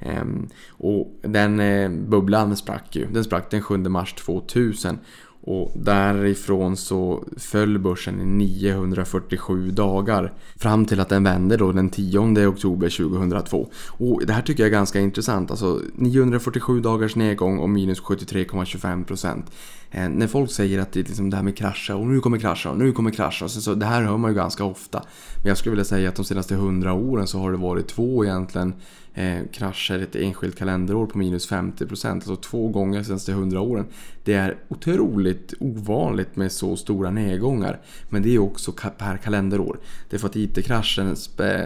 Ehm, 0.00 0.48
och 0.68 1.18
den 1.22 1.60
eh, 1.60 1.90
bubblan 1.90 2.56
sprack 2.56 2.96
ju, 2.96 3.06
den 3.06 3.24
sprack 3.24 3.50
den 3.50 3.62
7 3.62 3.76
mars 3.76 4.14
2000. 4.14 4.98
Och 5.46 5.72
därifrån 5.74 6.76
så 6.76 7.24
föll 7.36 7.78
börsen 7.78 8.20
i 8.20 8.24
947 8.24 9.70
dagar. 9.70 10.32
Fram 10.56 10.86
till 10.86 11.00
att 11.00 11.08
den 11.08 11.24
vände 11.24 11.56
då 11.56 11.72
den 11.72 11.90
10 11.90 12.46
oktober 12.46 12.88
2002. 12.88 13.68
Och 13.86 14.26
det 14.26 14.32
här 14.32 14.42
tycker 14.42 14.62
jag 14.62 14.68
är 14.68 14.72
ganska 14.72 15.00
intressant. 15.00 15.50
Alltså 15.50 15.80
947 15.94 16.80
dagars 16.80 17.16
nedgång 17.16 17.58
och 17.58 17.70
minus 17.70 18.02
73,25%. 18.02 19.42
Eh, 19.90 20.08
när 20.08 20.26
folk 20.26 20.50
säger 20.50 20.78
att 20.78 20.92
det, 20.92 21.00
är 21.00 21.04
liksom 21.04 21.30
det 21.30 21.36
här 21.36 21.44
med 21.44 21.56
krascha 21.56 21.96
och 21.96 22.06
nu 22.06 22.20
kommer 22.20 22.38
krascha 22.38 22.70
och 22.70 22.78
nu 22.78 22.92
kommer 22.92 23.10
krascha. 23.10 23.48
Så, 23.48 23.60
så, 23.60 23.74
det 23.74 23.86
här 23.86 24.02
hör 24.02 24.16
man 24.16 24.30
ju 24.30 24.34
ganska 24.34 24.64
ofta. 24.64 25.02
Men 25.42 25.48
jag 25.48 25.58
skulle 25.58 25.70
vilja 25.70 25.84
säga 25.84 26.08
att 26.08 26.16
de 26.16 26.24
senaste 26.24 26.54
100 26.54 26.92
åren 26.92 27.26
så 27.26 27.38
har 27.38 27.50
det 27.50 27.58
varit 27.58 27.88
två 27.88 28.24
egentligen 28.24 28.74
eh, 29.14 29.38
kraschar 29.52 29.98
ett 29.98 30.16
enskilt 30.16 30.58
kalenderår 30.58 31.06
på 31.06 31.18
minus 31.18 31.50
50%. 31.50 32.12
Alltså 32.12 32.36
två 32.36 32.68
gånger 32.68 32.98
de 32.98 33.04
senaste 33.04 33.32
100 33.32 33.60
åren. 33.60 33.86
Det 34.24 34.34
är 34.34 34.56
otroligt 34.68 35.54
ovanligt 35.60 36.36
med 36.36 36.52
så 36.52 36.76
stora 36.76 37.10
nedgångar. 37.10 37.80
Men 38.08 38.22
det 38.22 38.34
är 38.34 38.38
också 38.38 38.72
per 38.72 39.16
kalenderår. 39.16 39.78
Det 40.10 40.16
är 40.16 40.20
för 40.20 40.28
att 40.28 40.36
IT-kraschen 40.36 41.16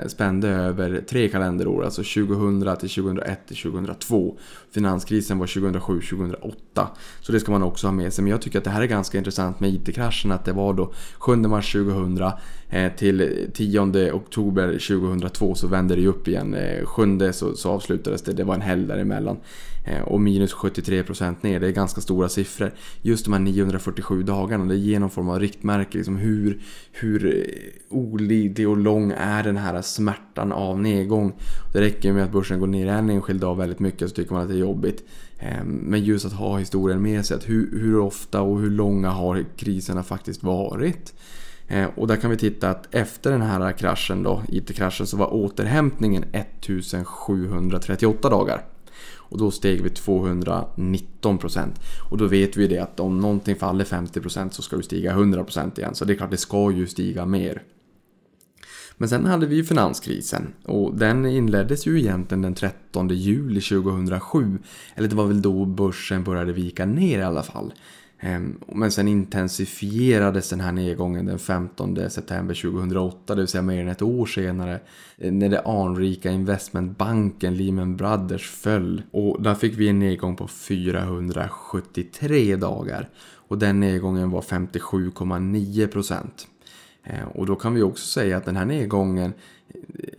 spände 0.07 0.49
över 0.49 1.05
tre 1.09 1.29
kalenderår. 1.29 1.85
Alltså 1.85 2.03
2000 2.03 2.77
till 2.77 2.89
2001 2.89 3.47
till 3.47 3.57
2002. 3.57 4.39
Finanskrisen 4.71 5.39
var 5.39 5.47
2007-2008. 5.47 6.87
Så 7.21 7.33
det 7.33 7.41
ska 7.41 7.53
man 7.53 7.63
också 7.63 7.87
ha 7.87 7.93
med 7.93 8.13
sig. 8.13 8.25
Men 8.25 8.31
jag 8.31 8.43
tycker 8.43 8.59
att 8.59 8.65
det 8.65 8.71
här 8.71 8.83
är 8.83 8.87
ganska 8.87 9.19
intressant 9.19 9.61
med 9.61 9.71
IT-kraschen. 9.71 10.33
Att 10.33 10.45
det 10.45 10.53
var 10.53 10.75
då 10.75 10.93
7 11.19 11.37
mars 11.37 11.73
2000 11.73 12.19
Eh, 12.71 12.93
till 12.93 13.49
10 13.55 14.13
oktober 14.13 14.67
2002 14.73 15.55
så 15.55 15.67
vände 15.67 15.97
det 15.97 16.07
upp 16.07 16.29
igen. 16.29 16.55
Eh, 16.55 16.85
7 16.85 17.33
så, 17.33 17.57
så 17.57 17.71
avslutades 17.71 18.23
det. 18.23 18.33
Det 18.33 18.45
var 18.45 18.55
en 18.55 18.61
helg 18.61 18.87
däremellan. 18.87 19.37
Eh, 19.87 20.03
och 20.03 20.21
minus 20.21 20.55
73% 20.55 21.35
ner, 21.41 21.61
det 21.61 21.67
är 21.67 21.73
ganska 21.73 22.01
stora 22.01 22.29
siffror. 22.29 22.73
Just 23.03 23.25
de 23.25 23.33
här 23.33 23.41
947 23.41 24.23
dagarna, 24.23 24.65
det 24.65 24.77
ger 24.77 25.01
någon 25.01 25.11
form 25.11 25.29
av 25.29 25.41
riktmärke. 25.41 25.99
Liksom 25.99 26.17
hur, 26.17 26.61
hur 26.93 27.47
olidlig 27.89 28.69
och 28.69 28.77
lång 28.77 29.13
är 29.19 29.43
den 29.43 29.57
här 29.57 29.83
smärtan 29.83 30.53
av 30.53 30.81
nedgång? 30.81 31.33
Det 31.73 31.81
räcker 31.81 32.13
med 32.13 32.25
att 32.25 32.33
börsen 32.33 32.61
går 32.61 32.67
ner 32.67 32.87
en 32.87 33.11
enskild 33.11 33.41
dag 33.41 33.57
väldigt 33.57 33.79
mycket 33.79 34.09
så 34.09 34.15
tycker 34.15 34.33
man 34.33 34.43
att 34.43 34.49
det 34.49 34.55
är 34.55 34.59
jobbigt. 34.59 35.05
Men 35.65 36.05
just 36.05 36.27
att 36.27 36.33
ha 36.33 36.59
historien 36.59 37.03
med 37.03 37.27
sig, 37.27 37.37
att 37.37 37.49
hur, 37.49 37.81
hur 37.81 37.99
ofta 37.99 38.41
och 38.41 38.61
hur 38.61 38.71
långa 38.71 39.11
har 39.11 39.45
kriserna 39.57 40.03
faktiskt 40.03 40.43
varit? 40.43 41.15
Eh, 41.69 41.89
och 41.97 42.07
där 42.07 42.17
kan 42.17 42.31
vi 42.31 42.37
titta 42.37 42.71
att 42.71 42.95
efter 42.95 43.31
den 43.31 43.43
här 43.43 43.73
kraschen 43.73 44.23
då, 44.23 44.43
IT-kraschen, 44.49 45.07
så 45.07 45.17
var 45.17 45.35
återhämtningen 45.35 46.25
1738 46.33 48.29
dagar. 48.31 48.65
Och 49.31 49.39
då 49.39 49.51
steg 49.51 49.83
vi 49.83 49.89
219%. 49.89 51.69
Och 52.11 52.19
då 52.19 52.27
vet 52.27 52.57
vi 52.57 52.67
det 52.67 52.79
att 52.79 53.01
om 53.01 53.21
någonting 53.21 53.57
faller 53.57 53.85
50% 53.85 54.51
så 54.51 54.63
ska 54.63 54.77
det 54.77 54.83
stiga 54.83 55.15
100% 55.15 55.79
igen. 55.79 55.95
Så 55.95 56.05
det 56.05 56.13
är 56.13 56.17
klart, 56.17 56.31
det 56.31 56.37
ska 56.37 56.71
ju 56.71 56.87
stiga 56.87 57.27
mer. 57.27 57.63
Men 58.97 59.09
sen 59.09 59.25
hade 59.25 59.47
vi 59.47 59.57
ju 59.57 59.65
finanskrisen 59.65 60.53
och 60.65 60.95
den 60.95 61.27
inleddes 61.27 61.87
ju 61.87 61.99
egentligen 61.99 62.43
den 62.43 62.55
13 62.55 63.09
juli 63.09 63.61
2007. 63.61 64.59
Eller 64.95 65.09
det 65.09 65.17
var 65.17 65.27
väl 65.27 65.43
då 65.43 65.65
börsen 65.65 66.25
började 66.25 66.53
vika 66.53 66.87
ner 66.87 67.19
i 67.19 67.23
alla 67.23 67.43
fall. 67.43 67.73
Ehm, 68.21 68.61
men 68.67 68.91
sen 68.91 69.09
intensifierades 69.09 70.51
den 70.51 70.61
här 70.61 70.73
nedgången 70.73 71.27
den 71.27 71.39
15 71.39 72.11
september 72.11 72.55
2008, 72.55 73.35
det 73.35 73.41
vill 73.41 73.49
säga 73.49 73.63
mer 73.63 73.83
än 73.83 73.89
ett 73.89 74.03
år 74.03 74.27
senare, 74.27 74.81
eh, 75.19 75.33
när 75.33 75.49
det 75.49 75.61
anrika 75.61 76.31
investmentbanken 76.31 77.57
Lehman 77.57 77.97
Brothers 77.97 78.51
föll. 78.51 79.03
Och 79.11 79.43
där 79.43 79.55
fick 79.55 79.79
vi 79.79 79.89
en 79.89 79.99
nedgång 79.99 80.37
på 80.37 80.49
473 80.49 82.57
dagar. 82.57 83.09
Och 83.49 83.59
den 83.59 83.81
nedgången 83.81 84.31
var 84.31 84.43
57,9%. 84.43 86.47
Ehm, 87.05 87.29
och 87.29 87.47
då 87.47 87.57
kan 87.57 87.75
vi 87.75 87.83
också 87.83 88.07
säga 88.07 88.37
att 88.37 88.45
den 88.45 88.57
här 88.57 88.67
nedgången 88.67 89.33
eh, 89.69 89.75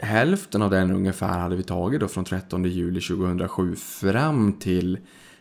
Hälften 0.05 0.61
av 0.61 0.69
den 0.69 0.91
ungefär 0.91 1.39
hade 1.39 1.55
vi 1.55 1.63
tagit 1.63 1.99
då 1.99 2.07
från 2.07 2.25
13 2.25 2.65
juli 2.65 3.01
2007 3.01 3.75
fram 3.75 4.53
till 4.53 4.97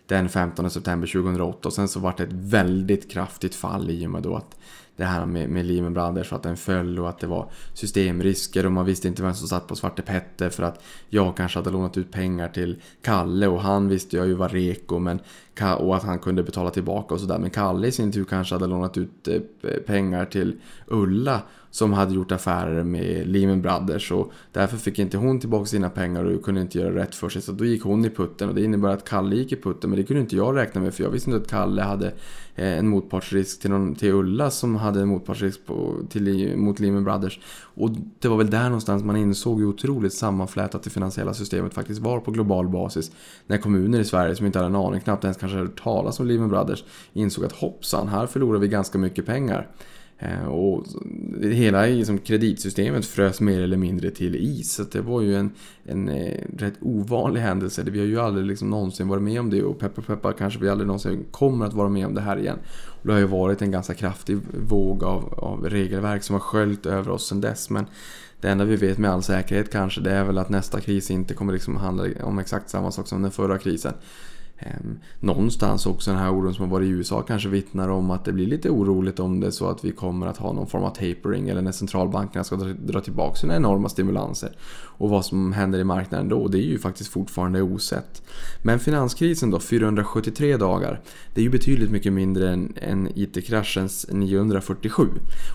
den 0.09 0.29
15 0.29 0.71
september 0.71 1.07
2008 1.07 1.69
och 1.69 1.73
sen 1.73 1.89
så 1.89 2.01
var 2.01 2.15
det 2.17 2.23
ett 2.23 2.33
väldigt 2.33 3.11
kraftigt 3.11 3.55
fall 3.55 3.91
i 3.91 4.07
och 4.07 4.11
med 4.11 4.23
då 4.23 4.35
att 4.35 4.57
det 4.99 5.05
här 5.05 5.27
med, 5.27 5.51
med 5.51 5.67
Lehman 5.67 5.95
Brothers, 5.95 6.33
att 6.33 6.43
den 6.43 6.57
föll 6.57 6.99
och 6.99 7.09
att 7.09 7.19
det 7.19 7.27
var 7.27 7.51
systemrisker. 7.75 8.67
Och 8.67 8.73
man 8.73 8.87
visste 8.87 9.09
inte 9.09 9.23
vem 9.23 9.35
som 9.35 9.49
satt 9.49 9.67
på 9.67 9.77
Svarte 9.77 10.03
Petter 10.03 10.51
för 10.51 10.63
att 10.63 10.83
jag 11.09 11.37
kanske 11.37 11.59
hade 11.59 11.71
lånat 11.71 11.97
ut 11.97 12.13
pengar 12.13 12.49
till 12.49 12.83
Kalle. 13.03 13.47
Och 13.47 13.63
han 13.63 13.89
visste 13.89 14.17
jag 14.17 14.27
ju 14.27 14.35
var 14.35 14.49
reko 14.49 14.99
men, 14.99 15.21
och 15.61 15.97
att 15.97 16.03
han 16.03 16.19
kunde 16.19 16.43
betala 16.43 16.71
tillbaka 16.71 17.15
och 17.15 17.21
sådär. 17.21 17.39
Men 17.39 17.51
Kalle 17.51 17.87
i 17.87 17.93
sin 17.93 18.13
tur 18.13 18.25
kanske 18.25 18.55
hade 18.55 18.67
lånat 18.67 18.99
ut 18.99 19.29
eh, 19.29 19.71
pengar 19.87 20.25
till 20.25 20.57
Ulla 20.87 21.43
som 21.71 21.93
hade 21.93 22.15
gjort 22.15 22.33
affärer 22.33 22.85
med 22.85 23.29
Lehman 23.29 23.63
Brothers 23.63 24.13
och 24.13 24.33
därför 24.53 24.77
fick 24.77 24.99
inte 24.99 25.17
hon 25.17 25.41
tillbaka 25.41 25.67
sina 25.67 25.91
pengar 25.91 26.25
och 26.25 26.43
kunde 26.43 26.61
inte 26.61 26.79
göra 26.79 26.95
rätt 26.95 27.15
för 27.15 27.29
sig. 27.29 27.43
Så 27.43 27.53
då 27.53 27.65
gick 27.65 27.83
hon 27.83 28.05
i 28.05 28.11
putten 28.11 28.49
och 28.49 28.55
det 28.55 28.65
innebär 28.65 28.89
att 28.89 29.09
Kalle 29.09 29.37
gick 29.37 29.53
i 29.53 29.57
putten 29.57 29.91
men 29.91 29.99
det 29.99 30.05
kunde 30.05 30.21
inte 30.21 30.37
jag 30.37 30.57
räkna 30.57 30.81
med 30.81 30.95
för 30.95 31.05
jag 31.05 31.11
visste 31.11 31.31
inte 31.31 31.43
att 31.43 31.51
Kalle 31.51 31.83
hade 31.83 32.07
eh, 32.55 32.79
en 32.79 32.89
motpartsrisk 32.89 33.61
till, 33.61 33.71
någon, 33.71 33.95
till 33.95 34.13
Ulla 34.13 34.51
som 34.51 34.77
hade 34.77 35.01
en 35.01 35.09
motpartsrisk 35.09 35.67
på, 35.67 35.95
till, 36.09 36.57
mot 36.57 36.81
Lehman 36.81 37.05
Brothers. 37.05 37.41
Och 37.61 37.91
det 38.19 38.29
var 38.29 38.37
väl 38.37 38.51
där 38.51 38.65
någonstans 38.65 39.05
man 39.05 39.17
insåg 39.17 39.61
hur 39.61 39.69
otroligt 39.69 40.15
sammanflätat 40.15 40.83
det 40.83 40.91
finansiella 40.91 41.35
systemet 41.35 41.75
faktiskt 41.75 42.01
var 42.01 42.21
på 42.21 42.31
global 42.31 42.69
basis. 42.69 43.11
När 43.47 43.59
kommuner 43.59 44.01
i 44.01 44.05
Sverige 44.05 44.35
som 44.35 44.47
inte 44.47 44.59
hade 44.59 44.69
en 44.69 44.77
aning, 44.77 45.01
knappt 45.01 45.25
ens 45.25 45.37
kanske 45.49 45.59
hört 45.59 45.83
talas 45.83 46.21
om 46.21 46.27
Lehman 46.27 46.49
Brothers, 46.49 46.85
insåg 47.13 47.45
att 47.45 47.53
hoppsan, 47.53 48.09
här 48.09 48.27
förlorar 48.27 48.59
vi 48.59 48.69
ganska 48.69 48.99
mycket 48.99 49.27
pengar. 49.27 49.69
Eh, 50.21 50.49
och 50.49 50.85
hela 51.43 51.87
liksom, 51.87 52.19
kreditsystemet 52.19 53.07
frös 53.07 53.41
mer 53.41 53.61
eller 53.61 53.77
mindre 53.77 54.11
till 54.11 54.37
is. 54.37 54.75
Så 54.75 54.83
det 54.83 55.01
var 55.01 55.21
ju 55.21 55.37
en, 55.37 55.51
en 55.85 56.09
eh, 56.09 56.45
rätt 56.57 56.75
ovanlig 56.81 57.41
händelse. 57.41 57.83
Vi 57.83 57.99
har 57.99 58.07
ju 58.07 58.21
aldrig 58.21 58.47
liksom 58.47 58.71
någonsin 58.71 59.09
varit 59.09 59.23
med 59.23 59.41
om 59.41 59.51
det 59.51 59.63
och 59.63 59.79
peppar 59.79 60.03
peppar 60.03 60.33
kanske 60.33 60.61
vi 60.61 60.69
aldrig 60.69 60.87
någonsin 60.87 61.25
kommer 61.31 61.67
att 61.67 61.75
vara 61.75 61.89
med 61.89 62.07
om 62.07 62.15
det 62.15 62.21
här 62.21 62.39
igen. 62.39 62.59
Och 62.87 63.07
det 63.07 63.13
har 63.13 63.21
ju 63.21 63.27
varit 63.27 63.63
en 63.63 63.71
ganska 63.71 63.95
kraftig 63.95 64.39
våg 64.69 65.05
av, 65.05 65.35
av 65.39 65.69
regelverk 65.69 66.23
som 66.23 66.35
har 66.35 66.41
sköljt 66.41 66.87
över 66.87 67.11
oss 67.11 67.29
sedan 67.29 67.41
dess. 67.41 67.71
Men 67.71 67.87
det 68.41 68.49
enda 68.49 68.65
vi 68.65 68.77
vet 68.77 68.99
med 68.99 69.11
all 69.11 69.23
säkerhet 69.23 69.73
kanske 69.73 70.01
det 70.01 70.11
är 70.11 70.25
väl 70.25 70.39
att 70.39 70.49
nästa 70.49 70.81
kris 70.81 71.11
inte 71.11 71.35
kommer 71.35 71.53
liksom 71.53 71.77
handla 71.77 72.05
om 72.23 72.39
exakt 72.39 72.71
samma 72.71 72.91
sak 72.91 73.09
som 73.09 73.23
den 73.23 73.31
förra 73.31 73.59
krisen. 73.59 73.95
Ehm, 74.59 74.99
någonstans 75.21 75.87
också 75.87 76.11
den 76.11 76.21
här 76.21 76.33
oron 76.33 76.55
som 76.55 76.65
har 76.65 76.73
varit 76.73 76.87
i 76.87 76.91
USA 76.91 77.23
kanske 77.23 77.49
vittnar 77.49 77.89
om 77.89 78.11
att 78.11 78.25
det 78.25 78.33
blir 78.33 78.47
lite 78.47 78.71
oroligt 78.71 79.21
om 79.21 79.41
det 79.41 79.47
är 79.47 79.51
så 79.51 79.69
att 79.69 79.85
vi 79.85 79.91
kommer 79.91 80.27
att 80.27 80.37
ha 80.37 80.53
någon 80.53 80.67
form 80.67 80.85
av 80.85 80.91
tapering 80.91 81.49
eller 81.49 81.63
när 81.63 81.73
centralbankerna 81.73 82.45
ska 82.45 82.57
dra 82.57 83.01
tillbaka 83.01 83.37
sina 83.37 83.57
enorma 83.57 83.89
stimulanser. 83.89 84.53
Och 84.99 85.11
vad 85.11 85.25
som 85.25 85.53
händer 85.53 85.79
i 85.79 85.85
marknaden 85.85 86.29
då, 86.29 86.49
det 86.49 86.59
är 86.59 86.67
ju 86.67 86.79
faktiskt 86.79 87.11
fortfarande 87.11 87.63
osett. 87.63 88.23
Men 88.63 88.79
finanskrisen 88.79 89.51
då, 89.51 89.61
473 89.61 90.57
dagar, 90.57 91.01
det 91.35 91.41
är 91.41 91.45
ju 91.45 91.51
betydligt 91.51 91.91
mycket 91.91 92.13
mindre 92.13 92.51
än, 92.51 92.73
än 92.77 93.09
IT-kraschens 93.15 94.07
947. 94.13 95.09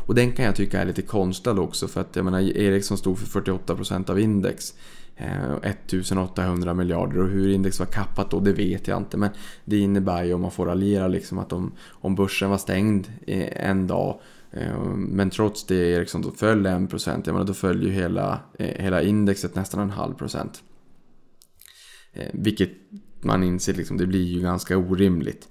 Och 0.07 0.15
den 0.15 0.31
kan 0.31 0.45
jag 0.45 0.55
tycka 0.55 0.81
är 0.81 0.85
lite 0.85 1.01
konstlad 1.01 1.59
också 1.59 1.87
för 1.87 2.01
att 2.01 2.15
jag 2.15 2.25
menar 2.25 2.39
Ericsson 2.39 2.97
stod 2.97 3.17
för 3.17 3.41
48% 3.41 4.09
av 4.09 4.19
index. 4.19 4.73
Eh, 5.15 5.53
1800 5.63 6.73
miljarder. 6.73 7.21
Och 7.21 7.29
hur 7.29 7.49
index 7.49 7.79
var 7.79 7.85
kappat 7.85 8.31
då 8.31 8.39
det 8.39 8.53
vet 8.53 8.87
jag 8.87 8.97
inte. 8.97 9.17
Men 9.17 9.29
det 9.65 9.77
innebär 9.77 10.23
ju 10.23 10.33
om 10.33 10.41
man 10.41 10.51
får 10.51 10.65
raljera 10.65 11.07
liksom 11.07 11.37
att 11.39 11.53
om, 11.53 11.71
om 11.89 12.15
börsen 12.15 12.49
var 12.49 12.57
stängd 12.57 13.07
eh, 13.27 13.69
en 13.69 13.87
dag 13.87 14.19
eh, 14.51 14.83
men 14.95 15.29
trots 15.29 15.63
det 15.65 15.75
Ericsson 15.75 16.21
då 16.21 16.31
föll 16.31 16.67
1% 16.67 17.21
jag 17.25 17.33
menar 17.33 17.43
då 17.45 17.53
föll 17.53 17.83
ju 17.83 17.89
hela, 17.89 18.39
hela 18.57 19.01
indexet 19.01 19.55
nästan 19.55 19.79
en 19.79 19.89
halv 19.89 20.13
procent. 20.13 20.63
Vilket 22.31 22.71
man 23.21 23.43
inser 23.43 23.73
liksom, 23.73 23.97
det 23.97 24.05
blir 24.05 24.23
ju 24.23 24.41
ganska 24.41 24.77
orimligt. 24.77 25.49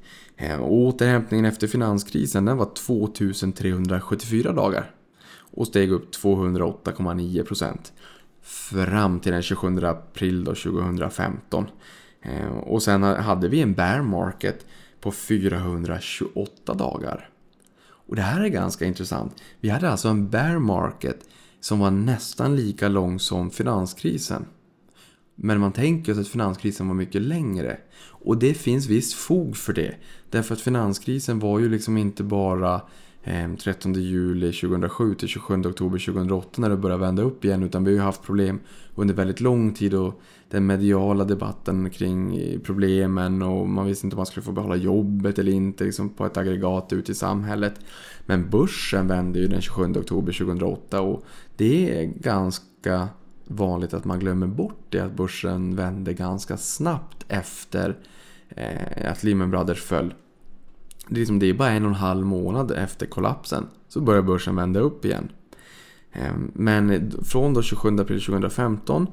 Och 0.60 0.72
återhämtningen 0.72 1.44
efter 1.44 1.66
finanskrisen 1.66 2.44
den 2.44 2.56
var 2.56 2.70
2374 2.74 4.52
dagar. 4.52 4.90
Och 5.52 5.66
steg 5.66 5.92
upp 5.92 6.14
208,9% 6.14 7.76
fram 8.43 9.20
till 9.20 9.32
den 9.32 9.43
27 9.43 9.84
april 9.84 10.45
då, 10.45 10.55
2015. 10.55 11.66
Eh, 12.22 12.47
och 12.47 12.82
sen 12.82 13.03
hade 13.03 13.49
vi 13.49 13.61
en 13.61 13.74
bear 13.74 14.03
market 14.03 14.66
på 15.01 15.12
428 15.12 16.74
dagar. 16.74 17.28
Och 17.84 18.16
det 18.16 18.22
här 18.22 18.40
är 18.40 18.49
ganska 18.49 18.84
intressant. 18.84 19.43
Vi 19.61 19.68
hade 19.68 19.90
alltså 19.90 20.09
en 20.09 20.28
bear 20.28 20.59
market 20.59 21.24
som 21.61 21.78
var 21.78 21.90
nästan 21.90 22.57
lika 22.57 22.88
lång 22.88 23.18
som 23.18 23.51
finanskrisen. 23.51 24.45
Men 25.34 25.61
man 25.61 25.72
tänker 25.72 26.14
sig 26.14 26.20
att 26.20 26.28
finanskrisen 26.28 26.88
var 26.88 26.95
mycket 26.95 27.22
längre. 27.22 27.78
Och 28.05 28.38
det 28.38 28.55
finns 28.55 28.86
visst 28.86 29.14
fog 29.14 29.57
för 29.57 29.72
det. 29.72 29.95
Därför 30.30 30.55
att 30.55 30.61
finanskrisen 30.61 31.38
var 31.38 31.59
ju 31.59 31.68
liksom 31.68 31.97
inte 31.97 32.22
bara 32.22 32.80
Ehm, 33.24 33.56
13 33.56 33.92
juli 33.94 34.52
2007 34.52 35.14
till 35.14 35.28
27 35.28 35.54
oktober 35.54 35.98
2008 35.98 36.60
när 36.60 36.70
det 36.70 36.76
började 36.76 37.00
vända 37.00 37.22
upp 37.22 37.44
igen 37.44 37.62
utan 37.62 37.84
vi 37.84 37.90
har 37.90 37.96
ju 37.96 38.02
haft 38.02 38.22
problem 38.22 38.60
under 38.94 39.14
väldigt 39.14 39.40
lång 39.40 39.74
tid 39.74 39.94
och 39.94 40.20
den 40.50 40.66
mediala 40.66 41.24
debatten 41.24 41.90
kring 41.90 42.36
eh, 42.36 42.60
problemen 42.60 43.42
och 43.42 43.68
man 43.68 43.86
visste 43.86 44.06
inte 44.06 44.14
om 44.14 44.18
man 44.18 44.26
skulle 44.26 44.44
få 44.44 44.52
behålla 44.52 44.76
jobbet 44.76 45.38
eller 45.38 45.52
inte 45.52 45.84
liksom 45.84 46.08
på 46.08 46.26
ett 46.26 46.36
aggregat 46.36 46.92
ute 46.92 47.12
i 47.12 47.14
samhället. 47.14 47.74
Men 48.26 48.50
börsen 48.50 49.08
vände 49.08 49.38
ju 49.38 49.48
den 49.48 49.60
27 49.60 49.82
oktober 49.96 50.32
2008 50.32 51.00
och 51.00 51.24
det 51.56 52.00
är 52.00 52.04
ganska 52.04 53.08
vanligt 53.44 53.94
att 53.94 54.04
man 54.04 54.20
glömmer 54.20 54.46
bort 54.46 54.86
det 54.88 55.00
att 55.00 55.16
börsen 55.16 55.76
vände 55.76 56.12
ganska 56.12 56.56
snabbt 56.56 57.24
efter 57.28 57.98
eh, 58.48 59.10
att 59.10 59.24
Lehman 59.24 59.50
Brothers 59.50 59.82
föll. 59.82 60.14
Det 61.09 61.14
är, 61.14 61.18
liksom, 61.18 61.38
det 61.38 61.46
är 61.46 61.55
bara 61.55 61.70
en 61.70 61.84
och 61.84 61.88
en 61.88 61.94
halv 61.94 62.26
månad 62.26 62.70
efter 62.70 63.07
kollapsen 63.07 63.66
så 63.88 64.00
börjar 64.00 64.22
börsen 64.22 64.57
vända 64.57 64.80
upp 64.80 65.05
igen. 65.05 65.28
Ehm, 66.12 66.50
men 66.55 67.11
från 67.24 67.55
då 67.55 67.62
27 67.62 67.88
april 67.88 68.20
2015 68.20 69.07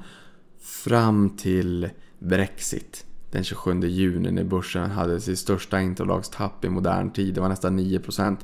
fram 0.62 1.30
till 1.30 1.90
Brexit 2.20 3.06
den 3.32 3.44
27 3.44 3.82
juni 3.82 4.32
när 4.32 4.44
börsen 4.44 4.92
hade 4.92 5.22
sitt 5.22 5.40
största 5.40 5.82
intradagstapp 5.82 6.66
i 6.66 6.70
modern 6.70 7.12
tid. 7.12 7.34
Det 7.34 7.42
var 7.42 7.50
nästan 7.50 7.80
9%. 7.80 8.38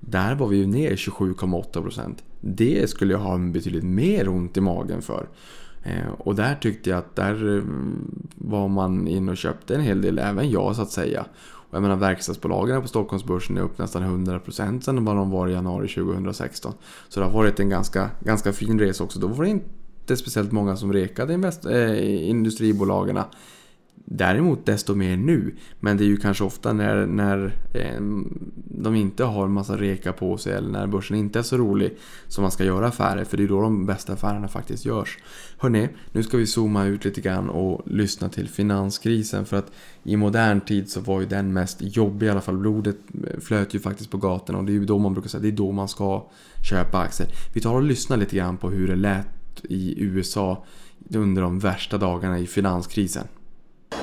Där 0.00 0.34
var 0.34 0.48
vi 0.48 0.56
ju 0.56 0.66
ner 0.66 0.96
27,8%. 0.96 2.14
Det 2.40 2.90
skulle 2.90 3.12
jag 3.12 3.20
ha 3.20 3.38
betydligt 3.38 3.84
mer 3.84 4.28
ont 4.28 4.56
i 4.56 4.60
magen 4.60 5.02
för. 5.02 5.28
Ehm, 5.82 6.12
och 6.18 6.34
där 6.34 6.54
tyckte 6.54 6.90
jag 6.90 6.98
att 6.98 7.16
där 7.16 7.42
mm, 7.42 8.28
var 8.34 8.68
man 8.68 9.08
in 9.08 9.28
och 9.28 9.36
köpte 9.36 9.74
en 9.74 9.80
hel 9.80 10.02
del, 10.02 10.18
även 10.18 10.50
jag 10.50 10.76
så 10.76 10.82
att 10.82 10.90
säga. 10.90 11.26
Och 11.70 11.74
jag 11.74 11.82
menar 11.82 11.96
verkstadsbolagen 11.96 12.82
på 12.82 12.88
Stockholmsbörsen 12.88 13.56
är 13.56 13.60
upp 13.60 13.78
nästan 13.78 14.26
100% 14.26 14.80
sedan 14.80 15.04
vad 15.04 15.16
de 15.16 15.30
var 15.30 15.48
i 15.48 15.52
januari 15.52 15.88
2016. 15.88 16.72
Så 17.08 17.20
det 17.20 17.26
har 17.26 17.32
varit 17.32 17.60
en 17.60 17.68
ganska, 17.68 18.10
ganska 18.20 18.52
fin 18.52 18.78
resa 18.80 19.04
också. 19.04 19.18
Då 19.18 19.26
var 19.26 19.44
det 19.44 19.50
inte 19.50 20.16
speciellt 20.16 20.52
många 20.52 20.76
som 20.76 20.92
rekade 20.92 21.34
invest- 21.34 21.66
eh, 21.66 22.28
industribolagen. 22.30 23.18
Däremot 24.08 24.66
desto 24.66 24.94
mer 24.94 25.16
nu. 25.16 25.54
Men 25.80 25.96
det 25.96 26.04
är 26.04 26.06
ju 26.06 26.16
kanske 26.16 26.44
ofta 26.44 26.72
när, 26.72 27.06
när 27.06 27.54
eh, 27.74 28.00
de 28.54 28.94
inte 28.94 29.24
har 29.24 29.48
massa 29.48 29.76
reka 29.76 30.12
på 30.12 30.38
sig 30.38 30.52
eller 30.52 30.68
när 30.68 30.86
börsen 30.86 31.16
inte 31.16 31.38
är 31.38 31.42
så 31.42 31.56
rolig 31.56 31.96
som 32.28 32.42
man 32.42 32.50
ska 32.50 32.64
göra 32.64 32.86
affärer. 32.86 33.24
För 33.24 33.36
det 33.36 33.42
är 33.42 33.48
då 33.48 33.60
de 33.60 33.86
bästa 33.86 34.12
affärerna 34.12 34.48
faktiskt 34.48 34.84
görs. 34.84 35.18
Hörrni, 35.58 35.88
nu 36.12 36.22
ska 36.22 36.36
vi 36.36 36.46
zooma 36.46 36.84
ut 36.84 37.04
lite 37.04 37.20
grann 37.20 37.50
och 37.50 37.82
lyssna 37.86 38.28
till 38.28 38.48
finanskrisen. 38.48 39.46
För 39.46 39.56
att 39.56 39.72
i 40.02 40.16
modern 40.16 40.60
tid 40.60 40.90
så 40.90 41.00
var 41.00 41.20
ju 41.20 41.26
den 41.26 41.52
mest 41.52 41.78
jobbig 41.80 42.26
i 42.26 42.30
alla 42.30 42.40
fall. 42.40 42.58
Blodet 42.58 42.96
eh, 43.14 43.40
flöt 43.40 43.74
ju 43.74 43.78
faktiskt 43.78 44.10
på 44.10 44.18
gatorna 44.18 44.58
och 44.58 44.64
det 44.64 44.72
är 44.72 44.74
ju 44.74 44.84
då 44.84 44.98
man 44.98 45.14
brukar 45.14 45.28
säga 45.28 45.42
det 45.42 45.48
är 45.48 45.52
då 45.52 45.72
man 45.72 45.88
ska 45.88 46.26
köpa 46.70 46.98
aktier. 46.98 47.28
Vi 47.54 47.60
tar 47.60 47.74
och 47.74 47.82
lyssnar 47.82 48.16
lite 48.16 48.36
grann 48.36 48.56
på 48.56 48.70
hur 48.70 48.88
det 48.88 48.96
lät 48.96 49.26
i 49.62 50.02
USA 50.02 50.64
under 51.14 51.42
de 51.42 51.58
värsta 51.58 51.98
dagarna 51.98 52.38
i 52.38 52.46
finanskrisen. 52.46 53.24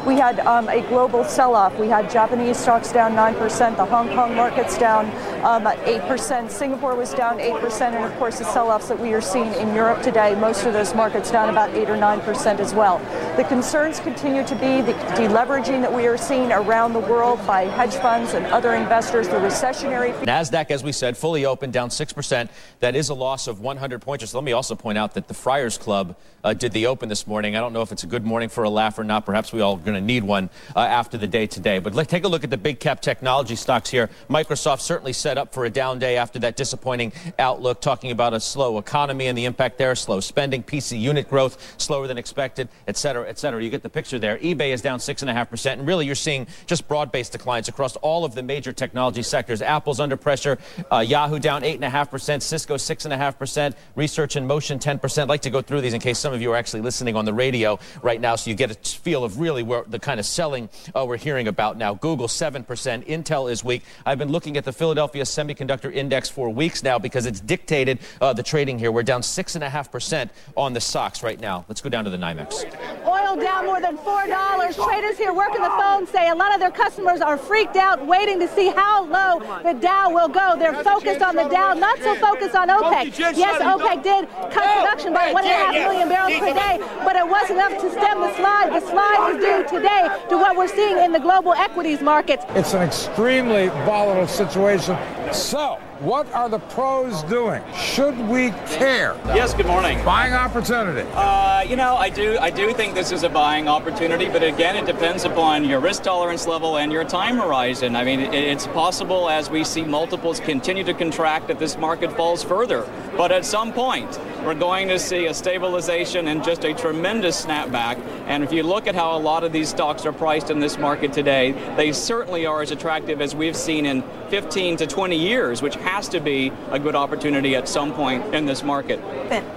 We 0.05 0.15
had 0.15 0.39
um, 0.41 0.67
a 0.69 0.81
global 0.81 1.23
sell-off. 1.23 1.77
We 1.79 1.87
had 1.87 2.09
Japanese 2.09 2.57
stocks 2.57 2.91
down 2.91 3.13
9%, 3.13 3.77
the 3.77 3.85
Hong 3.85 4.09
Kong 4.09 4.35
markets 4.35 4.77
down 4.77 5.05
um, 5.43 5.63
8%, 5.63 6.49
Singapore 6.49 6.95
was 6.95 7.13
down 7.13 7.37
8%, 7.37 7.81
and 7.81 8.03
of 8.03 8.17
course 8.17 8.39
the 8.39 8.45
sell-offs 8.45 8.87
that 8.87 8.99
we 8.99 9.13
are 9.13 9.21
seeing 9.21 9.53
in 9.55 9.73
Europe 9.75 10.01
today, 10.01 10.35
most 10.35 10.65
of 10.65 10.73
those 10.73 10.93
markets 10.95 11.31
down 11.31 11.49
about 11.49 11.69
8 11.71 11.89
or 11.89 11.97
9% 11.97 12.59
as 12.59 12.73
well. 12.73 12.99
The 13.35 13.43
concerns 13.43 13.99
continue 13.99 14.45
to 14.45 14.55
be 14.55 14.81
the 14.81 14.93
deleveraging 15.15 15.81
that 15.81 15.91
we 15.91 16.07
are 16.07 16.17
seeing 16.17 16.51
around 16.51 16.93
the 16.93 16.99
world 16.99 17.45
by 17.45 17.63
hedge 17.63 17.95
funds 17.95 18.33
and 18.33 18.45
other 18.47 18.73
investors, 18.73 19.27
the 19.27 19.35
recessionary... 19.35 20.13
NASDAQ, 20.23 20.71
as 20.71 20.83
we 20.83 20.91
said, 20.91 21.17
fully 21.17 21.45
open, 21.45 21.71
down 21.71 21.89
6%. 21.89 22.49
That 22.79 22.95
is 22.95 23.09
a 23.09 23.13
loss 23.13 23.47
of 23.47 23.59
100 23.59 24.01
points. 24.01 24.33
Let 24.33 24.43
me 24.43 24.53
also 24.53 24.75
point 24.75 24.97
out 24.97 25.13
that 25.15 25.27
the 25.27 25.33
Friars 25.33 25.77
Club 25.77 26.15
uh, 26.43 26.53
did 26.53 26.71
the 26.71 26.87
open 26.87 27.09
this 27.09 27.25
morning. 27.25 27.55
I 27.55 27.59
don't 27.59 27.73
know 27.73 27.81
if 27.81 27.91
it's 27.91 28.03
a 28.03 28.07
good 28.07 28.25
morning 28.25 28.49
for 28.49 28.63
a 28.63 28.69
laugh 28.69 28.97
or 28.99 29.03
not. 29.03 29.25
Perhaps 29.25 29.53
we 29.53 29.61
all 29.61 29.77
going 29.83 29.95
to 29.95 30.01
need 30.01 30.23
one 30.23 30.49
uh, 30.75 30.79
after 30.79 31.17
the 31.17 31.27
day 31.27 31.47
today. 31.47 31.79
But 31.79 31.93
let's 31.93 32.09
take 32.09 32.23
a 32.23 32.27
look 32.27 32.43
at 32.43 32.49
the 32.49 32.57
big 32.57 32.79
cap 32.79 33.01
technology 33.01 33.55
stocks 33.55 33.89
here. 33.89 34.09
Microsoft 34.29 34.81
certainly 34.81 35.13
set 35.13 35.37
up 35.37 35.53
for 35.53 35.65
a 35.65 35.69
down 35.69 35.99
day 35.99 36.17
after 36.17 36.39
that 36.39 36.55
disappointing 36.55 37.13
outlook, 37.39 37.81
talking 37.81 38.11
about 38.11 38.33
a 38.33 38.39
slow 38.39 38.77
economy 38.77 39.27
and 39.27 39.37
the 39.37 39.45
impact 39.45 39.77
there, 39.77 39.95
slow 39.95 40.19
spending, 40.19 40.63
PC 40.63 40.99
unit 40.99 41.29
growth 41.29 41.75
slower 41.77 42.07
than 42.07 42.17
expected, 42.17 42.69
et 42.87 42.97
cetera, 42.97 43.27
et 43.27 43.37
cetera. 43.37 43.63
You 43.63 43.69
get 43.69 43.83
the 43.83 43.89
picture 43.89 44.19
there. 44.19 44.37
eBay 44.37 44.73
is 44.73 44.81
down 44.81 44.99
6.5%. 44.99 45.73
And 45.73 45.87
really, 45.87 46.05
you're 46.05 46.15
seeing 46.15 46.47
just 46.65 46.87
broad 46.87 47.11
based 47.11 47.31
declines 47.31 47.67
across 47.67 47.95
all 47.97 48.25
of 48.25 48.35
the 48.35 48.43
major 48.43 48.73
technology 48.73 49.23
sectors. 49.23 49.61
Apple's 49.61 49.99
under 49.99 50.17
pressure, 50.17 50.57
uh, 50.91 50.99
Yahoo 50.99 51.39
down 51.39 51.61
8.5%, 51.63 52.41
Cisco 52.41 52.75
6.5%, 52.75 53.73
Research 53.95 54.35
in 54.35 54.47
Motion 54.47 54.79
10%. 54.79 55.21
I'd 55.23 55.29
like 55.29 55.41
to 55.41 55.49
go 55.49 55.61
through 55.61 55.81
these 55.81 55.93
in 55.93 55.99
case 55.99 56.19
some 56.19 56.33
of 56.33 56.41
you 56.41 56.51
are 56.51 56.55
actually 56.55 56.81
listening 56.81 57.15
on 57.15 57.25
the 57.25 57.33
radio 57.33 57.79
right 58.01 58.19
now 58.19 58.35
so 58.35 58.49
you 58.49 58.55
get 58.55 58.71
a 58.71 58.75
feel 58.75 59.23
of 59.23 59.39
really 59.39 59.62
where 59.63 59.83
the 59.87 59.99
kind 59.99 60.19
of 60.19 60.25
selling 60.25 60.69
uh, 60.95 61.05
we're 61.07 61.17
hearing 61.17 61.47
about 61.47 61.77
now. 61.77 61.93
Google 61.93 62.27
7%, 62.27 62.65
Intel 63.07 63.51
is 63.51 63.63
weak. 63.63 63.83
I've 64.05 64.17
been 64.17 64.31
looking 64.31 64.57
at 64.57 64.65
the 64.65 64.73
Philadelphia 64.73 65.23
Semiconductor 65.23 65.93
Index 65.93 66.29
for 66.29 66.49
weeks 66.49 66.83
now 66.83 66.99
because 66.99 67.25
it's 67.25 67.39
dictated 67.39 67.99
uh, 68.21 68.33
the 68.33 68.43
trading 68.43 68.79
here. 68.79 68.91
We're 68.91 69.03
down 69.03 69.21
6.5% 69.21 70.29
on 70.55 70.73
the 70.73 70.81
stocks 70.81 71.23
right 71.23 71.39
now. 71.39 71.65
Let's 71.67 71.81
go 71.81 71.89
down 71.89 72.03
to 72.05 72.09
the 72.09 72.17
NYMEX. 72.17 73.05
Oil 73.05 73.35
down 73.35 73.65
more 73.65 73.81
than 73.81 73.97
$4. 73.97 74.85
Traders 74.85 75.17
here 75.17 75.33
working 75.33 75.61
the 75.61 75.69
phone 75.69 76.07
say 76.07 76.29
a 76.29 76.35
lot 76.35 76.53
of 76.53 76.59
their 76.59 76.71
customers 76.71 77.21
are 77.21 77.37
freaked 77.37 77.75
out 77.75 78.05
waiting 78.05 78.39
to 78.39 78.47
see 78.47 78.69
how 78.69 79.05
low 79.05 79.39
the 79.63 79.73
Dow 79.79 80.09
will 80.09 80.27
go. 80.27 80.55
They're 80.57 80.83
focused 80.83 81.21
on 81.21 81.35
the 81.35 81.47
Dow, 81.49 81.73
not 81.73 81.99
so 81.99 82.15
focused 82.15 82.55
on 82.55 82.69
OPEC. 82.69 83.17
Yes, 83.17 83.61
OPEC 83.61 84.03
did 84.03 84.29
cut 84.51 84.65
production 84.77 85.13
by 85.13 85.33
1.5 85.33 85.71
million 85.73 86.09
barrels 86.09 86.37
per 86.39 86.53
day, 86.53 86.77
but 87.03 87.15
it 87.15 87.27
wasn't 87.27 87.59
enough 87.59 87.81
to 87.81 87.91
stem 87.91 88.19
the 88.21 88.35
slide. 88.35 88.69
The 88.73 88.81
slide 88.87 89.35
is 89.35 89.37
due 89.43 89.52
today 89.61 90.09
to 90.29 90.37
what 90.37 90.57
we're 90.57 90.67
seeing 90.67 90.97
in 90.97 91.11
the 91.11 91.19
global 91.19 91.53
equities 91.53 92.01
markets. 92.01 92.43
It's 92.49 92.73
an 92.73 92.81
extremely 92.81 93.67
volatile 93.85 94.27
situation. 94.27 94.97
So, 95.31 95.79
what 95.99 96.31
are 96.33 96.49
the 96.49 96.59
pros 96.59 97.23
doing? 97.23 97.61
Should 97.75 98.17
we 98.27 98.49
care? 98.67 99.15
Yes, 99.27 99.53
good 99.53 99.65
morning. 99.65 100.03
Buying 100.03 100.33
opportunity. 100.33 101.07
Uh, 101.13 101.61
you 101.61 101.75
know, 101.75 101.95
I 101.95 102.09
do 102.09 102.37
I 102.39 102.49
do 102.49 102.73
think 102.73 102.95
this 102.95 103.11
is 103.11 103.23
a 103.23 103.29
buying 103.29 103.67
opportunity, 103.67 104.27
but 104.27 104.43
again, 104.43 104.75
it 104.75 104.85
depends 104.85 105.23
upon 105.23 105.65
your 105.65 105.79
risk 105.79 106.03
tolerance 106.03 106.47
level 106.47 106.77
and 106.77 106.91
your 106.91 107.03
time 107.03 107.37
horizon. 107.37 107.95
I 107.95 108.03
mean, 108.03 108.19
it, 108.19 108.33
it's 108.33 108.67
possible 108.67 109.29
as 109.29 109.49
we 109.49 109.63
see 109.63 109.83
multiples 109.83 110.39
continue 110.39 110.83
to 110.83 110.93
contract 110.93 111.47
that 111.47 111.59
this 111.59 111.77
market 111.77 112.11
falls 112.13 112.43
further. 112.43 112.87
But 113.15 113.31
at 113.31 113.45
some 113.45 113.71
point, 113.71 114.19
we're 114.43 114.55
going 114.55 114.87
to 114.89 114.99
see 114.99 115.27
a 115.27 115.33
stabilization 115.33 116.27
and 116.27 116.43
just 116.43 116.65
a 116.65 116.73
tremendous 116.73 117.45
snapback. 117.45 117.97
And 118.27 118.43
if 118.43 118.51
you 118.51 118.63
look 118.63 118.87
at 118.87 118.95
how 118.95 119.15
a 119.15 119.19
lot 119.19 119.43
of 119.43 119.53
these 119.53 119.69
stocks 119.69 120.05
are 120.05 120.11
priced 120.11 120.49
in 120.49 120.59
this 120.59 120.77
market 120.77 121.13
today, 121.13 121.51
they 121.77 121.91
certainly 121.91 122.45
are 122.45 122.61
as 122.61 122.71
attractive 122.71 123.21
as 123.21 123.35
we've 123.35 123.55
seen 123.55 123.85
in 123.85 124.03
15 124.29 124.77
to 124.77 124.87
20 124.87 125.15
years, 125.15 125.61
which 125.61 125.75
has 125.83 126.09
to 126.09 126.19
be 126.19 126.51
a 126.71 126.79
good 126.79 126.95
opportunity 126.95 127.55
at 127.55 127.69
some 127.69 127.93
point 127.93 128.33
in 128.33 128.45
this 128.45 128.63
market. 128.63 128.99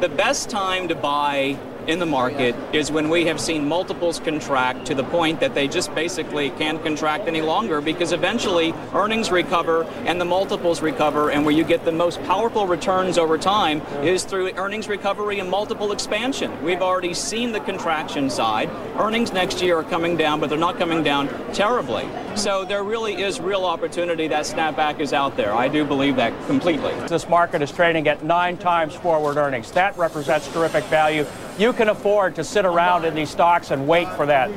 The 0.00 0.08
best 0.08 0.50
time 0.50 0.88
to 0.88 0.94
buy 0.94 1.58
in 1.88 1.98
the 1.98 2.06
market 2.06 2.54
is 2.72 2.90
when 2.90 3.08
we 3.08 3.26
have 3.26 3.40
seen 3.40 3.66
multiples 3.66 4.20
contract 4.20 4.86
to 4.86 4.94
the 4.94 5.04
point 5.04 5.40
that 5.40 5.54
they 5.54 5.68
just 5.68 5.94
basically 5.94 6.50
can't 6.50 6.82
contract 6.82 7.28
any 7.28 7.40
longer 7.40 7.80
because 7.80 8.12
eventually 8.12 8.74
earnings 8.92 9.30
recover 9.30 9.84
and 10.04 10.20
the 10.20 10.24
multiples 10.24 10.82
recover 10.82 11.30
and 11.30 11.44
where 11.44 11.54
you 11.54 11.64
get 11.64 11.84
the 11.84 11.92
most 11.92 12.22
powerful 12.24 12.66
returns 12.66 13.18
over 13.18 13.38
time 13.38 13.80
is 14.02 14.24
through 14.24 14.50
earnings 14.56 14.88
recovery 14.88 15.38
and 15.38 15.50
multiple 15.50 15.92
expansion. 15.92 16.50
We've 16.64 16.82
already 16.82 17.14
seen 17.14 17.52
the 17.52 17.60
contraction 17.60 18.30
side. 18.30 18.68
Earnings 18.98 19.32
next 19.32 19.62
year 19.62 19.78
are 19.78 19.84
coming 19.84 20.16
down, 20.16 20.40
but 20.40 20.50
they're 20.50 20.58
not 20.58 20.78
coming 20.78 21.02
down 21.02 21.28
terribly. 21.52 22.08
So 22.34 22.64
there 22.64 22.82
really 22.82 23.22
is 23.22 23.40
real 23.40 23.64
opportunity. 23.64 24.28
That 24.28 24.44
snapback 24.44 25.00
is 25.00 25.12
out 25.12 25.36
there. 25.36 25.54
I 25.54 25.68
do 25.68 25.84
believe 25.84 26.16
that 26.16 26.32
completely. 26.46 26.92
This 27.08 27.28
market 27.28 27.62
is 27.62 27.72
trading 27.72 28.08
at 28.08 28.24
nine 28.24 28.56
times 28.58 28.94
forward 28.94 29.36
earnings. 29.36 29.70
That 29.72 29.96
represents 29.96 30.52
terrific 30.52 30.84
value. 30.84 31.24
You 31.58 31.72
can 31.76 31.90
afford 31.90 32.34
to 32.34 32.42
sit 32.42 32.64
around 32.64 33.04
in 33.04 33.14
these 33.14 33.30
stocks 33.30 33.70
and 33.70 33.86
wait 33.86 34.08
for 34.16 34.26
that. 34.26 34.50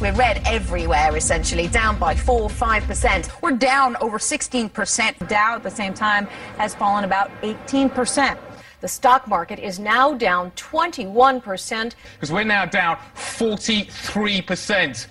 We're 0.00 0.14
red 0.14 0.42
everywhere, 0.46 1.14
essentially, 1.16 1.68
down 1.68 1.98
by 1.98 2.16
4 2.16 2.48
5%. 2.48 3.42
We're 3.42 3.52
down 3.52 3.96
over 4.00 4.18
16%. 4.18 5.28
Dow 5.28 5.56
at 5.56 5.62
the 5.62 5.70
same 5.70 5.94
time 5.94 6.26
has 6.56 6.74
fallen 6.74 7.04
about 7.04 7.30
18%. 7.42 8.38
The 8.80 8.88
stock 8.88 9.28
market 9.28 9.60
is 9.60 9.78
now 9.78 10.12
down 10.14 10.50
21%. 10.52 11.94
Because 12.14 12.32
we're 12.32 12.42
now 12.42 12.64
down 12.64 12.96
43%. 13.14 15.06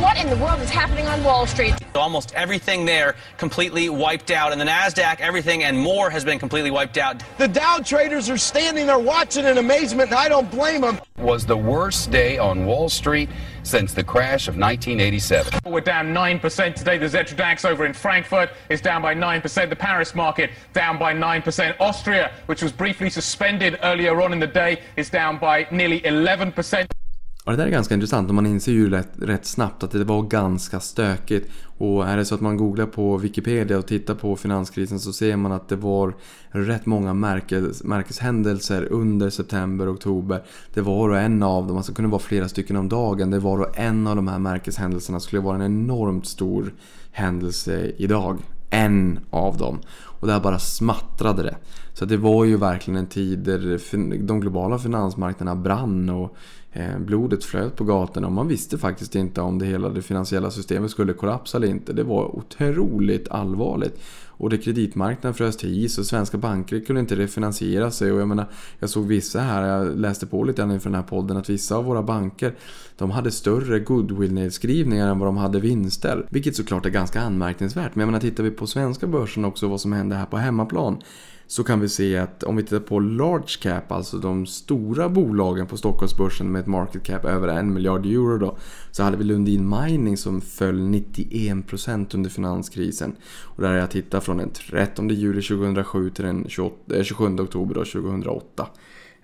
What 0.00 0.18
in 0.18 0.28
the 0.28 0.36
world 0.36 0.60
is 0.60 0.68
happening 0.68 1.06
on 1.06 1.24
Wall 1.24 1.46
Street? 1.46 1.74
Almost 1.94 2.34
everything 2.34 2.84
there 2.84 3.16
completely 3.38 3.88
wiped 3.88 4.30
out. 4.30 4.52
And 4.52 4.60
the 4.60 4.66
NASDAQ, 4.66 5.20
everything 5.20 5.64
and 5.64 5.78
more 5.78 6.10
has 6.10 6.22
been 6.22 6.38
completely 6.38 6.70
wiped 6.70 6.98
out. 6.98 7.22
The 7.38 7.48
Dow 7.48 7.78
traders 7.78 8.28
are 8.28 8.36
standing 8.36 8.86
there 8.86 8.98
watching 8.98 9.46
in 9.46 9.56
amazement, 9.56 10.10
and 10.10 10.18
I 10.18 10.28
don't 10.28 10.50
blame 10.50 10.82
them. 10.82 11.00
Was 11.16 11.46
the 11.46 11.56
worst 11.56 12.10
day 12.10 12.36
on 12.36 12.66
Wall 12.66 12.90
Street 12.90 13.30
since 13.62 13.94
the 13.94 14.04
crash 14.04 14.48
of 14.48 14.58
1987. 14.58 15.60
We're 15.64 15.80
down 15.80 16.12
9% 16.12 16.74
today. 16.74 16.98
The 16.98 17.06
Xetra 17.06 17.34
DAX 17.34 17.64
over 17.64 17.86
in 17.86 17.94
Frankfurt 17.94 18.50
is 18.68 18.82
down 18.82 19.00
by 19.00 19.14
9%. 19.14 19.70
The 19.70 19.76
Paris 19.76 20.14
market 20.14 20.50
down 20.74 20.98
by 20.98 21.14
9%. 21.14 21.74
Austria, 21.80 22.32
which 22.44 22.62
was 22.62 22.70
briefly 22.70 23.08
suspended 23.08 23.78
earlier 23.82 24.20
on 24.20 24.34
in 24.34 24.40
the 24.40 24.46
day, 24.46 24.82
is 24.96 25.08
down 25.08 25.38
by 25.38 25.66
nearly 25.70 26.02
11%. 26.02 26.86
Och 27.46 27.52
det 27.52 27.58
där 27.58 27.66
är 27.66 27.70
ganska 27.70 27.94
intressant 27.94 28.28
och 28.28 28.34
man 28.34 28.46
inser 28.46 28.72
ju 28.72 28.90
rätt, 28.90 29.12
rätt 29.20 29.46
snabbt 29.46 29.82
att 29.82 29.90
det 29.90 30.04
var 30.04 30.22
ganska 30.22 30.80
stökigt. 30.80 31.50
Och 31.78 32.08
är 32.08 32.16
det 32.16 32.24
så 32.24 32.34
att 32.34 32.40
man 32.40 32.56
googlar 32.56 32.86
på 32.86 33.16
Wikipedia 33.16 33.78
och 33.78 33.86
tittar 33.86 34.14
på 34.14 34.36
finanskrisen 34.36 35.00
så 35.00 35.12
ser 35.12 35.36
man 35.36 35.52
att 35.52 35.68
det 35.68 35.76
var 35.76 36.14
rätt 36.48 36.86
många 36.86 37.14
märkes, 37.14 37.84
märkeshändelser 37.84 38.92
under 38.92 39.30
september 39.30 39.86
och 39.88 39.94
oktober. 39.94 40.42
Det 40.74 40.80
var 40.80 41.08
och 41.08 41.18
en 41.18 41.42
av 41.42 41.66
dem, 41.66 41.76
alltså 41.76 41.92
det 41.92 41.96
kunde 41.96 42.10
vara 42.10 42.22
flera 42.22 42.48
stycken 42.48 42.76
om 42.76 42.88
dagen. 42.88 43.30
Det 43.30 43.38
var 43.38 43.58
och 43.58 43.78
en 43.78 44.06
av 44.06 44.16
de 44.16 44.28
här 44.28 44.38
märkeshändelserna 44.38 45.20
skulle 45.20 45.42
vara 45.42 45.56
en 45.56 45.62
enormt 45.62 46.26
stor 46.26 46.74
händelse 47.12 47.92
idag. 47.96 48.38
En 48.70 49.18
av 49.30 49.56
dem. 49.56 49.78
Och 50.20 50.26
där 50.26 50.40
bara 50.40 50.58
smattrade 50.58 51.42
det. 51.42 51.56
Så 51.94 52.04
det 52.04 52.16
var 52.16 52.44
ju 52.44 52.56
verkligen 52.56 53.00
en 53.00 53.06
tid 53.06 53.38
där 53.38 53.80
de 54.26 54.40
globala 54.40 54.78
finansmarknaderna 54.78 55.62
brann 55.62 56.08
och 56.08 56.36
Eh, 56.76 56.98
blodet 56.98 57.44
flöt 57.44 57.76
på 57.76 57.84
gatorna 57.84 58.26
och 58.26 58.32
man 58.32 58.48
visste 58.48 58.78
faktiskt 58.78 59.14
inte 59.14 59.40
om 59.40 59.58
det 59.58 59.66
hela 59.66 59.88
det 59.88 60.02
finansiella 60.02 60.50
systemet 60.50 60.90
skulle 60.90 61.12
kollapsa 61.12 61.56
eller 61.56 61.68
inte. 61.68 61.92
Det 61.92 62.02
var 62.02 62.36
otroligt 62.36 63.28
allvarligt. 63.28 64.00
Och 64.26 64.50
det 64.50 64.58
kreditmarknaden 64.58 65.34
frös 65.34 65.56
till 65.56 65.84
is 65.84 65.98
och 65.98 66.06
svenska 66.06 66.38
banker 66.38 66.80
kunde 66.80 67.00
inte 67.00 67.16
refinansiera 67.16 67.90
sig. 67.90 68.12
Och 68.12 68.20
jag 68.20 68.28
menar, 68.28 68.46
jag 68.78 68.90
såg 68.90 69.06
vissa 69.06 69.40
här, 69.40 69.66
jag 69.66 69.98
läste 69.98 70.26
på 70.26 70.44
lite 70.44 70.62
inför 70.62 70.90
den 70.90 70.94
här 70.94 71.02
podden, 71.02 71.36
att 71.36 71.50
vissa 71.50 71.76
av 71.76 71.84
våra 71.84 72.02
banker 72.02 72.54
de 72.98 73.10
hade 73.10 73.30
större 73.30 73.78
goodwill-nedskrivningar 73.78 75.08
än 75.08 75.18
vad 75.18 75.28
de 75.28 75.36
hade 75.36 75.60
vinster. 75.60 76.26
Vilket 76.30 76.56
såklart 76.56 76.86
är 76.86 76.90
ganska 76.90 77.20
anmärkningsvärt. 77.20 77.94
Men 77.94 78.00
jag 78.00 78.06
menar, 78.06 78.20
tittar 78.20 78.44
vi 78.44 78.50
på 78.50 78.66
svenska 78.66 79.06
börsen 79.06 79.44
också, 79.44 79.68
vad 79.68 79.80
som 79.80 79.92
hände 79.92 80.16
här 80.16 80.26
på 80.26 80.36
hemmaplan 80.36 80.98
så 81.46 81.64
kan 81.64 81.80
vi 81.80 81.88
se 81.88 82.16
att 82.16 82.42
om 82.42 82.56
vi 82.56 82.62
tittar 82.62 82.80
på 82.80 82.98
large 82.98 83.58
cap, 83.60 83.92
alltså 83.92 84.18
de 84.18 84.46
stora 84.46 85.08
bolagen 85.08 85.66
på 85.66 85.76
Stockholmsbörsen 85.76 86.52
med 86.52 86.60
ett 86.60 86.66
market 86.66 87.02
cap 87.02 87.24
över 87.24 87.48
en 87.48 87.74
miljard 87.74 88.06
euro 88.06 88.38
då, 88.38 88.56
så 88.90 89.02
hade 89.02 89.16
vi 89.16 89.24
Lundin 89.24 89.68
Mining 89.68 90.16
som 90.16 90.40
föll 90.40 90.80
91% 90.80 92.14
under 92.14 92.30
finanskrisen. 92.30 93.16
Och 93.42 93.62
där 93.62 93.68
har 93.68 93.76
jag 93.76 93.90
tittat 93.90 94.24
från 94.24 94.36
den 94.36 94.50
13 94.50 95.08
juli 95.08 95.42
2007 95.42 96.10
till 96.10 96.24
den 96.24 96.44
28, 96.48 97.04
27 97.04 97.26
eh, 97.26 97.34
oktober 97.34 97.74
då, 97.74 97.84
2008. 97.84 98.66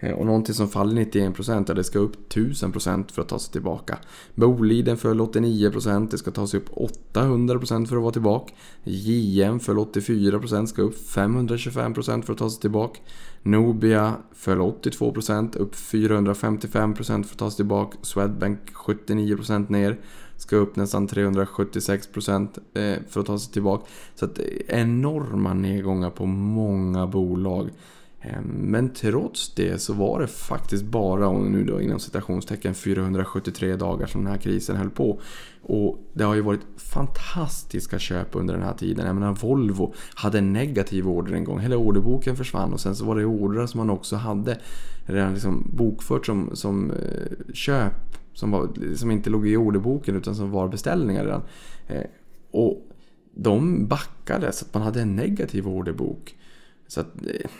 Eh, 0.02 0.12
och 0.12 0.26
någonting 0.26 0.54
som 0.54 0.68
faller 0.68 1.04
91% 1.04 1.70
är 1.70 1.74
det 1.74 1.84
ska 1.84 1.98
upp 1.98 2.28
1000% 2.28 3.12
för 3.12 3.22
att 3.22 3.28
ta 3.28 3.38
sig 3.38 3.52
tillbaka. 3.52 3.98
Boliden 4.34 4.96
föll 4.96 5.20
89%, 5.20 6.10
det 6.10 6.18
ska 6.18 6.30
ta 6.30 6.46
sig 6.46 6.60
upp 6.60 6.70
800% 7.12 7.86
för 7.86 7.96
att 7.96 8.02
vara 8.02 8.12
tillbaka. 8.12 8.54
JM 8.84 9.60
föll 9.60 9.76
84%, 9.76 10.66
ska 10.66 10.82
upp 10.82 10.96
525% 10.96 12.22
för 12.22 12.32
att 12.32 12.38
ta 12.38 12.50
sig 12.50 12.60
tillbaka. 12.60 13.00
Nobia 13.42 14.14
föll 14.32 14.58
82%, 14.58 15.56
upp 15.56 15.74
455% 15.74 17.22
för 17.22 17.34
att 17.34 17.38
ta 17.38 17.50
sig 17.50 17.56
tillbaka. 17.56 17.98
Swedbank 18.02 18.58
79% 18.74 19.70
ner, 19.70 20.00
ska 20.36 20.56
upp 20.56 20.76
nästan 20.76 21.08
376% 21.08 22.58
eh, 22.74 23.02
för 23.08 23.20
att 23.20 23.26
ta 23.26 23.38
sig 23.38 23.52
tillbaka. 23.52 23.84
Så 24.14 24.24
att 24.24 24.38
eh, 24.38 24.44
enorma 24.68 25.54
nedgångar 25.54 26.10
på 26.10 26.26
många 26.26 27.06
bolag. 27.06 27.70
Ehm, 28.22 28.44
men 28.44 28.90
trots 28.92 29.54
det 29.54 29.82
så 29.82 29.92
var 29.92 30.20
det 30.20 30.26
faktiskt 30.26 30.84
bara, 30.84 31.28
och 31.28 31.50
nu 31.50 31.64
då 31.64 31.80
inom 31.80 31.98
citationstecken, 31.98 32.74
473 32.74 33.76
dagar 33.76 34.06
som 34.06 34.24
den 34.24 34.32
här 34.32 34.40
krisen 34.40 34.76
höll 34.76 34.90
på. 34.90 35.20
Och 35.62 35.98
det 36.12 36.24
har 36.24 36.34
ju 36.34 36.40
varit 36.40 36.60
fantastiska 36.76 37.98
köp 37.98 38.28
under 38.32 38.54
den 38.54 38.62
här 38.62 38.74
tiden. 38.74 39.06
Jag 39.06 39.14
menar 39.14 39.32
Volvo 39.32 39.94
hade 40.14 40.38
en 40.38 40.52
negativ 40.52 41.08
order 41.08 41.32
en 41.32 41.44
gång. 41.44 41.60
Hela 41.60 41.76
orderboken 41.76 42.36
försvann 42.36 42.72
och 42.72 42.80
sen 42.80 42.96
så 42.96 43.04
var 43.04 43.16
det 43.16 43.24
ordrar 43.24 43.66
som 43.66 43.78
man 43.78 43.90
också 43.90 44.16
hade 44.16 44.58
redan 45.06 45.32
liksom 45.32 45.70
bokfört 45.72 46.26
som, 46.26 46.50
som 46.56 46.90
eh, 46.90 47.54
köp. 47.54 47.92
Som, 48.34 48.50
var, 48.50 48.94
som 48.96 49.10
inte 49.10 49.30
låg 49.30 49.48
i 49.48 49.56
orderboken 49.56 50.16
utan 50.16 50.34
som 50.34 50.50
var 50.50 50.68
beställningar 50.68 51.24
redan. 51.24 51.42
Ehm, 51.88 52.06
och 52.50 52.88
de 53.34 53.86
backade 53.86 54.52
så 54.52 54.64
att 54.64 54.74
man 54.74 54.82
hade 54.82 55.02
en 55.02 55.16
negativ 55.16 55.68
orderbok. 55.68 56.36
Så 56.86 57.00
att 57.00 57.26
eh, 57.26 57.50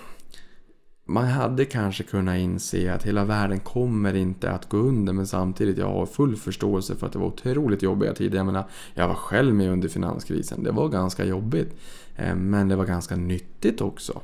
man 1.04 1.24
hade 1.24 1.64
kanske 1.64 2.02
kunnat 2.02 2.38
inse 2.38 2.94
att 2.94 3.02
hela 3.02 3.24
världen 3.24 3.60
kommer 3.60 4.14
inte 4.14 4.50
att 4.50 4.68
gå 4.68 4.76
under 4.76 5.12
men 5.12 5.26
samtidigt 5.26 5.78
jag 5.78 5.88
har 5.88 6.06
full 6.06 6.36
förståelse 6.36 6.96
för 6.96 7.06
att 7.06 7.12
det 7.12 7.18
var 7.18 7.26
otroligt 7.26 7.82
jobbiga 7.82 8.14
tider. 8.14 8.36
Jag 8.36 8.46
menar, 8.46 8.64
jag 8.94 9.08
var 9.08 9.14
själv 9.14 9.54
med 9.54 9.70
under 9.70 9.88
finanskrisen. 9.88 10.62
Det 10.62 10.70
var 10.70 10.88
ganska 10.88 11.24
jobbigt. 11.24 11.76
Eh, 12.16 12.34
men 12.34 12.68
det 12.68 12.76
var 12.76 12.84
ganska 12.84 13.16
nyttigt 13.16 13.80
också. 13.80 14.20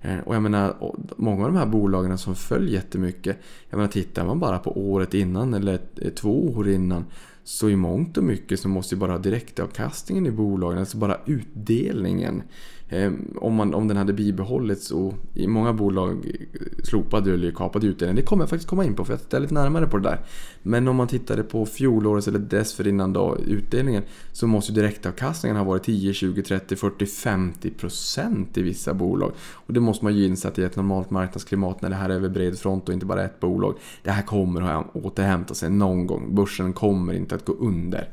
Eh, 0.00 0.18
och 0.18 0.34
jag 0.34 0.42
menar, 0.42 0.94
många 1.16 1.44
av 1.44 1.52
de 1.52 1.58
här 1.58 1.66
bolagen 1.66 2.18
som 2.18 2.34
föll 2.34 2.68
jättemycket. 2.68 3.36
Jag 3.70 3.76
menar, 3.76 3.90
tittar 3.90 4.26
man 4.26 4.40
bara 4.40 4.58
på 4.58 4.78
året 4.78 5.14
innan 5.14 5.54
eller 5.54 5.78
eh, 5.96 6.10
två 6.10 6.48
år 6.48 6.68
innan. 6.68 7.04
Så 7.44 7.68
i 7.68 7.76
mångt 7.76 8.16
och 8.16 8.24
mycket 8.24 8.60
så 8.60 8.68
måste 8.68 8.94
ju 8.94 8.98
bara 8.98 9.18
direktavkastningen 9.18 10.26
i 10.26 10.30
bolagen, 10.30 10.78
alltså 10.78 10.96
bara 10.96 11.20
utdelningen 11.26 12.42
Ehm, 12.88 13.34
om, 13.40 13.54
man, 13.54 13.74
om 13.74 13.88
den 13.88 13.96
hade 13.96 14.12
bibehållits 14.12 14.90
och 14.90 15.14
i 15.34 15.46
många 15.46 15.72
bolag 15.72 16.36
slopade 16.84 17.34
eller 17.34 17.50
kapade 17.50 17.86
utdelningen. 17.86 18.16
Det 18.16 18.22
kommer 18.22 18.42
jag 18.42 18.50
faktiskt 18.50 18.68
komma 18.68 18.84
in 18.84 18.94
på 18.94 19.04
för 19.04 19.12
jag 19.12 19.20
tittar 19.20 19.40
lite 19.40 19.54
närmare 19.54 19.86
på 19.86 19.98
det 19.98 20.08
där. 20.08 20.20
Men 20.62 20.88
om 20.88 20.96
man 20.96 21.08
tittade 21.08 21.42
på 21.42 21.66
fjolårets 21.66 22.28
eller 22.28 22.38
dessförinnan 22.38 23.12
då, 23.12 23.38
utdelningen 23.46 24.02
så 24.32 24.46
måste 24.46 24.72
ju 24.72 24.76
direktavkastningen 24.76 25.56
ha 25.56 25.64
varit 25.64 25.82
10, 25.82 26.12
20, 26.12 26.42
30, 26.42 26.76
40, 26.76 27.06
50 27.06 27.70
procent 27.70 28.58
i 28.58 28.62
vissa 28.62 28.94
bolag. 28.94 29.32
Och 29.38 29.72
det 29.72 29.80
måste 29.80 30.04
man 30.04 30.16
ju 30.16 30.24
inse 30.26 30.48
att 30.48 30.58
i 30.58 30.62
ett 30.62 30.76
normalt 30.76 31.10
marknadsklimat 31.10 31.82
när 31.82 31.90
det 31.90 31.96
här 31.96 32.08
är 32.08 32.14
över 32.14 32.28
bred 32.28 32.58
front 32.58 32.88
och 32.88 32.94
inte 32.94 33.06
bara 33.06 33.24
ett 33.24 33.40
bolag. 33.40 33.74
Det 34.02 34.10
här 34.10 34.22
kommer 34.22 34.62
att 34.62 34.96
återhämta 34.96 35.54
sig 35.54 35.70
någon 35.70 36.06
gång. 36.06 36.34
Börsen 36.34 36.72
kommer 36.72 37.12
inte 37.12 37.34
att 37.34 37.44
gå 37.44 37.52
under. 37.52 38.08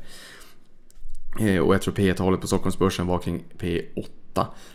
Ehm, 1.40 1.62
och 1.62 1.74
jag 1.74 1.82
tror 1.82 1.94
P-talet 1.94 2.40
på 2.40 2.46
Stockholmsbörsen 2.46 3.06
var 3.06 3.18
kring 3.18 3.44
P8 3.58 4.21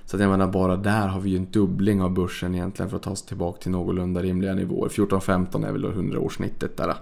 så 0.06 0.16
att 0.16 0.22
jag 0.22 0.30
menar 0.30 0.48
bara 0.48 0.76
där 0.76 1.08
har 1.08 1.20
vi 1.20 1.30
ju 1.30 1.38
en 1.38 1.52
dubbling 1.52 2.02
av 2.02 2.14
börsen 2.14 2.56
egentligen 2.56 2.90
för 2.90 2.98
att 2.98 3.04
ta 3.04 3.12
oss 3.12 3.26
tillbaka 3.26 3.62
till 3.62 3.72
någorlunda 3.72 4.22
rimliga 4.22 4.54
nivåer. 4.54 4.90
14-15 4.90 5.68
är 5.68 5.72
väl 5.72 5.82
då 5.82 5.90
100-årssnittet 5.90 6.78
där. 6.78 6.96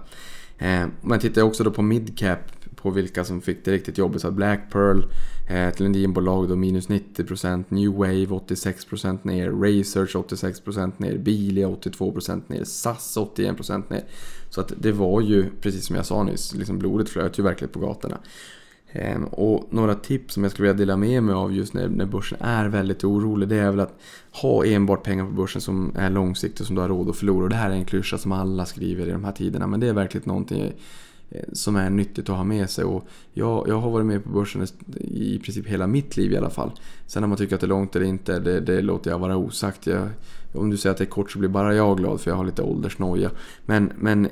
Eh, 0.58 0.88
tittar 1.00 1.20
tittar 1.20 1.42
också 1.42 1.64
då 1.64 1.70
på 1.70 1.82
midcap 1.82 2.38
på 2.86 2.90
vilka 2.90 3.24
som 3.24 3.40
fick 3.40 3.64
det 3.64 3.72
riktigt 3.72 3.98
jobbigt. 3.98 4.22
Så 4.22 4.30
Black 4.30 4.60
Pearl, 4.72 5.02
eh, 5.48 5.80
Lundinbolag 5.80 6.48
då 6.48 6.56
minus 6.56 6.88
90%, 6.88 7.70
New 7.70 7.90
Wave 7.90 8.26
86% 8.26 9.24
ner, 9.24 9.52
Research 9.52 10.16
86% 10.16 10.98
ner, 10.98 11.18
Bilia 11.18 11.68
82% 11.68 12.48
ner, 12.48 12.64
SAS 12.64 13.16
81% 13.16 13.90
ner. 13.90 14.04
Så 14.50 14.60
att 14.60 14.72
det 14.76 14.92
var 14.92 15.20
ju, 15.20 15.50
precis 15.60 15.86
som 15.86 15.96
jag 15.96 16.06
sa 16.06 16.22
nyss, 16.22 16.54
liksom 16.54 16.78
blodet 16.78 17.08
flöt 17.08 17.38
ju 17.38 17.42
verkligen 17.42 17.72
på 17.72 17.80
gatorna. 17.80 18.18
Ehm, 18.92 19.24
och 19.24 19.66
några 19.70 19.94
tips 19.94 20.34
som 20.34 20.42
jag 20.42 20.52
skulle 20.52 20.68
vilja 20.68 20.86
dela 20.86 20.96
med 20.96 21.22
mig 21.22 21.34
av 21.34 21.52
just 21.52 21.74
när, 21.74 21.88
när 21.88 22.06
börsen 22.06 22.38
är 22.40 22.68
väldigt 22.68 23.04
orolig 23.04 23.48
det 23.48 23.56
är 23.56 23.70
väl 23.70 23.80
att 23.80 23.98
ha 24.42 24.64
enbart 24.64 25.02
pengar 25.02 25.24
på 25.24 25.32
börsen 25.32 25.60
som 25.60 25.92
är 25.96 26.10
långsiktigt 26.10 26.60
och 26.60 26.66
som 26.66 26.74
du 26.74 26.82
har 26.82 26.88
råd 26.88 27.10
att 27.10 27.16
förlora. 27.16 27.44
Och 27.44 27.50
det 27.50 27.56
här 27.56 27.70
är 27.70 27.74
en 27.74 27.84
klyscha 27.84 28.18
som 28.18 28.32
alla 28.32 28.66
skriver 28.66 29.06
i 29.06 29.10
de 29.10 29.24
här 29.24 29.32
tiderna 29.32 29.66
men 29.66 29.80
det 29.80 29.88
är 29.88 29.92
verkligen 29.92 30.28
någonting 30.28 30.72
eh, 31.30 31.44
som 31.52 31.76
är 31.76 31.90
nyttigt 31.90 32.28
att 32.28 32.36
ha 32.36 32.44
med 32.44 32.70
sig. 32.70 32.84
Och 32.84 33.06
jag, 33.32 33.68
jag 33.68 33.80
har 33.80 33.90
varit 33.90 34.06
med 34.06 34.24
på 34.24 34.30
börsen 34.30 34.66
i 35.00 35.38
princip 35.38 35.66
hela 35.66 35.86
mitt 35.86 36.16
liv 36.16 36.32
i 36.32 36.36
alla 36.36 36.50
fall. 36.50 36.70
Sen 37.06 37.24
om 37.24 37.30
man 37.30 37.38
tycker 37.38 37.54
att 37.54 37.60
det 37.60 37.66
är 37.66 37.68
långt 37.68 37.96
eller 37.96 38.06
inte, 38.06 38.38
det, 38.38 38.60
det 38.60 38.82
låter 38.82 39.10
jag 39.10 39.18
vara 39.18 39.36
osagt. 39.36 39.86
Jag, 39.86 40.08
om 40.52 40.70
du 40.70 40.76
säger 40.76 40.90
att 40.90 40.98
det 40.98 41.04
är 41.04 41.06
kort 41.06 41.30
så 41.30 41.38
blir 41.38 41.48
bara 41.48 41.74
jag 41.74 41.98
glad 41.98 42.20
för 42.20 42.30
jag 42.30 42.36
har 42.36 42.44
lite 42.44 42.62
åldersnoja. 42.62 43.30
Men, 43.64 43.92
men 43.96 44.28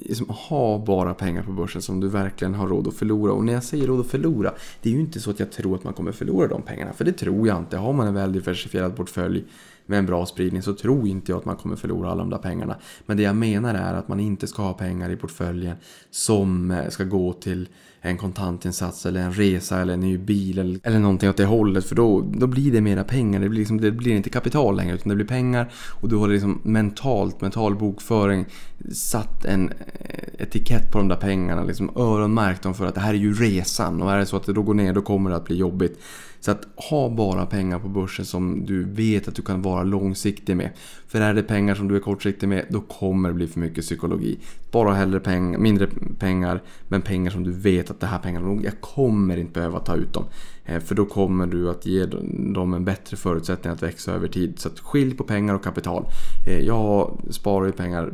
liksom, 0.00 0.28
ha 0.28 0.78
bara 0.78 1.14
pengar 1.14 1.42
på 1.42 1.52
börsen 1.52 1.82
som 1.82 2.00
du 2.00 2.08
verkligen 2.08 2.54
har 2.54 2.68
råd 2.68 2.88
att 2.88 2.94
förlora. 2.94 3.32
Och 3.32 3.44
när 3.44 3.52
jag 3.52 3.64
säger 3.64 3.86
råd 3.86 4.00
att 4.00 4.06
förlora, 4.06 4.52
det 4.82 4.88
är 4.88 4.94
ju 4.94 5.00
inte 5.00 5.20
så 5.20 5.30
att 5.30 5.40
jag 5.40 5.52
tror 5.52 5.74
att 5.74 5.84
man 5.84 5.94
kommer 5.94 6.12
förlora 6.12 6.48
de 6.48 6.62
pengarna. 6.62 6.92
För 6.92 7.04
det 7.04 7.12
tror 7.12 7.48
jag 7.48 7.58
inte. 7.58 7.76
Har 7.76 7.92
man 7.92 8.06
en 8.06 8.14
väl 8.14 8.32
diversifierad 8.32 8.96
portfölj 8.96 9.44
med 9.86 9.98
en 9.98 10.06
bra 10.06 10.26
spridning 10.26 10.62
så 10.62 10.74
tror 10.74 11.08
inte 11.08 11.32
jag 11.32 11.38
att 11.38 11.44
man 11.44 11.56
kommer 11.56 11.76
förlora 11.76 12.10
alla 12.10 12.22
de 12.22 12.30
där 12.30 12.38
pengarna. 12.38 12.76
Men 13.06 13.16
det 13.16 13.22
jag 13.22 13.36
menar 13.36 13.74
är 13.74 13.94
att 13.94 14.08
man 14.08 14.20
inte 14.20 14.46
ska 14.46 14.62
ha 14.62 14.72
pengar 14.72 15.10
i 15.10 15.16
portföljen 15.16 15.76
som 16.10 16.70
eh, 16.70 16.88
ska 16.88 17.04
gå 17.04 17.32
till 17.32 17.68
en 18.04 18.18
kontantinsats 18.18 19.06
eller 19.06 19.20
en 19.20 19.32
resa 19.32 19.80
eller 19.80 19.94
en 19.94 20.00
ny 20.00 20.18
bil 20.18 20.58
eller, 20.58 20.80
eller 20.82 20.98
någonting 20.98 21.28
åt 21.30 21.36
det 21.36 21.44
hållet. 21.44 21.84
För 21.84 21.94
då, 21.94 22.20
då 22.20 22.46
blir 22.46 22.72
det 22.72 22.80
mera 22.80 23.04
pengar. 23.04 23.40
Det 23.40 23.48
blir, 23.48 23.58
liksom, 23.58 23.80
det 23.80 23.90
blir 23.90 24.12
inte 24.12 24.30
kapital 24.30 24.76
längre 24.76 24.94
utan 24.94 25.08
det 25.08 25.14
blir 25.14 25.26
pengar. 25.26 25.72
Och 26.00 26.08
du 26.08 26.16
har 26.16 26.28
liksom 26.28 26.60
mentalt, 26.64 27.40
mental 27.40 27.76
bokföring 27.76 28.46
satt 28.92 29.44
en 29.44 29.68
eh, 29.68 30.42
etikett 30.42 30.92
på 30.92 30.98
de 30.98 31.08
där 31.08 31.16
pengarna. 31.16 31.64
Liksom 31.64 31.90
öronmärkt 31.96 32.62
dem 32.62 32.74
för 32.74 32.86
att 32.86 32.94
det 32.94 33.00
här 33.00 33.14
är 33.14 33.18
ju 33.18 33.34
resan. 33.34 34.02
Och 34.02 34.12
är 34.12 34.18
det 34.18 34.26
så 34.26 34.36
att 34.36 34.46
det 34.46 34.52
då 34.52 34.62
går 34.62 34.74
ner 34.74 34.92
då 34.92 35.02
kommer 35.02 35.30
det 35.30 35.36
att 35.36 35.44
bli 35.44 35.56
jobbigt. 35.56 36.00
Så 36.44 36.50
att 36.50 36.66
ha 36.76 37.08
bara 37.08 37.46
pengar 37.46 37.78
på 37.78 37.88
börsen 37.88 38.24
som 38.24 38.66
du 38.66 38.84
vet 38.84 39.28
att 39.28 39.34
du 39.34 39.42
kan 39.42 39.62
vara 39.62 39.82
långsiktig 39.82 40.56
med. 40.56 40.70
För 41.06 41.20
är 41.20 41.34
det 41.34 41.42
pengar 41.42 41.74
som 41.74 41.88
du 41.88 41.96
är 41.96 42.00
kortsiktig 42.00 42.48
med, 42.48 42.66
då 42.68 42.80
kommer 42.80 43.28
det 43.28 43.34
bli 43.34 43.46
för 43.46 43.60
mycket 43.60 43.84
psykologi. 43.84 44.38
Bara 44.70 44.94
hellre 44.94 45.20
peng 45.20 45.62
mindre 45.62 45.88
pengar, 46.18 46.62
men 46.88 47.02
pengar 47.02 47.30
som 47.30 47.44
du 47.44 47.52
vet 47.52 47.90
att 47.90 48.00
det 48.00 48.06
här 48.06 48.18
pengarna, 48.18 48.60
jag 48.64 48.80
kommer 48.80 49.36
inte 49.36 49.52
behöva 49.52 49.78
ta 49.78 49.96
ut 49.96 50.12
dem. 50.12 50.24
Eh, 50.64 50.80
för 50.80 50.94
då 50.94 51.04
kommer 51.04 51.46
du 51.46 51.70
att 51.70 51.86
ge 51.86 52.06
dem 52.54 52.74
en 52.74 52.84
bättre 52.84 53.16
förutsättning 53.16 53.72
att 53.72 53.82
växa 53.82 54.12
över 54.12 54.28
tid. 54.28 54.58
Så 54.58 54.68
att 54.68 54.80
skilj 54.80 55.14
på 55.14 55.24
pengar 55.24 55.54
och 55.54 55.64
kapital. 55.64 56.06
Eh, 56.46 56.60
jag 56.60 57.18
sparar 57.30 57.66
ju 57.66 57.72
pengar 57.72 58.12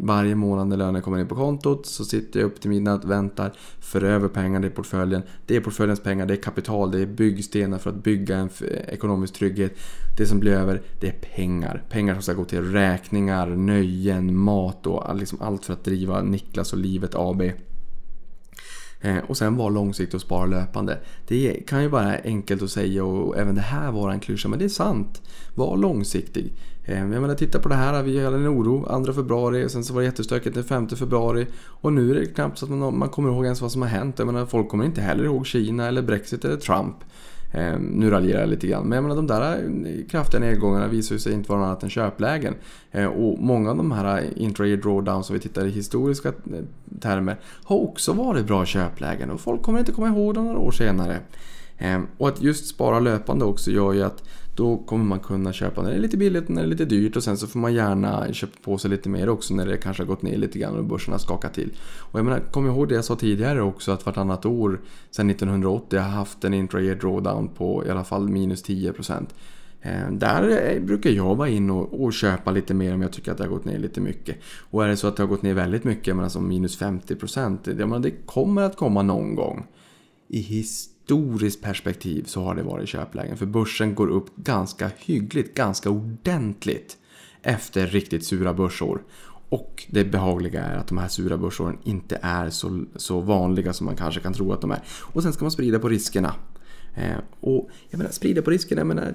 varje 0.00 0.34
månad 0.34 0.68
när 0.68 0.76
lönen 0.76 1.02
kommer 1.02 1.18
in 1.18 1.28
på 1.28 1.34
kontot 1.34 1.86
så 1.86 2.04
sitter 2.04 2.40
jag 2.40 2.46
upp 2.46 2.60
till 2.60 2.70
midnatt, 2.70 3.04
väntar, 3.04 3.52
för 3.80 4.04
över 4.04 4.28
pengar 4.28 4.64
i 4.64 4.70
portföljen. 4.70 5.22
Det 5.46 5.56
är 5.56 5.60
portföljens 5.60 6.00
pengar, 6.00 6.26
det 6.26 6.34
är 6.34 6.42
kapital, 6.42 6.90
det 6.90 7.00
är 7.00 7.06
byggstenar 7.06 7.78
för 7.78 7.90
att 7.90 8.04
bygga 8.04 8.36
en 8.36 8.50
ekonomisk 8.88 9.34
trygghet. 9.34 9.72
Det 10.18 10.26
som 10.26 10.40
blir 10.40 10.52
över, 10.52 10.82
det 11.00 11.08
är 11.08 11.34
pengar. 11.34 11.82
Pengar 11.90 12.14
som 12.14 12.22
ska 12.22 12.32
gå 12.32 12.44
till 12.44 12.72
räkningar, 12.72 13.46
nöjen, 13.46 14.36
mat 14.36 14.86
och 14.86 15.16
liksom 15.16 15.42
allt 15.42 15.64
för 15.64 15.72
att 15.72 15.84
driva 15.84 16.22
Niklas 16.22 16.72
och 16.72 16.78
Livet 16.78 17.14
AB. 17.14 17.42
Eh, 19.00 19.18
och 19.28 19.36
sen 19.36 19.56
vara 19.56 19.68
långsiktig 19.68 20.14
och 20.14 20.20
spara 20.20 20.46
löpande. 20.46 20.98
Det 21.28 21.66
kan 21.66 21.82
ju 21.82 21.88
vara 21.88 22.16
enkelt 22.24 22.62
att 22.62 22.70
säga 22.70 23.04
och 23.04 23.38
även 23.38 23.54
det 23.54 23.60
här 23.60 23.92
vara 23.92 24.12
en 24.12 24.20
klyscha, 24.20 24.48
men 24.48 24.58
det 24.58 24.64
är 24.64 24.68
sant. 24.68 25.22
Var 25.54 25.76
långsiktig. 25.76 26.52
Eh, 26.84 26.98
jag 26.98 27.08
menar, 27.08 27.34
titta 27.34 27.58
på 27.58 27.68
det 27.68 27.74
här, 27.74 28.02
vi 28.02 28.24
hade 28.24 28.36
en 28.36 28.48
oro 28.48 29.04
2 29.04 29.12
februari, 29.12 29.68
sen 29.68 29.84
så 29.84 29.94
var 29.94 30.00
det 30.00 30.06
jättestökigt 30.06 30.54
den 30.54 30.64
5 30.64 30.88
februari 30.88 31.46
och 31.64 31.92
nu 31.92 32.10
är 32.10 32.14
det 32.14 32.26
knappt 32.26 32.58
så 32.58 32.64
att 32.64 32.70
man, 32.70 32.98
man 32.98 33.08
kommer 33.08 33.28
ihåg 33.28 33.44
ens 33.44 33.60
vad 33.60 33.72
som 33.72 33.82
har 33.82 33.88
hänt. 33.88 34.18
Jag 34.18 34.26
menar, 34.26 34.46
folk 34.46 34.68
kommer 34.68 34.84
inte 34.84 35.00
heller 35.00 35.24
ihåg 35.24 35.46
Kina 35.46 35.88
eller 35.88 36.02
Brexit 36.02 36.44
eller 36.44 36.56
Trump. 36.56 36.96
Eh, 37.52 37.78
nu 37.78 38.10
raljerar 38.10 38.40
jag 38.40 38.48
lite 38.48 38.66
grann, 38.66 38.88
men 38.88 38.96
jag 38.96 39.02
menar, 39.02 39.16
de 39.16 39.26
där 39.26 39.52
eh, 39.52 40.08
kraftiga 40.10 40.40
nedgångarna 40.40 40.86
visar 40.86 41.18
sig 41.18 41.32
inte 41.32 41.52
vara 41.52 41.64
annat 41.64 41.82
än 41.82 41.90
köplägen. 41.90 42.54
Eh, 42.90 43.06
och 43.06 43.38
många 43.38 43.70
av 43.70 43.76
de 43.76 43.92
här 43.92 44.38
intraday 44.38 44.76
drawdowns, 44.76 45.26
som 45.26 45.34
vi 45.34 45.40
tittar 45.40 45.66
i 45.66 45.70
historiska 45.70 46.32
termer, 47.00 47.36
har 47.64 47.76
också 47.76 48.12
varit 48.12 48.46
bra 48.46 48.66
köplägen 48.66 49.30
och 49.30 49.40
folk 49.40 49.62
kommer 49.62 49.78
inte 49.78 49.92
komma 49.92 50.08
ihåg 50.08 50.34
dem 50.34 50.44
några 50.44 50.58
år 50.58 50.70
senare. 50.70 51.18
Och 52.18 52.28
att 52.28 52.42
just 52.42 52.66
spara 52.66 53.00
löpande 53.00 53.44
också 53.44 53.70
gör 53.70 53.92
ju 53.92 54.02
att 54.02 54.22
då 54.60 54.76
kommer 54.76 55.04
man 55.04 55.20
kunna 55.20 55.52
köpa 55.52 55.82
när 55.82 55.90
det 55.90 55.96
är 55.96 56.00
lite 56.00 56.16
billigt 56.16 56.44
och 56.44 56.50
när 56.50 56.62
det 56.62 56.66
är 56.66 56.70
lite 56.70 56.84
dyrt 56.84 57.16
och 57.16 57.24
sen 57.24 57.36
så 57.36 57.46
får 57.46 57.58
man 57.58 57.74
gärna 57.74 58.32
köpa 58.32 58.52
på 58.62 58.78
sig 58.78 58.90
lite 58.90 59.08
mer 59.08 59.28
också 59.28 59.54
när 59.54 59.66
det 59.66 59.76
kanske 59.76 60.02
har 60.02 60.06
gått 60.06 60.22
ner 60.22 60.36
lite 60.36 60.58
grann 60.58 60.76
och 60.76 60.84
börsen 60.84 61.12
har 61.12 61.18
skakat 61.18 61.54
till. 61.54 61.72
Och 61.98 62.18
jag 62.18 62.24
menar, 62.24 62.40
kom 62.40 62.66
ihåg 62.66 62.88
det 62.88 62.94
jag 62.94 63.04
sa 63.04 63.16
tidigare 63.16 63.62
också 63.62 63.92
att 63.92 64.06
vartannat 64.06 64.46
år 64.46 64.80
sedan 65.10 65.30
1980 65.30 65.98
har 65.98 66.08
haft 66.08 66.44
en 66.44 66.54
intra-year 66.54 66.94
drawdown 66.94 67.48
på 67.48 67.84
i 67.86 67.90
alla 67.90 68.04
fall 68.04 68.28
minus 68.28 68.64
10%. 68.64 69.26
Eh, 69.82 70.10
där 70.10 70.72
eh, 70.72 70.82
brukar 70.82 71.10
jag 71.10 71.34
vara 71.34 71.48
in 71.48 71.70
och, 71.70 72.04
och, 72.04 72.12
köpa 72.12 72.50
lite 72.50 72.74
mer 72.74 72.94
om 72.94 73.02
jag 73.02 73.12
tycker 73.12 73.32
att 73.32 73.38
det 73.38 73.44
har 73.44 73.50
gått 73.50 73.64
ner 73.64 73.78
lite 73.78 74.00
mycket. 74.00 74.36
Och 74.70 74.84
är 74.84 74.88
det 74.88 74.96
så 74.96 75.08
att 75.08 75.16
det 75.16 75.22
har 75.22 75.28
gått 75.28 75.42
ner 75.42 75.54
väldigt 75.54 75.84
mycket, 75.84 76.16
men 76.16 76.24
alltså 76.24 76.40
minus 76.40 76.80
50%, 76.80 77.58
det, 77.64 77.98
det 77.98 78.26
kommer 78.26 78.62
att 78.62 78.76
komma 78.76 79.02
någon 79.02 79.34
gång. 79.34 79.66
I 80.28 80.40
his 80.40 80.88
historiskt 81.10 81.62
perspektiv 81.62 82.24
så 82.24 82.42
har 82.42 82.54
det 82.54 82.62
varit 82.62 82.88
köplägen. 82.88 83.36
För 83.36 83.46
börsen 83.46 83.94
går 83.94 84.08
upp 84.08 84.36
ganska 84.36 84.90
hyggligt, 84.98 85.54
ganska 85.54 85.90
ordentligt 85.90 86.96
efter 87.42 87.86
riktigt 87.86 88.24
sura 88.24 88.54
börsår. 88.54 89.02
Och 89.48 89.86
det 89.90 90.04
behagliga 90.04 90.62
är 90.62 90.76
att 90.76 90.86
de 90.86 90.98
här 90.98 91.08
sura 91.08 91.36
börsåren 91.36 91.78
inte 91.84 92.18
är 92.22 92.50
så, 92.50 92.84
så 92.96 93.20
vanliga 93.20 93.72
som 93.72 93.86
man 93.86 93.96
kanske 93.96 94.20
kan 94.20 94.32
tro 94.32 94.52
att 94.52 94.60
de 94.60 94.70
är. 94.70 94.82
Och 95.02 95.22
sen 95.22 95.32
ska 95.32 95.44
man 95.44 95.50
sprida 95.50 95.78
på 95.78 95.88
riskerna. 95.88 96.34
Eh, 96.96 97.18
och 97.40 97.70
jag 97.90 97.98
menar, 97.98 98.10
sprida 98.10 98.42
på 98.42 98.50
riskerna, 98.50 98.80
jag 98.80 98.86
menar, 98.86 99.14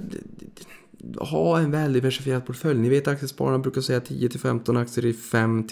ha 1.19 1.59
en 1.59 1.71
väl 1.71 1.93
diversifierad 1.93 2.45
portfölj. 2.45 2.79
Ni 2.79 2.89
vet 2.89 3.07
aktiespararna 3.07 3.59
brukar 3.59 3.81
säga 3.81 3.99
10-15 3.99 4.81
aktier 4.81 5.05
i 5.05 5.13
5 5.13 5.67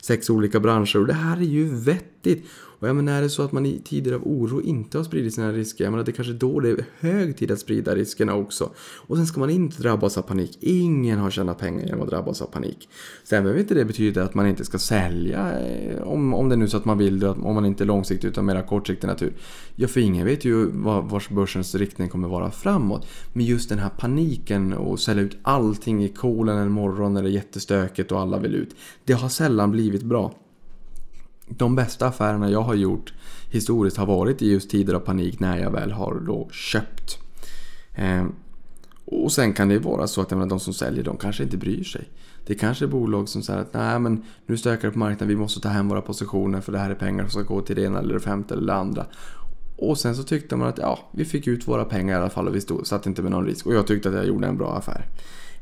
6 0.00 0.30
olika 0.30 0.60
branscher. 0.60 0.96
Och 0.96 1.06
det 1.06 1.12
här 1.12 1.36
är 1.36 1.40
ju 1.40 1.64
vettigt. 2.22 2.48
Och 2.82 2.88
jag 2.88 2.96
menar, 2.96 3.12
är 3.12 3.22
det 3.22 3.30
så 3.30 3.42
att 3.42 3.52
man 3.52 3.66
i 3.66 3.80
tider 3.84 4.12
av 4.12 4.22
oro 4.24 4.60
inte 4.60 4.98
har 4.98 5.04
spridit 5.04 5.34
sina 5.34 5.52
risker, 5.52 5.84
jag 5.84 5.90
menar, 5.90 6.04
det 6.04 6.10
är 6.10 6.14
kanske 6.14 6.32
då 6.32 6.60
det 6.60 6.70
är 6.70 6.84
hög 7.00 7.36
tid 7.36 7.50
att 7.50 7.58
sprida 7.58 7.94
riskerna 7.94 8.34
också. 8.34 8.70
Och 9.06 9.16
sen 9.16 9.26
ska 9.26 9.40
man 9.40 9.50
inte 9.50 9.82
drabbas 9.82 10.18
av 10.18 10.22
panik. 10.22 10.58
Ingen 10.60 11.18
har 11.18 11.30
tjänat 11.30 11.58
pengar 11.58 11.84
genom 11.84 12.02
att 12.02 12.08
drabbas 12.08 12.42
av 12.42 12.46
panik. 12.46 12.88
Sen 13.24 13.42
behöver 13.42 13.60
inte 13.60 13.74
det 13.74 13.84
betyda 13.84 14.22
att 14.22 14.34
man 14.34 14.46
inte 14.46 14.64
ska 14.64 14.78
sälja, 14.78 15.60
eh, 15.60 16.02
om, 16.02 16.34
om 16.34 16.48
det 16.48 16.54
är 16.54 16.56
nu 16.56 16.68
så 16.68 16.76
att 16.76 16.84
man 16.84 16.98
vill 16.98 17.20
det, 17.20 17.28
om 17.28 17.54
man 17.54 17.66
inte 17.66 17.84
är 17.84 17.86
långsiktig 17.86 18.28
utan 18.28 18.46
mera 18.46 18.62
kortsiktig 18.62 19.06
natur. 19.06 19.32
Ja, 19.76 19.88
för 19.88 20.00
ingen 20.00 20.26
vet 20.26 20.44
ju 20.44 20.70
vars 21.10 21.28
börsens 21.28 21.74
riktning 21.74 22.08
kommer 22.08 22.28
vara 22.28 22.50
framåt. 22.50 23.06
Men 23.32 23.44
just 23.44 23.68
den 23.68 23.78
här 23.78 23.90
paniken 23.98 24.72
och 24.72 25.00
sälja 25.00 25.22
ut 25.22 25.36
allting 25.42 26.04
i 26.04 26.08
kolen 26.08 26.58
en 26.58 26.72
morgon 26.72 27.14
när 27.14 27.22
det 27.22 27.28
är 27.28 27.32
jättestökigt 27.32 28.12
och 28.12 28.20
alla 28.20 28.38
vill 28.38 28.54
ut. 28.54 28.74
Det 29.04 29.12
har 29.12 29.28
sällan 29.28 29.70
blivit 29.70 30.02
bra 30.02 30.32
de 31.56 31.76
bästa 31.76 32.06
affärerna 32.06 32.50
jag 32.50 32.62
har 32.62 32.74
gjort 32.74 33.12
historiskt 33.50 33.96
har 33.96 34.06
varit 34.06 34.42
i 34.42 34.52
just 34.52 34.70
tider 34.70 34.94
av 34.94 35.00
panik 35.00 35.40
när 35.40 35.58
jag 35.58 35.70
väl 35.70 35.92
har 35.92 36.22
då 36.26 36.48
köpt. 36.52 37.18
Eh, 37.94 38.24
och 39.04 39.32
sen 39.32 39.52
kan 39.52 39.68
det 39.68 39.78
vara 39.78 40.06
så 40.06 40.20
att 40.20 40.30
menar, 40.30 40.46
de 40.46 40.60
som 40.60 40.74
säljer 40.74 41.04
de 41.04 41.16
kanske 41.16 41.42
inte 41.42 41.56
bryr 41.56 41.84
sig. 41.84 42.08
Det 42.46 42.54
kanske 42.54 42.84
är 42.84 42.88
bolag 42.88 43.28
som 43.28 43.42
säger 43.42 43.60
att 43.60 43.74
nej 43.74 43.98
men 43.98 44.24
nu 44.46 44.56
stökar 44.56 44.88
det 44.88 44.92
på 44.92 44.98
marknaden, 44.98 45.28
vi 45.28 45.36
måste 45.36 45.60
ta 45.60 45.68
hem 45.68 45.88
våra 45.88 46.00
positioner 46.00 46.60
för 46.60 46.72
det 46.72 46.78
här 46.78 46.90
är 46.90 46.94
pengar 46.94 47.22
som 47.22 47.30
ska 47.30 47.54
gå 47.54 47.60
till 47.60 47.76
det 47.76 47.82
ena 47.82 47.98
eller 47.98 48.14
det 48.14 48.20
femte 48.20 48.54
eller 48.54 48.66
det 48.66 48.74
andra. 48.74 49.06
Och 49.76 49.98
sen 49.98 50.16
så 50.16 50.22
tyckte 50.22 50.56
man 50.56 50.68
att 50.68 50.78
ja, 50.78 50.98
vi 51.12 51.24
fick 51.24 51.46
ut 51.46 51.68
våra 51.68 51.84
pengar 51.84 52.18
i 52.18 52.20
alla 52.20 52.30
fall 52.30 52.48
och 52.48 52.54
vi 52.54 52.60
stod, 52.60 52.86
satt 52.86 53.06
inte 53.06 53.22
med 53.22 53.30
någon 53.30 53.46
risk. 53.46 53.66
Och 53.66 53.74
jag 53.74 53.86
tyckte 53.86 54.08
att 54.08 54.14
jag 54.14 54.26
gjorde 54.26 54.46
en 54.46 54.56
bra 54.56 54.76
affär. 54.76 55.06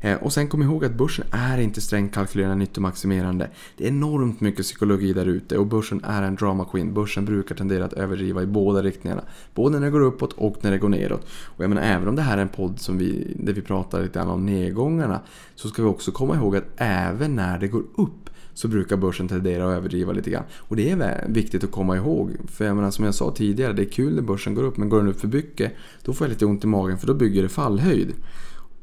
Eh, 0.01 0.17
och 0.23 0.33
sen 0.33 0.47
kom 0.47 0.61
ihåg 0.61 0.85
att 0.85 0.93
börsen 0.93 1.25
är 1.31 1.57
inte 1.57 1.81
strängt 1.81 2.13
kalkylerande 2.13 2.55
nyttomaximerande. 2.55 3.49
Det 3.77 3.83
är 3.83 3.87
enormt 3.87 4.41
mycket 4.41 4.65
psykologi 4.65 5.13
där 5.13 5.25
ute 5.25 5.57
och 5.57 5.67
börsen 5.67 6.03
är 6.03 6.23
en 6.23 6.35
drama 6.35 6.65
queen. 6.65 6.93
Börsen 6.93 7.25
brukar 7.25 7.55
tendera 7.55 7.85
att 7.85 7.93
överdriva 7.93 8.43
i 8.43 8.45
båda 8.45 8.81
riktningarna. 8.81 9.21
Både 9.53 9.79
när 9.79 9.85
det 9.85 9.91
går 9.91 10.01
uppåt 10.01 10.33
och 10.33 10.57
när 10.61 10.71
det 10.71 10.77
går 10.77 10.89
neråt. 10.89 11.27
Och 11.43 11.63
jag 11.63 11.69
menar, 11.69 11.81
även 11.81 12.07
om 12.07 12.15
det 12.15 12.21
här 12.21 12.37
är 12.37 12.41
en 12.41 12.49
podd 12.49 12.79
som 12.79 12.97
vi, 12.97 13.33
där 13.39 13.53
vi 13.53 13.61
pratar 13.61 14.01
lite 14.01 14.19
grann 14.19 14.29
om 14.29 14.45
nedgångarna 14.45 15.19
så 15.55 15.67
ska 15.67 15.81
vi 15.81 15.89
också 15.89 16.11
komma 16.11 16.35
ihåg 16.35 16.55
att 16.55 16.67
även 16.77 17.35
när 17.35 17.59
det 17.59 17.67
går 17.67 17.83
upp 17.95 18.29
så 18.53 18.67
brukar 18.67 18.97
börsen 18.97 19.27
tendera 19.27 19.69
att 19.69 19.77
överdriva 19.77 20.13
lite 20.13 20.29
grann. 20.29 20.43
Och 20.57 20.75
det 20.75 20.91
är 20.91 21.25
viktigt 21.27 21.63
att 21.63 21.71
komma 21.71 21.97
ihåg. 21.97 22.31
För 22.47 22.65
jag 22.65 22.75
menar 22.75 22.91
som 22.91 23.05
jag 23.05 23.15
sa 23.15 23.31
tidigare, 23.31 23.73
det 23.73 23.81
är 23.81 23.89
kul 23.89 24.15
när 24.15 24.21
börsen 24.21 24.55
går 24.55 24.63
upp 24.63 24.77
men 24.77 24.89
går 24.89 24.97
den 24.97 25.07
upp 25.07 25.19
för 25.19 25.27
mycket 25.27 25.73
då 26.03 26.13
får 26.13 26.27
jag 26.27 26.29
lite 26.29 26.45
ont 26.45 26.63
i 26.63 26.67
magen 26.67 26.97
för 26.97 27.07
då 27.07 27.13
bygger 27.13 27.43
det 27.43 27.49
fallhöjd. 27.49 28.13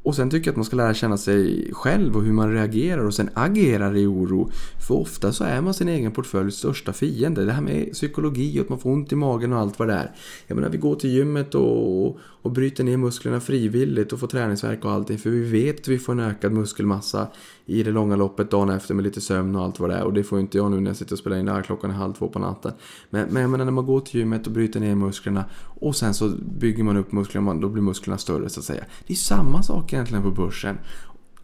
Och 0.02 0.14
sen 0.14 0.30
tycker 0.30 0.46
jag 0.46 0.52
att 0.52 0.56
man 0.56 0.64
ska 0.64 0.76
lära 0.76 0.94
känna 0.94 1.16
sig 1.16 1.70
själv 1.72 2.16
och 2.16 2.22
hur 2.22 2.32
man 2.32 2.52
reagerar 2.52 3.04
och 3.04 3.14
sen 3.14 3.30
agerar 3.34 3.96
i 3.96 4.06
oro. 4.06 4.50
För 4.88 4.94
ofta 4.94 5.32
så 5.32 5.44
är 5.44 5.60
man 5.60 5.74
sin 5.74 5.88
egen 5.88 6.12
portföljs 6.12 6.54
största 6.54 6.92
fiende. 6.92 7.44
Det 7.44 7.52
här 7.52 7.62
med 7.62 7.92
psykologi 7.92 8.58
och 8.58 8.62
att 8.62 8.68
man 8.68 8.78
får 8.78 8.90
ont 8.90 9.12
i 9.12 9.16
magen 9.16 9.52
och 9.52 9.58
allt 9.58 9.78
vad 9.78 9.88
det 9.88 9.94
är. 9.94 10.10
Jag 10.46 10.54
menar, 10.54 10.68
vi 10.68 10.78
går 10.78 10.94
till 10.94 11.10
gymmet 11.10 11.54
och, 11.54 12.18
och 12.20 12.52
bryter 12.52 12.84
ner 12.84 12.96
musklerna 12.96 13.40
frivilligt 13.40 14.12
och 14.12 14.20
får 14.20 14.26
träningsverk 14.26 14.84
och 14.84 14.90
allting. 14.90 15.18
För 15.18 15.30
vi 15.30 15.40
vet 15.40 15.80
att 15.80 15.88
vi 15.88 15.98
får 15.98 16.12
en 16.12 16.20
ökad 16.20 16.52
muskelmassa 16.52 17.28
i 17.68 17.82
det 17.82 17.90
långa 17.90 18.16
loppet 18.16 18.50
dagen 18.50 18.70
efter 18.70 18.94
med 18.94 19.04
lite 19.04 19.20
sömn 19.20 19.56
och 19.56 19.64
allt 19.64 19.80
vad 19.80 19.90
det 19.90 19.96
är. 19.96 20.04
Och 20.04 20.12
det 20.12 20.24
får 20.24 20.40
inte 20.40 20.58
jag 20.58 20.70
nu 20.70 20.80
när 20.80 20.90
jag 20.90 20.96
sitter 20.96 21.12
och 21.12 21.18
spelar 21.18 21.36
in 21.36 21.44
det 21.46 21.52
här 21.52 21.62
klockan 21.62 21.90
är 21.90 21.94
halv 21.94 22.12
två 22.12 22.28
på 22.28 22.38
natten. 22.38 22.72
Men, 23.10 23.28
men 23.28 23.42
jag 23.42 23.50
menar 23.50 23.64
när 23.64 23.72
man 23.72 23.86
går 23.86 24.00
till 24.00 24.20
gymmet 24.20 24.46
och 24.46 24.52
bryter 24.52 24.80
ner 24.80 24.94
musklerna 24.94 25.44
och 25.80 25.96
sen 25.96 26.14
så 26.14 26.28
bygger 26.58 26.84
man 26.84 26.96
upp 26.96 27.12
musklerna, 27.12 27.54
då 27.54 27.68
blir 27.68 27.82
musklerna 27.82 28.18
större 28.18 28.48
så 28.48 28.60
att 28.60 28.66
säga. 28.66 28.84
Det 29.06 29.12
är 29.12 29.16
samma 29.16 29.62
sak 29.62 29.92
egentligen 29.92 30.22
på 30.22 30.30
börsen. 30.30 30.78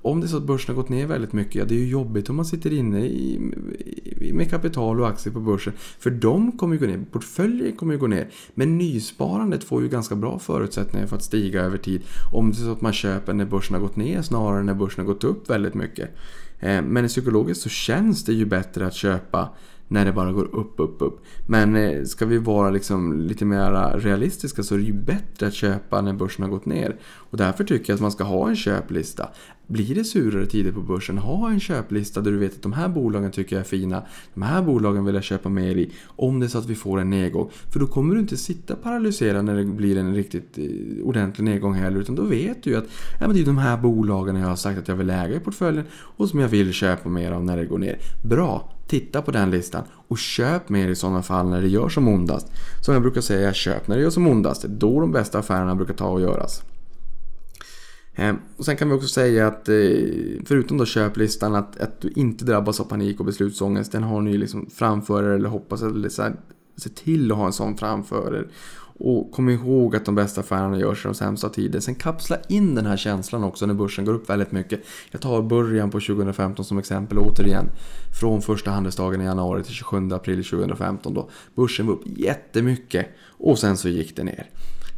Om 0.05 0.21
det 0.21 0.27
är 0.27 0.29
så 0.29 0.37
att 0.37 0.43
börsen 0.43 0.75
har 0.75 0.83
gått 0.83 0.91
ner 0.91 1.07
väldigt 1.07 1.33
mycket, 1.33 1.55
ja 1.55 1.65
det 1.65 1.75
är 1.75 1.79
ju 1.79 1.89
jobbigt 1.89 2.31
om 2.31 2.37
man 2.37 2.45
sitter 2.45 2.73
inne 2.73 3.07
i, 3.07 3.41
med 4.33 4.51
kapital 4.51 5.01
och 5.01 5.09
aktier 5.09 5.33
på 5.33 5.41
börsen. 5.41 5.73
För 5.99 6.11
de 6.11 6.53
kommer 6.53 6.75
ju 6.75 6.81
gå 6.81 6.87
ner, 6.87 7.05
portföljen 7.13 7.77
kommer 7.77 7.93
ju 7.93 7.99
gå 7.99 8.07
ner. 8.07 8.29
Men 8.55 8.79
nysparandet 8.79 9.65
får 9.65 9.83
ju 9.83 9.89
ganska 9.89 10.15
bra 10.15 10.39
förutsättningar 10.39 11.07
för 11.07 11.17
att 11.17 11.23
stiga 11.23 11.63
över 11.63 11.79
tid. 11.79 12.03
Om 12.33 12.51
det 12.51 12.57
är 12.57 12.65
så 12.65 12.73
att 12.73 12.81
man 12.81 12.93
köper 12.93 13.33
när 13.33 13.45
börsen 13.45 13.75
har 13.75 13.81
gått 13.81 13.97
ner 13.97 14.23
snarare 14.23 14.61
än 14.61 14.67
när 14.67 14.75
börsen 14.75 15.07
har 15.07 15.13
gått 15.13 15.25
upp 15.25 15.51
väldigt 15.51 15.75
mycket. 15.75 16.11
Eh, 16.61 16.83
men 16.83 17.09
psykologiskt 17.09 17.63
så 17.63 17.69
känns 17.69 18.25
det 18.25 18.33
ju 18.33 18.45
bättre 18.45 18.87
att 18.87 18.95
köpa 18.95 19.49
när 19.89 20.05
det 20.05 20.13
bara 20.13 20.33
går 20.33 20.55
upp, 20.55 20.75
upp, 20.77 20.97
upp. 21.03 21.25
Men 21.47 21.77
eh, 21.77 22.05
ska 22.05 22.27
vi 22.27 22.39
vara 22.39 22.71
liksom 22.71 23.21
lite 23.21 23.45
mer 23.45 23.99
realistiska 23.99 24.63
så 24.63 24.75
är 24.75 24.79
det 24.79 24.85
ju 24.85 24.93
bättre 24.93 25.47
att 25.47 25.55
köpa 25.55 26.01
när 26.01 26.13
börsen 26.13 26.43
har 26.43 26.51
gått 26.51 26.67
ner. 26.67 26.97
Och 27.03 27.37
därför 27.37 27.65
tycker 27.65 27.91
jag 27.93 27.95
att 27.95 28.01
man 28.01 28.13
ska 28.13 28.25
ha 28.25 28.49
en 28.49 28.57
köplista. 28.57 29.29
Blir 29.67 29.95
det 29.95 30.05
surare 30.05 30.47
tider 30.47 30.73
på 30.73 30.81
börsen, 30.81 31.19
ha 31.19 31.51
en 31.51 31.61
köplista 31.61 32.21
där 32.21 32.31
du 32.31 32.39
vet 32.39 32.55
att 32.55 32.63
de 32.63 32.73
här 32.73 32.89
bolagen 32.89 33.31
tycker 33.31 33.57
jag 33.57 33.61
är 33.61 33.69
fina. 33.69 34.03
De 34.35 34.43
här 34.43 34.63
bolagen 34.63 35.05
vill 35.05 35.15
jag 35.15 35.25
köpa 35.25 35.49
mer 35.49 35.77
i. 35.77 35.91
Om 36.07 36.41
det 36.41 36.47
är 36.47 36.49
så 36.49 36.59
att 36.59 36.67
vi 36.67 36.75
får 36.75 37.01
en 37.01 37.11
nedgång. 37.11 37.51
För 37.73 37.81
då 37.81 37.87
kommer 37.87 38.15
du 38.15 38.21
inte 38.21 38.37
sitta 38.37 38.77
paralyserad 38.77 39.45
när 39.45 39.57
det 39.57 39.65
blir 39.65 39.97
en 39.97 40.15
riktigt 40.15 40.59
eh, 40.59 41.07
ordentlig 41.07 41.45
nedgång 41.45 41.75
heller. 41.75 42.01
Utan 42.01 42.15
då 42.15 42.23
vet 42.23 42.63
du 42.63 42.71
ju 42.71 42.77
att 42.77 42.85
ja, 43.21 43.27
men 43.27 43.37
det 43.37 43.43
är 43.43 43.47
de 43.47 43.59
här 43.59 43.77
bolagen 43.77 44.37
jag 44.37 44.49
har 44.49 44.57
sagt 44.57 44.79
att 44.79 44.89
jag 44.89 44.97
vill 44.97 45.11
äga 45.11 45.37
i 45.37 45.41
portföljen. 45.41 45.85
Och 45.95 46.29
som 46.29 46.41
jag 46.41 46.49
vill 46.49 46.73
köpa 46.73 47.09
mer 47.09 47.33
av 47.33 47.45
när 47.45 47.57
det 47.57 47.65
går 47.65 47.79
ner. 47.79 47.99
Bra! 48.25 48.71
Titta 48.87 49.23
på 49.23 49.31
den 49.31 49.51
listan 49.51 49.85
och 50.09 50.19
köp 50.19 50.69
mer 50.69 50.89
i 50.89 50.95
sådana 50.95 51.23
fall 51.23 51.49
när 51.49 51.61
det 51.61 51.69
gör 51.69 51.89
som 51.89 52.09
ondast. 52.09 52.47
Som 52.85 52.95
jag 52.95 53.03
brukar 53.03 53.21
säga, 53.21 53.53
köp 53.53 53.89
när 53.89 53.97
det 53.97 54.03
gör 54.03 54.11
som 54.11 54.27
ondast. 54.27 54.63
Det 54.63 54.69
är 54.69 54.71
då 54.71 55.01
de 55.01 55.13
bästa 55.13 55.39
affärerna 55.39 55.75
brukar 55.75 55.95
ta 55.95 56.09
och 56.09 56.21
göras. 56.21 56.63
Ehm, 58.15 58.39
och 58.57 58.65
sen 58.65 58.77
kan 58.77 58.89
vi 58.89 58.95
också 58.95 59.09
säga 59.09 59.47
att 59.47 59.69
eh, 59.69 59.75
förutom 60.47 60.79
då 60.79 60.87
köplistan 60.87 61.55
att, 61.55 61.81
att 61.81 62.01
du 62.01 62.13
inte 62.17 62.45
drabbas 62.45 62.81
av 62.81 62.85
panik 62.85 63.21
och 63.21 63.27
beslutsångest. 63.27 63.93
Den 63.93 64.03
har 64.03 64.21
ni 64.21 64.39
liksom 64.39 64.71
framför 64.75 65.23
er 65.23 65.29
eller 65.29 65.49
hoppas 65.49 65.83
eller 65.83 66.09
så 66.09 66.23
här, 66.23 66.37
se 66.77 66.89
till 66.89 67.33
att 67.33 67.39
ha 67.39 67.47
en 67.47 67.53
sån 67.53 67.77
framför 67.77 68.37
er. 68.37 68.49
Och 68.99 69.33
kom 69.33 69.49
ihåg 69.49 69.97
att 69.97 70.05
de 70.05 70.15
bästa 70.15 70.41
affärerna 70.41 70.79
görs 70.79 71.05
i 71.05 71.09
de 71.09 71.15
sämsta 71.15 71.49
tider. 71.49 71.81
Sen 71.81 71.95
kapsla 71.95 72.37
in 72.49 72.75
den 72.75 72.87
här 72.87 72.97
känslan 72.97 73.45
också 73.45 73.67
när 73.67 73.75
börsen 73.75 74.05
går 74.05 74.15
upp 74.15 74.31
väldigt 74.31 74.53
mycket. 74.53 74.81
Jag 75.11 75.21
tar 75.21 75.43
början 75.43 75.91
på 75.91 76.01
2015 76.01 76.65
som 76.65 76.79
exempel 76.79 77.19
återigen. 77.19 77.67
Från 78.21 78.43
första 78.43 78.71
handelsdagen 78.71 79.21
i 79.21 79.25
januari 79.25 79.63
till 79.63 79.75
27 79.75 80.13
april 80.13 80.45
2015 80.45 81.15
då. 81.15 81.31
Börsen 81.55 81.87
var 81.87 81.95
upp 81.95 82.03
jättemycket 82.05 83.07
och 83.29 83.59
sen 83.59 83.77
så 83.77 83.89
gick 83.89 84.17
det 84.17 84.25
ner. 84.25 84.51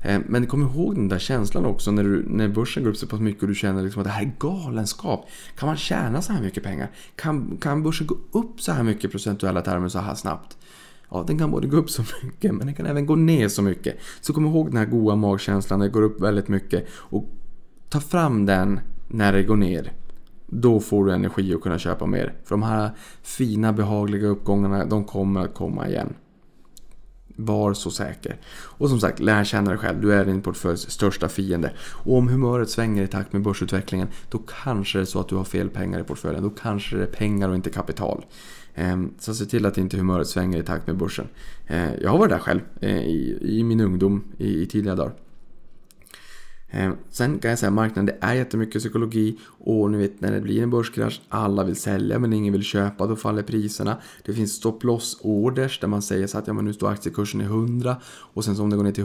Eh, 0.06 0.20
men 0.26 0.46
kom 0.46 0.62
ihåg 0.62 0.94
den 0.94 1.08
där 1.08 1.18
känslan 1.18 1.66
också 1.66 1.90
när, 1.90 2.02
du, 2.04 2.24
när 2.28 2.48
börsen 2.48 2.82
går 2.82 2.90
upp 2.90 2.96
så 2.96 3.06
pass 3.06 3.20
mycket 3.20 3.42
och 3.42 3.48
du 3.48 3.54
känner 3.54 3.82
liksom 3.82 4.00
att 4.00 4.06
det 4.06 4.12
här 4.12 4.22
är 4.22 4.32
galenskap. 4.38 5.28
Kan 5.58 5.66
man 5.66 5.76
tjäna 5.76 6.22
så 6.22 6.32
här 6.32 6.42
mycket 6.42 6.62
pengar? 6.62 6.90
Kan, 7.16 7.56
kan 7.60 7.82
börsen 7.82 8.06
gå 8.06 8.16
upp 8.32 8.60
så 8.60 8.72
här 8.72 8.82
mycket 8.82 9.10
procentuella 9.10 9.62
termer 9.62 9.88
så 9.88 9.98
här 9.98 10.14
snabbt? 10.14 10.56
Ja, 11.10 11.24
den 11.26 11.38
kan 11.38 11.50
både 11.50 11.66
gå 11.66 11.76
upp 11.76 11.90
så 11.90 12.02
mycket 12.22 12.54
men 12.54 12.66
den 12.66 12.74
kan 12.74 12.86
även 12.86 13.06
gå 13.06 13.16
ner 13.16 13.48
så 13.48 13.62
mycket. 13.62 13.96
Så 14.20 14.32
kom 14.32 14.46
ihåg 14.46 14.66
den 14.66 14.76
här 14.76 14.86
goa 14.86 15.16
magkänslan 15.16 15.78
när 15.78 15.86
det 15.86 15.92
går 15.92 16.02
upp 16.02 16.20
väldigt 16.20 16.48
mycket 16.48 16.86
och 16.90 17.30
ta 17.88 18.00
fram 18.00 18.46
den 18.46 18.80
när 19.08 19.32
det 19.32 19.42
går 19.42 19.56
ner. 19.56 19.92
Då 20.46 20.80
får 20.80 21.04
du 21.04 21.12
energi 21.12 21.54
att 21.54 21.60
kunna 21.60 21.78
köpa 21.78 22.06
mer. 22.06 22.34
För 22.44 22.50
de 22.50 22.62
här 22.62 22.90
fina 23.22 23.72
behagliga 23.72 24.26
uppgångarna, 24.26 24.84
de 24.84 25.04
kommer 25.04 25.40
att 25.40 25.54
komma 25.54 25.88
igen. 25.88 26.14
Var 27.36 27.74
så 27.74 27.90
säker. 27.90 28.36
Och 28.52 28.88
som 28.88 29.00
sagt, 29.00 29.20
lär 29.20 29.44
känna 29.44 29.70
dig 29.70 29.78
själv. 29.78 30.00
Du 30.00 30.12
är 30.12 30.24
din 30.24 30.42
portföljs 30.42 30.90
största 30.90 31.28
fiende. 31.28 31.72
Och 31.78 32.16
om 32.16 32.28
humöret 32.28 32.70
svänger 32.70 33.02
i 33.02 33.06
takt 33.06 33.32
med 33.32 33.42
börsutvecklingen, 33.42 34.08
då 34.30 34.38
kanske 34.38 34.98
det 34.98 35.02
är 35.02 35.06
så 35.06 35.20
att 35.20 35.28
du 35.28 35.36
har 35.36 35.44
fel 35.44 35.68
pengar 35.68 36.00
i 36.00 36.04
portföljen. 36.04 36.42
Då 36.42 36.50
kanske 36.50 36.96
det 36.96 37.02
är 37.02 37.06
pengar 37.06 37.48
och 37.48 37.54
inte 37.54 37.70
kapital. 37.70 38.24
Ehm, 38.74 39.14
så 39.18 39.34
se 39.34 39.44
till 39.44 39.66
att 39.66 39.78
inte 39.78 39.96
humöret 39.96 40.28
svänger 40.28 40.58
i 40.58 40.62
takt 40.62 40.86
med 40.86 40.96
börsen. 40.96 41.28
Ehm, 41.66 41.90
jag 42.02 42.10
har 42.10 42.18
varit 42.18 42.30
där 42.30 42.38
själv 42.38 42.60
eh, 42.80 43.02
i 43.40 43.62
min 43.64 43.80
ungdom 43.80 44.24
i 44.38 44.66
tidiga 44.66 44.94
dagar. 44.94 45.12
Eh, 46.68 46.90
sen 47.10 47.38
kan 47.38 47.48
jag 47.48 47.58
säga 47.58 47.68
att 47.68 47.74
marknaden 47.74 48.06
det 48.06 48.26
är 48.26 48.34
jättemycket 48.34 48.80
psykologi 48.82 49.38
och 49.58 49.90
ni 49.90 49.98
vet 49.98 50.20
när 50.20 50.32
det 50.32 50.40
blir 50.40 50.62
en 50.62 50.70
börskrasch, 50.70 51.20
alla 51.28 51.64
vill 51.64 51.76
sälja 51.76 52.18
men 52.18 52.32
ingen 52.32 52.52
vill 52.52 52.62
köpa, 52.62 53.06
då 53.06 53.16
faller 53.16 53.42
priserna. 53.42 53.96
Det 54.24 54.32
finns 54.32 54.52
stop 54.52 54.78
loss 54.82 55.18
orders 55.22 55.80
där 55.80 55.88
man 55.88 56.02
säger 56.02 56.26
så 56.26 56.38
att 56.38 56.46
ja, 56.46 56.52
men 56.52 56.64
nu 56.64 56.72
står 56.72 56.90
aktiekursen 56.90 57.40
i 57.40 57.44
100 57.44 57.96
och 58.06 58.44
sen 58.44 58.56
så 58.56 58.62
om 58.62 58.70
det 58.70 58.76
går 58.76 58.84
ner 58.84 58.92
till 58.92 59.04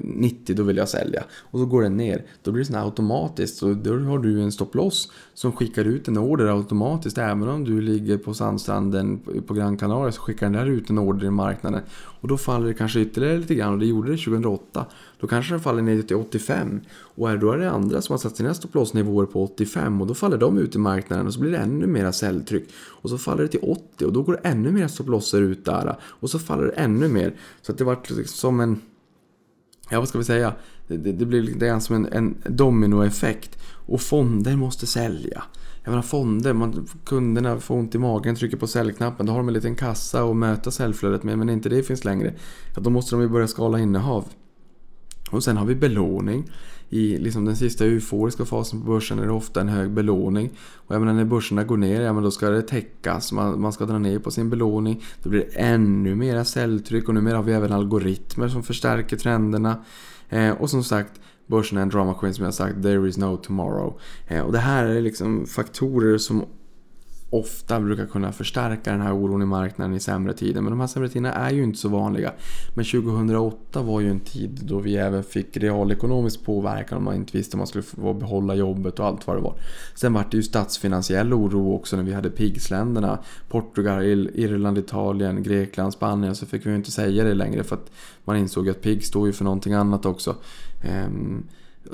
90 0.00 0.52
eh, 0.52 0.56
då 0.56 0.62
vill 0.62 0.76
jag 0.76 0.88
sälja. 0.88 1.24
Och 1.32 1.58
så 1.58 1.66
går 1.66 1.82
den 1.82 1.96
ner, 1.96 2.24
då 2.42 2.52
blir 2.52 2.64
det 2.64 2.66
sån 2.66 2.76
automatiskt 2.76 3.56
så 3.56 3.74
då 3.74 3.98
har 3.98 4.18
du 4.18 4.42
en 4.42 4.52
stop 4.52 4.70
loss 4.72 5.12
som 5.34 5.52
skickar 5.52 5.84
ut 5.84 6.08
en 6.08 6.18
order 6.18 6.46
automatiskt 6.46 7.18
även 7.18 7.48
om 7.48 7.64
du 7.64 7.80
ligger 7.80 8.18
på 8.18 8.34
sandstranden 8.34 9.20
på 9.46 9.54
Gran 9.54 9.76
Canaria 9.76 10.12
så 10.12 10.20
skickar 10.20 10.46
den 10.46 10.52
där 10.52 10.66
ut 10.66 10.90
en 10.90 10.98
order 10.98 11.26
i 11.26 11.30
marknaden. 11.30 11.82
Och 11.94 12.28
då 12.28 12.38
faller 12.38 12.66
det 12.66 12.74
kanske 12.74 13.00
ytterligare 13.00 13.38
lite 13.38 13.54
grann 13.54 13.72
och 13.72 13.78
det 13.78 13.86
gjorde 13.86 14.10
det 14.10 14.16
2008. 14.16 14.86
Då 15.22 15.28
kanske 15.28 15.52
den 15.52 15.60
faller 15.60 15.82
ner 15.82 16.02
till 16.02 16.16
85. 16.16 16.80
Och 16.90 17.30
är 17.30 17.36
då 17.36 17.52
är 17.52 17.58
det 17.58 17.70
andra 17.70 18.02
som 18.02 18.12
har 18.12 18.18
satt 18.18 18.36
sina 18.36 18.54
stopplossnivåer 18.54 19.26
på 19.26 19.44
85 19.44 20.00
och 20.00 20.06
då 20.06 20.14
faller 20.14 20.38
de 20.38 20.58
ut 20.58 20.74
i 20.74 20.78
marknaden 20.78 21.26
och 21.26 21.34
så 21.34 21.40
blir 21.40 21.50
det 21.50 21.58
ännu 21.58 21.86
mera 21.86 22.12
säljtryck. 22.12 22.68
Och 22.74 23.10
så 23.10 23.18
faller 23.18 23.42
det 23.42 23.48
till 23.48 23.60
80 23.62 24.04
och 24.04 24.12
då 24.12 24.22
går 24.22 24.32
det 24.32 24.48
ännu 24.48 24.70
mer 24.70 24.88
stopplosser 24.88 25.42
ut 25.42 25.64
där. 25.64 25.96
Och 26.02 26.30
så 26.30 26.38
faller 26.38 26.64
det 26.64 26.72
ännu 26.72 27.08
mer. 27.08 27.34
Så 27.62 27.72
att 27.72 27.78
det 27.78 27.84
vart 27.84 28.10
liksom 28.10 28.26
som 28.26 28.60
en... 28.60 28.80
Ja, 29.90 29.98
vad 29.98 30.08
ska 30.08 30.18
vi 30.18 30.24
säga? 30.24 30.52
Det, 30.88 30.96
det, 30.96 31.12
det 31.12 31.26
blir 31.26 31.42
lite 31.42 31.66
grann 31.66 31.80
som 31.80 31.96
en, 31.96 32.06
en 32.12 32.36
dominoeffekt. 32.56 33.58
Och 33.86 34.00
fonder 34.00 34.56
måste 34.56 34.86
sälja. 34.86 35.42
Jag 35.84 35.90
menar 35.90 36.02
fonder, 36.02 36.52
man, 36.52 36.88
kunderna 37.04 37.60
får 37.60 37.74
ont 37.74 37.94
i 37.94 37.98
magen, 37.98 38.36
trycker 38.36 38.56
på 38.56 38.66
säljknappen, 38.66 39.26
då 39.26 39.32
har 39.32 39.38
de 39.38 39.48
en 39.48 39.54
liten 39.54 39.74
kassa 39.74 40.22
att 40.22 40.36
möta 40.36 40.70
säljflödet 40.70 41.22
med. 41.22 41.38
Men 41.38 41.50
inte 41.50 41.68
det 41.68 41.82
finns 41.82 42.04
längre, 42.04 42.34
ja, 42.74 42.80
då 42.80 42.90
måste 42.90 43.14
de 43.14 43.22
ju 43.22 43.28
börja 43.28 43.48
skala 43.48 43.78
innehav. 43.78 44.24
Och 45.32 45.44
sen 45.44 45.56
har 45.56 45.66
vi 45.66 45.74
belåning. 45.74 46.50
I 46.90 47.18
liksom 47.18 47.44
den 47.44 47.56
sista 47.56 47.84
euforiska 47.84 48.44
fasen 48.44 48.80
på 48.80 48.86
börsen 48.86 49.18
är 49.18 49.26
det 49.26 49.32
ofta 49.32 49.60
en 49.60 49.68
hög 49.68 49.90
belåning. 49.90 50.50
Och 50.74 50.94
jag 50.94 51.00
menar 51.00 51.14
när 51.14 51.24
börserna 51.24 51.64
går 51.64 51.76
ner, 51.76 52.00
ja 52.00 52.12
men 52.12 52.22
då 52.22 52.30
ska 52.30 52.50
det 52.50 52.62
täckas. 52.62 53.32
Man, 53.32 53.60
man 53.60 53.72
ska 53.72 53.84
dra 53.84 53.98
ner 53.98 54.18
på 54.18 54.30
sin 54.30 54.50
belåning. 54.50 55.02
Då 55.22 55.30
blir 55.30 55.40
det 55.40 55.60
ännu 55.60 56.14
mera 56.14 56.44
säljtryck 56.44 57.08
och 57.08 57.14
numera 57.14 57.36
har 57.36 57.42
vi 57.42 57.52
även 57.52 57.72
algoritmer 57.72 58.48
som 58.48 58.62
förstärker 58.62 59.16
trenderna. 59.16 59.84
Eh, 60.28 60.50
och 60.50 60.70
som 60.70 60.84
sagt, 60.84 61.20
börsen 61.46 61.78
är 61.78 61.82
en 61.82 61.88
drama 61.88 62.14
queen 62.14 62.34
som 62.34 62.44
jag 62.44 62.54
sagt, 62.54 62.82
there 62.82 63.08
is 63.08 63.18
no 63.18 63.36
tomorrow. 63.36 64.00
Eh, 64.28 64.40
och 64.40 64.52
det 64.52 64.58
här 64.58 64.86
är 64.86 65.00
liksom 65.00 65.46
faktorer 65.46 66.18
som 66.18 66.44
ofta 67.32 67.80
brukar 67.80 68.06
kunna 68.06 68.32
förstärka 68.32 68.92
den 68.92 69.00
här 69.00 69.14
oron 69.14 69.42
i 69.42 69.46
marknaden 69.46 69.94
i 69.94 70.00
sämre 70.00 70.32
tider. 70.32 70.60
Men 70.60 70.70
de 70.70 70.80
här 70.80 70.86
sämre 70.86 71.08
tiderna 71.08 71.32
är 71.32 71.50
ju 71.50 71.62
inte 71.62 71.78
så 71.78 71.88
vanliga. 71.88 72.32
Men 72.74 72.84
2008 72.84 73.82
var 73.82 74.00
ju 74.00 74.10
en 74.10 74.20
tid 74.20 74.60
då 74.62 74.78
vi 74.78 74.96
även 74.96 75.24
fick 75.24 75.56
realekonomisk 75.56 76.44
påverkan 76.44 76.98
om 76.98 77.04
man 77.04 77.14
inte 77.14 77.36
visste 77.36 77.56
om 77.56 77.58
man 77.58 77.66
skulle 77.66 77.82
få 77.82 78.14
behålla 78.14 78.54
jobbet 78.54 78.98
och 78.98 79.06
allt 79.06 79.26
vad 79.26 79.36
det 79.36 79.40
var. 79.40 79.54
Sen 79.94 80.12
var 80.12 80.26
det 80.30 80.36
ju 80.36 80.42
statsfinansiell 80.42 81.34
oro 81.34 81.74
också 81.74 81.96
när 81.96 82.02
vi 82.02 82.12
hade 82.12 82.30
PIGS-länderna. 82.30 83.18
Portugal, 83.48 84.02
Irland, 84.34 84.78
Italien, 84.78 85.42
Grekland, 85.42 85.92
Spanien. 85.92 86.34
Så 86.34 86.46
fick 86.46 86.66
vi 86.66 86.70
ju 86.70 86.76
inte 86.76 86.90
säga 86.90 87.24
det 87.24 87.34
längre 87.34 87.64
för 87.64 87.76
att 87.76 87.90
man 88.24 88.36
insåg 88.36 88.68
att 88.68 88.82
PIGS 88.82 89.06
står 89.06 89.26
ju 89.26 89.32
för 89.32 89.44
någonting 89.44 89.72
annat 89.72 90.06
också. 90.06 90.36
Ehm, 90.82 91.42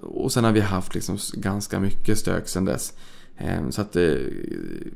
och 0.02 0.32
sen 0.32 0.44
har 0.44 0.52
vi 0.52 0.60
haft 0.60 0.94
liksom 0.94 1.18
ganska 1.32 1.80
mycket 1.80 2.18
stök 2.18 2.48
sen 2.48 2.64
dess. 2.64 2.94
Ehm, 3.38 3.72
så 3.72 3.80
att 3.80 3.96
eh, 3.96 4.14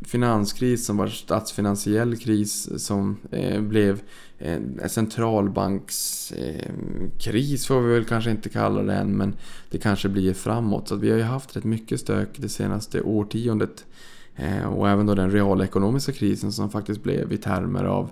finanskris 0.04 0.86
som 0.86 0.96
var 0.96 1.06
statsfinansiell 1.06 2.16
kris 2.16 2.84
som 2.84 3.16
eh, 3.30 3.60
blev 3.60 4.00
eh, 4.38 4.60
centralbankskris 4.88 7.66
får 7.66 7.80
vi 7.80 7.94
väl 7.94 8.04
kanske 8.04 8.30
inte 8.30 8.48
kalla 8.48 8.82
det 8.82 8.94
än 8.94 9.16
men 9.16 9.34
det 9.70 9.78
kanske 9.78 10.08
blir 10.08 10.34
framåt. 10.34 10.88
Så 10.88 10.94
att 10.94 11.00
vi 11.00 11.10
har 11.10 11.16
ju 11.16 11.22
haft 11.22 11.56
rätt 11.56 11.64
mycket 11.64 12.00
stök 12.00 12.28
det 12.36 12.48
senaste 12.48 13.00
årtiondet 13.00 13.84
ehm, 14.36 14.68
och 14.68 14.88
även 14.88 15.06
då 15.06 15.14
den 15.14 15.30
realekonomiska 15.30 16.12
krisen 16.12 16.52
som 16.52 16.70
faktiskt 16.70 17.02
blev 17.02 17.32
i 17.32 17.36
termer 17.36 17.84
av 17.84 18.10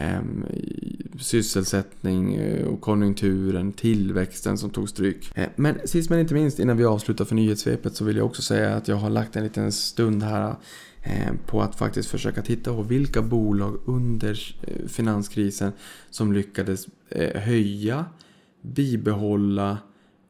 Ehm, 0.00 0.44
sysselsättning 1.18 2.34
eh, 2.34 2.66
och 2.66 2.80
konjunkturen, 2.80 3.72
tillväxten 3.72 4.58
som 4.58 4.70
tog 4.70 4.88
stryk. 4.88 5.32
Eh, 5.34 5.48
men 5.56 5.78
sist 5.84 6.10
men 6.10 6.20
inte 6.20 6.34
minst 6.34 6.58
innan 6.58 6.76
vi 6.76 6.84
avslutar 6.84 7.24
för 7.24 7.34
nyhetssvepet 7.34 7.96
så 7.96 8.04
vill 8.04 8.16
jag 8.16 8.26
också 8.26 8.42
säga 8.42 8.76
att 8.76 8.88
jag 8.88 8.96
har 8.96 9.10
lagt 9.10 9.36
en 9.36 9.44
liten 9.44 9.72
stund 9.72 10.22
här 10.22 10.54
eh, 11.02 11.32
på 11.46 11.62
att 11.62 11.76
faktiskt 11.76 12.10
försöka 12.10 12.42
titta 12.42 12.74
på 12.74 12.82
vilka 12.82 13.22
bolag 13.22 13.80
under 13.84 14.56
eh, 14.62 14.86
finanskrisen 14.88 15.72
som 16.10 16.32
lyckades 16.32 16.86
höja, 17.34 18.04
bibehålla, 18.62 19.78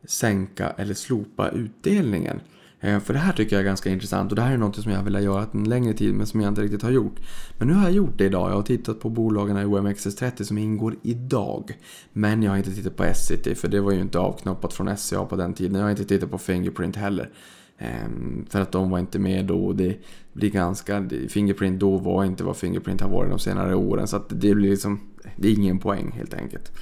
sänka 0.05 0.71
eller 0.71 0.95
slopa 0.95 1.49
utdelningen. 1.49 2.41
Eh, 2.81 3.01
för 3.01 3.13
det 3.13 3.19
här 3.19 3.33
tycker 3.33 3.57
jag 3.57 3.61
är 3.61 3.67
ganska 3.67 3.91
intressant 3.91 4.33
och 4.33 4.37
det 4.37 4.43
här 4.43 4.53
är 4.53 4.57
något 4.57 4.77
som 4.77 4.93
jag 4.93 4.99
har 4.99 5.05
velat 5.05 5.23
göra 5.23 5.47
en 5.53 5.65
längre 5.65 5.93
tid 5.93 6.15
men 6.15 6.27
som 6.27 6.41
jag 6.41 6.49
inte 6.49 6.61
riktigt 6.61 6.83
har 6.83 6.91
gjort. 6.91 7.21
Men 7.59 7.69
nu 7.69 7.75
har 7.75 7.83
jag 7.83 7.93
gjort 7.93 8.19
det 8.19 8.25
idag. 8.25 8.51
Jag 8.51 8.57
har 8.57 8.63
tittat 8.63 9.01
på 9.01 9.09
bolagen 9.09 9.57
i 9.57 9.65
OMXS30 9.65 10.43
som 10.43 10.59
ingår 10.59 10.97
idag. 11.03 11.73
Men 12.13 12.43
jag 12.43 12.51
har 12.51 12.59
inte 12.59 12.75
tittat 12.75 12.97
på 12.97 13.05
S-City 13.05 13.55
för 13.55 13.69
det 13.69 13.81
var 13.81 13.93
ju 13.93 14.01
inte 14.01 14.19
avknoppat 14.19 14.73
från 14.73 14.97
SCA 14.97 15.25
på 15.25 15.37
den 15.37 15.55
tiden. 15.55 15.75
Jag 15.75 15.83
har 15.83 15.91
inte 15.91 16.05
tittat 16.05 16.31
på 16.31 16.39
Fingerprint 16.39 16.97
heller. 16.97 17.31
Ehm, 17.79 18.47
för 18.51 18.61
att 18.61 18.73
de 18.73 18.91
var 18.91 18.99
inte 18.99 19.19
med 19.19 19.45
då 19.45 19.65
och 19.65 19.77
det 19.77 19.97
blir 20.33 20.51
ganska... 20.51 21.09
Fingerprint 21.29 21.81
då 21.81 21.97
var 21.97 22.25
inte 22.25 22.45
vad 22.45 22.57
Fingerprint 22.57 23.01
har 23.01 23.09
varit 23.09 23.31
de 23.31 23.39
senare 23.39 23.75
åren. 23.75 24.09
Så 24.09 24.17
att 24.17 24.29
det 24.29 24.55
blir 24.55 24.71
liksom... 24.71 25.01
Det 25.37 25.49
är 25.49 25.53
ingen 25.53 25.79
poäng 25.79 26.13
helt 26.17 26.35
enkelt. 26.35 26.73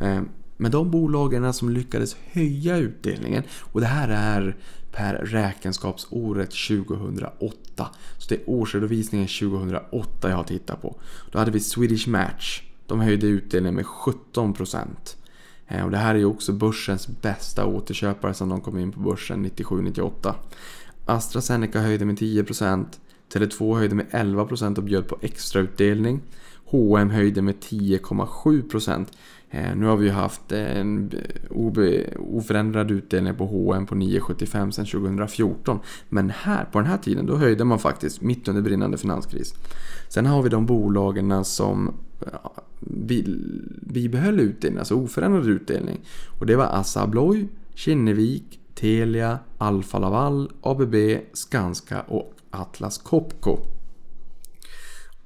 Ehm, 0.00 0.28
men 0.60 0.70
de 0.70 0.90
bolagen 0.90 1.52
som 1.52 1.70
lyckades 1.70 2.16
höja 2.32 2.76
utdelningen 2.76 3.42
och 3.60 3.80
det 3.80 3.86
här 3.86 4.08
är 4.08 4.56
per 4.98 5.14
räkenskapsåret 5.14 6.50
2008. 6.50 7.88
Så 8.18 8.28
det 8.28 8.34
är 8.34 8.40
årsredovisningen 8.46 9.28
2008 9.28 10.28
jag 10.28 10.36
har 10.36 10.44
tittat 10.44 10.82
på. 10.82 11.00
Då 11.30 11.38
hade 11.38 11.50
vi 11.50 11.60
Swedish 11.60 12.08
Match. 12.08 12.62
De 12.86 13.00
höjde 13.00 13.26
utdelningen 13.26 13.74
med 13.74 13.84
17%. 13.84 14.86
Eh, 15.68 15.84
och 15.84 15.90
det 15.90 15.96
här 15.96 16.14
är 16.14 16.18
ju 16.18 16.24
också 16.24 16.52
börsens 16.52 17.08
bästa 17.08 17.66
återköpare 17.66 18.34
sedan 18.34 18.48
de 18.48 18.60
kom 18.60 18.78
in 18.78 18.92
på 18.92 19.00
börsen 19.00 19.46
97-98. 19.46 20.34
AstraZeneca 21.06 21.80
höjde 21.80 22.04
med 22.04 22.18
10%. 22.18 22.86
Tele2 23.32 23.76
höjde 23.76 23.94
med 23.94 24.06
11% 24.10 24.78
och 24.78 24.84
bjöd 24.84 25.08
på 25.08 25.18
extrautdelning. 25.22 26.20
H&M 26.70 27.10
höjde 27.10 27.42
med 27.42 27.54
10,7%. 27.54 29.06
Eh, 29.50 29.76
nu 29.76 29.86
har 29.86 29.96
vi 29.96 30.08
haft 30.08 30.52
en 30.52 31.12
oförändrad 32.18 32.90
utdelning 32.90 33.34
på 33.34 33.46
H&M 33.46 33.86
på 33.86 33.94
9,75 33.94 34.70
sedan 34.70 34.86
2014. 34.86 35.78
Men 36.08 36.30
här, 36.30 36.64
på 36.64 36.78
den 36.78 36.86
här 36.86 36.98
tiden, 36.98 37.26
då 37.26 37.36
höjde 37.36 37.64
man 37.64 37.78
faktiskt 37.78 38.20
mitt 38.20 38.48
under 38.48 38.62
brinnande 38.62 38.98
finanskris. 38.98 39.54
Sen 40.08 40.26
har 40.26 40.42
vi 40.42 40.48
de 40.48 40.66
bolagen 40.66 41.44
som 41.44 41.94
eh, 42.26 42.50
bibehöll 43.80 44.40
utdelning, 44.40 44.78
alltså 44.78 44.94
oförändrad 44.94 45.46
utdelning. 45.46 46.00
Och 46.40 46.46
det 46.46 46.56
var 46.56 46.64
Assa 46.64 47.02
Abloy, 47.02 47.48
Kinnevik, 47.74 48.60
Telia, 48.74 49.38
Alfa 49.58 49.98
Laval, 49.98 50.52
ABB, 50.62 50.94
Skanska 51.32 52.00
och 52.00 52.34
Atlas 52.50 52.98
Copco. 52.98 53.77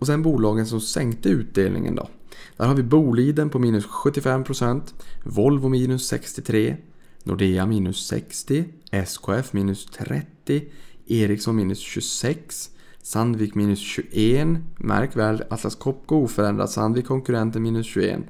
Och 0.02 0.06
sen 0.06 0.22
bolagen 0.22 0.66
som 0.66 0.80
sänkte 0.80 1.28
utdelningen 1.28 1.94
då. 1.94 2.08
Där 2.56 2.66
har 2.66 2.74
vi 2.74 2.82
Boliden 2.82 3.50
på 3.50 3.58
minus 3.58 3.86
75%, 3.86 4.80
Volvo 5.24 5.68
minus 5.68 6.12
63%, 6.12 6.76
Nordea 7.22 7.66
minus 7.66 8.12
60%, 8.12 8.64
SKF 8.90 9.52
minus 9.52 9.88
30%, 9.98 10.62
Ericsson 11.06 11.56
minus 11.56 11.78
26%, 11.96 12.68
Sandvik 13.02 13.54
minus 13.54 13.78
21, 13.78 14.48
märk 14.76 15.16
väl 15.16 15.44
Atlas 15.50 15.74
Copco 15.74 16.24
oförändrat, 16.24 16.70
Sandvik 16.70 17.06
konkurrenten 17.06 17.62
minus 17.62 17.86
21, 17.86 18.20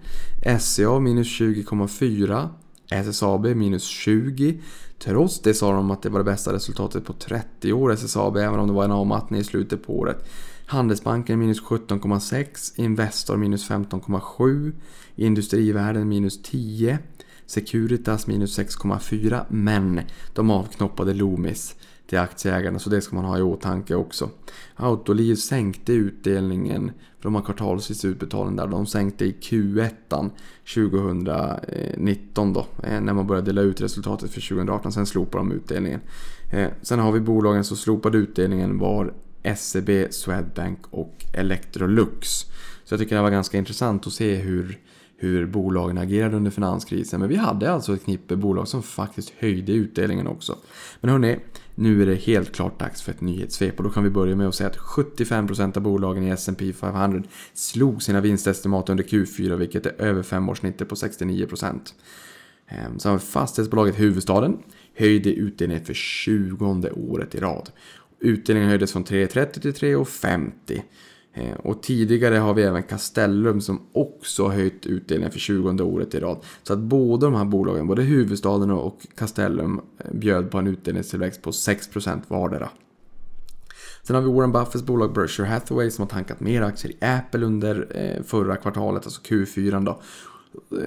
SCA 0.61 0.99
minus 0.99 1.41
20,4, 1.41 2.49
SSAB 2.91 3.47
minus 3.47 3.85
20. 3.85 4.61
Trots 4.99 5.41
det 5.41 5.55
sa 5.55 5.73
de 5.73 5.91
att 5.91 6.03
det 6.03 6.09
var 6.09 6.19
det 6.19 6.25
bästa 6.25 6.53
resultatet 6.53 7.05
på 7.05 7.13
30 7.13 7.73
år 7.73 7.93
SSAB, 7.93 8.37
även 8.37 8.59
om 8.59 8.67
det 8.67 8.75
var 8.75 8.85
en 8.85 8.93
avmattning 8.93 9.41
i 9.41 9.45
slutet 9.45 9.87
på 9.87 9.99
året. 9.99 10.29
Handelsbanken 10.73 11.39
minus 11.39 11.63
17,6, 11.63 12.73
Investor 12.77 13.37
minus 13.37 13.71
15,7, 13.71 14.73
Industrivärden 15.17 16.09
minus 16.09 16.43
10, 16.43 16.99
Securitas 17.47 18.27
minus 18.27 18.59
6,4 18.59 19.45
men 19.49 20.01
de 20.35 20.51
avknoppade 20.51 21.15
Loomis 21.15 21.75
till 22.07 22.19
aktieägarna 22.19 22.79
så 22.79 22.91
det 22.91 23.01
ska 23.01 23.17
man 23.17 23.25
ha 23.25 23.39
i 23.39 23.43
åtanke 23.43 23.95
också. 23.95 24.31
Autoliv 24.77 25.35
sänkte 25.35 25.93
utdelningen 25.93 26.93
för 27.17 27.23
de 27.23 27.35
har 27.35 27.43
kvartalsvis 27.43 28.05
utbetalning 28.05 28.57
där. 28.57 28.67
De 28.67 28.87
sänkte 28.87 29.25
i 29.25 29.37
Q1 29.41 30.31
2019 30.75 32.53
då 32.53 32.67
eh, 32.83 33.01
när 33.01 33.13
man 33.13 33.27
började 33.27 33.47
dela 33.47 33.61
ut 33.61 33.81
resultatet 33.81 34.31
för 34.31 34.41
2018. 34.41 34.93
Sen 34.93 35.07
slopade 35.07 35.45
de 35.45 35.53
utdelningen. 35.53 36.01
Eh, 36.53 36.69
sen 36.83 36.99
har 36.99 37.13
vi 37.13 37.21
bolagen 37.21 37.65
som 37.65 37.77
slopade 37.77 38.19
utdelningen 38.19 38.79
var 38.79 39.15
SEB, 39.57 40.13
Swedbank 40.13 40.79
och 40.91 41.25
Electrolux. 41.33 42.29
Så 42.85 42.95
jag 42.95 43.01
tycker 43.01 43.17
det 43.17 43.23
var 43.23 43.31
ganska 43.31 43.59
intressant 43.59 44.07
att 44.07 44.13
se 44.13 44.35
hur, 44.35 44.79
hur 45.17 45.47
bolagen 45.47 45.99
agerade 45.99 46.37
under 46.37 46.51
finanskrisen. 46.51 47.21
Men 47.21 47.29
vi 47.29 47.37
hade 47.37 47.73
alltså 47.73 47.95
ett 47.95 48.05
knippe 48.05 48.37
bolag 48.37 48.69
som 48.69 48.83
faktiskt 48.83 49.33
höjde 49.39 49.73
utdelningen 49.73 50.27
också. 50.27 50.59
Men 51.01 51.11
hörni, 51.11 51.39
nu 51.75 52.03
är 52.03 52.07
det 52.07 52.15
helt 52.15 52.53
klart 52.55 52.81
dags 52.81 53.03
för 53.03 53.13
ett 53.13 53.21
nyhetssvep 53.21 53.79
och 53.79 53.85
då 53.85 53.91
kan 53.91 54.05
vi 54.05 54.11
börja 54.11 54.37
med 54.37 54.49
att 54.49 54.55
säga 54.55 54.71
att 54.71 54.79
75% 54.79 55.77
av 55.77 55.83
bolagen 55.83 56.25
i 56.25 56.31
S&P 56.31 56.73
500 56.73 57.23
slog 57.55 58.03
sina 58.03 58.21
vinstestimat 58.21 58.89
under 58.89 59.05
Q4 59.05 59.57
vilket 59.57 59.87
är 59.87 59.95
över 59.99 60.23
femårssnittet 60.23 60.89
på 60.89 60.95
69%. 60.95 61.95
Ehm, 62.69 62.99
så 62.99 63.09
har 63.09 63.17
vi 63.17 63.25
fastighetsbolaget 63.25 64.01
Huvudstaden 64.01 64.59
höjde 64.95 65.33
utdelningen 65.33 65.85
för 65.85 65.95
20 65.95 66.91
året 66.91 67.35
i 67.35 67.41
rad. 67.41 67.71
Utdelningen 68.23 68.69
höjdes 68.69 68.93
från 68.93 69.05
3,30 69.05 69.61
till 69.61 69.73
3,50. 69.73 70.83
Eh, 71.35 71.55
och 71.55 71.83
tidigare 71.83 72.37
har 72.37 72.55
vi 72.55 72.63
även 72.63 72.83
Castellum 72.83 73.61
som 73.61 73.81
också 73.93 74.43
har 74.43 74.53
höjt 74.53 74.87
utdelningen 74.87 75.33
för 75.33 75.39
20 75.39 75.85
året 75.85 76.15
i 76.15 76.21
rad. 76.21 76.39
Så 76.63 76.73
att 76.73 76.79
båda 76.79 77.27
de 77.27 77.35
här 77.35 77.45
bolagen, 77.45 77.87
både 77.87 78.03
Huvudstaden 78.03 78.71
och 78.71 79.07
Castellum, 79.15 79.81
eh, 79.99 80.13
bjöd 80.13 80.51
på 80.51 80.59
en 80.59 80.67
utdelningstillväxt 80.67 81.43
på 81.43 81.53
6% 81.53 82.23
vardera. 82.29 82.69
Sen 84.03 84.17
har 84.17 84.23
vi 84.23 84.33
Warren 84.33 84.53
Buffetts 84.53 84.85
bolag 84.85 85.13
Berkshire 85.13 85.47
Hathaway 85.47 85.91
som 85.91 86.03
har 86.03 86.09
tankat 86.09 86.41
mer 86.41 86.63
aktier 86.63 86.93
i 86.93 87.05
Apple 87.05 87.47
under 87.47 87.87
eh, 87.91 88.23
förra 88.23 88.57
kvartalet, 88.57 89.05
alltså 89.05 89.21
Q4 89.23 89.85
då. 89.85 90.01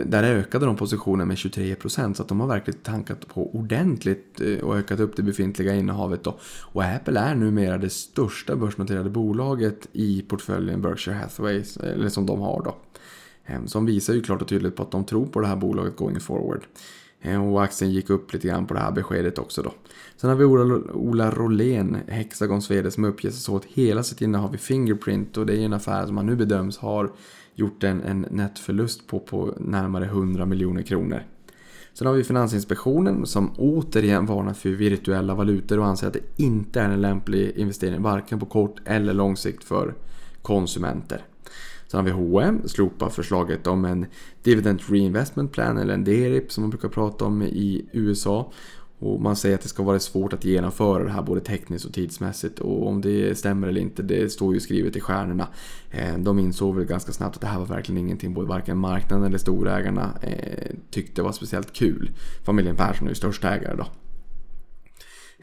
Där 0.06 0.24
ökade 0.24 0.66
de 0.66 0.76
positionen 0.76 1.28
med 1.28 1.38
23% 1.38 2.14
så 2.14 2.22
att 2.22 2.28
de 2.28 2.40
har 2.40 2.48
verkligen 2.48 2.80
tankat 2.80 3.28
på 3.28 3.56
ordentligt 3.56 4.42
eh, 4.42 4.58
och 4.58 4.78
ökat 4.78 5.00
upp 5.00 5.16
det 5.16 5.24
befintliga 5.24 5.76
innehavet. 5.76 6.24
Då. 6.24 6.38
Och 6.62 6.84
Apple 6.84 7.20
är 7.20 7.36
numera 7.36 7.78
det 7.78 7.90
största 7.90 8.56
börsnoterade 8.56 9.10
bolaget 9.10 9.88
i 9.92 10.22
portföljen 10.22 10.82
Berkshire 10.82 11.16
Hathaway, 11.16 11.64
eller 11.80 12.10
som 12.10 12.26
de 12.26 12.42
har 12.42 12.62
då. 12.64 12.76
Ehm, 13.46 13.68
som 13.68 13.86
visar 13.86 14.14
ju 14.14 14.22
klart 14.22 14.42
och 14.42 14.48
tydligt 14.48 14.76
på 14.76 14.84
att 14.84 14.92
de 14.92 15.04
tror 15.04 15.26
på 15.26 15.42
det 15.42 15.48
här 15.48 15.56
bolaget 15.56 15.96
going 15.96 16.20
forward. 16.20 16.62
Ehm, 17.22 17.42
och 17.42 17.64
aktien 17.64 17.92
gick 17.92 18.10
upp 18.10 18.34
lite 18.34 18.48
grann 18.48 18.68
på 18.68 18.74
det 18.74 18.80
här 18.80 18.92
beskedet 18.92 19.38
också 19.38 19.62
då. 19.62 19.74
Sen 20.18 20.30
har 20.30 20.38
vi 20.38 20.46
Ola 20.46 21.32
Rolén, 21.32 21.98
Hexagons 22.08 22.72
VD, 22.72 22.92
som 22.92 23.04
uppger 23.04 23.30
sig 23.30 23.40
så 23.40 23.56
att 23.56 23.66
hela 23.66 24.04
sitt 24.04 24.22
innehav 24.22 24.56
i 24.56 24.58
Fingerprint 24.58 25.38
och 25.38 25.46
det 25.46 25.58
är 25.58 25.66
en 25.66 25.74
affär 25.74 26.06
som 26.06 26.16
man 26.16 26.26
nu 26.26 26.36
bedöms 26.36 26.78
har 26.78 27.12
gjort 27.56 27.84
en, 27.84 28.02
en 28.02 28.26
nettförlust 28.32 29.08
på, 29.08 29.20
på 29.20 29.54
närmare 29.58 30.06
100 30.06 30.46
miljoner 30.46 30.82
kronor. 30.82 31.24
Sen 31.94 32.08
har 32.08 32.14
vi 32.14 32.24
Finansinspektionen 32.24 33.26
som 33.26 33.52
återigen 33.58 34.26
varnar 34.26 34.54
för 34.54 34.70
virtuella 34.70 35.36
valutor 35.36 35.80
och 35.80 35.86
anser 35.86 36.08
att 36.08 36.14
det 36.14 36.44
inte 36.44 36.82
är 36.82 36.90
en 36.90 37.02
lämplig 37.02 37.52
investering 37.58 38.02
varken 38.02 38.40
på 38.40 38.46
kort 38.46 38.80
eller 38.86 39.14
lång 39.14 39.38
sikt 39.38 39.64
för 39.64 39.94
konsumenter. 40.42 41.22
Sen 41.88 41.98
har 41.98 42.06
vi 42.06 42.12
H&M 42.12 42.62
slopar 42.66 43.10
förslaget 43.10 43.68
om 43.68 43.86
en 43.86 44.06
Dividend 44.44 44.80
Reinvestment 44.90 45.52
Plan 45.52 45.78
eller 45.78 45.94
en 45.94 46.04
DRIP 46.04 46.52
som 46.52 46.64
man 46.64 46.70
brukar 46.70 46.90
prata 46.90 47.26
om 47.26 47.42
i 47.42 47.86
USA. 47.92 48.52
Och 49.00 49.22
man 49.22 49.36
säger 49.36 49.56
att 49.56 49.62
det 49.62 49.70
ska 49.70 49.84
vara 49.84 50.00
svårt 50.00 50.34
att 50.34 50.46
genomföra 50.46 51.04
det 51.04 51.10
här 51.10 51.22
både 51.22 51.42
tekniskt 51.42 51.86
och 51.86 51.94
tidsmässigt. 51.94 52.60
Och 52.60 52.88
om 52.88 53.02
det 53.02 53.38
stämmer 53.38 53.68
eller 53.68 53.82
inte, 53.82 54.04
det 54.04 54.32
står 54.32 54.54
ju 54.54 54.60
skrivet 54.60 54.96
i 54.96 55.00
stjärnorna. 55.00 55.48
Eh, 55.92 56.18
de 56.18 56.40
insåg 56.40 56.76
väl 56.76 56.86
ganska 56.86 57.12
snabbt 57.12 57.36
att 57.36 57.42
det 57.42 57.48
här 57.48 57.60
var 57.60 57.66
verkligen 57.66 58.00
ingenting 58.00 58.34
både 58.34 58.48
varken 58.48 58.78
marknaden 58.78 59.26
eller 59.26 59.38
storägarna 59.38 60.14
eh, 60.22 60.76
tyckte 60.92 61.22
var 61.22 61.32
speciellt 61.32 61.74
kul. 61.74 62.12
Familjen 62.46 62.76
Persson 62.76 63.08
är 63.08 63.12
ju 63.12 63.16
största 63.16 63.56
ägare 63.56 63.76
då. 63.78 63.86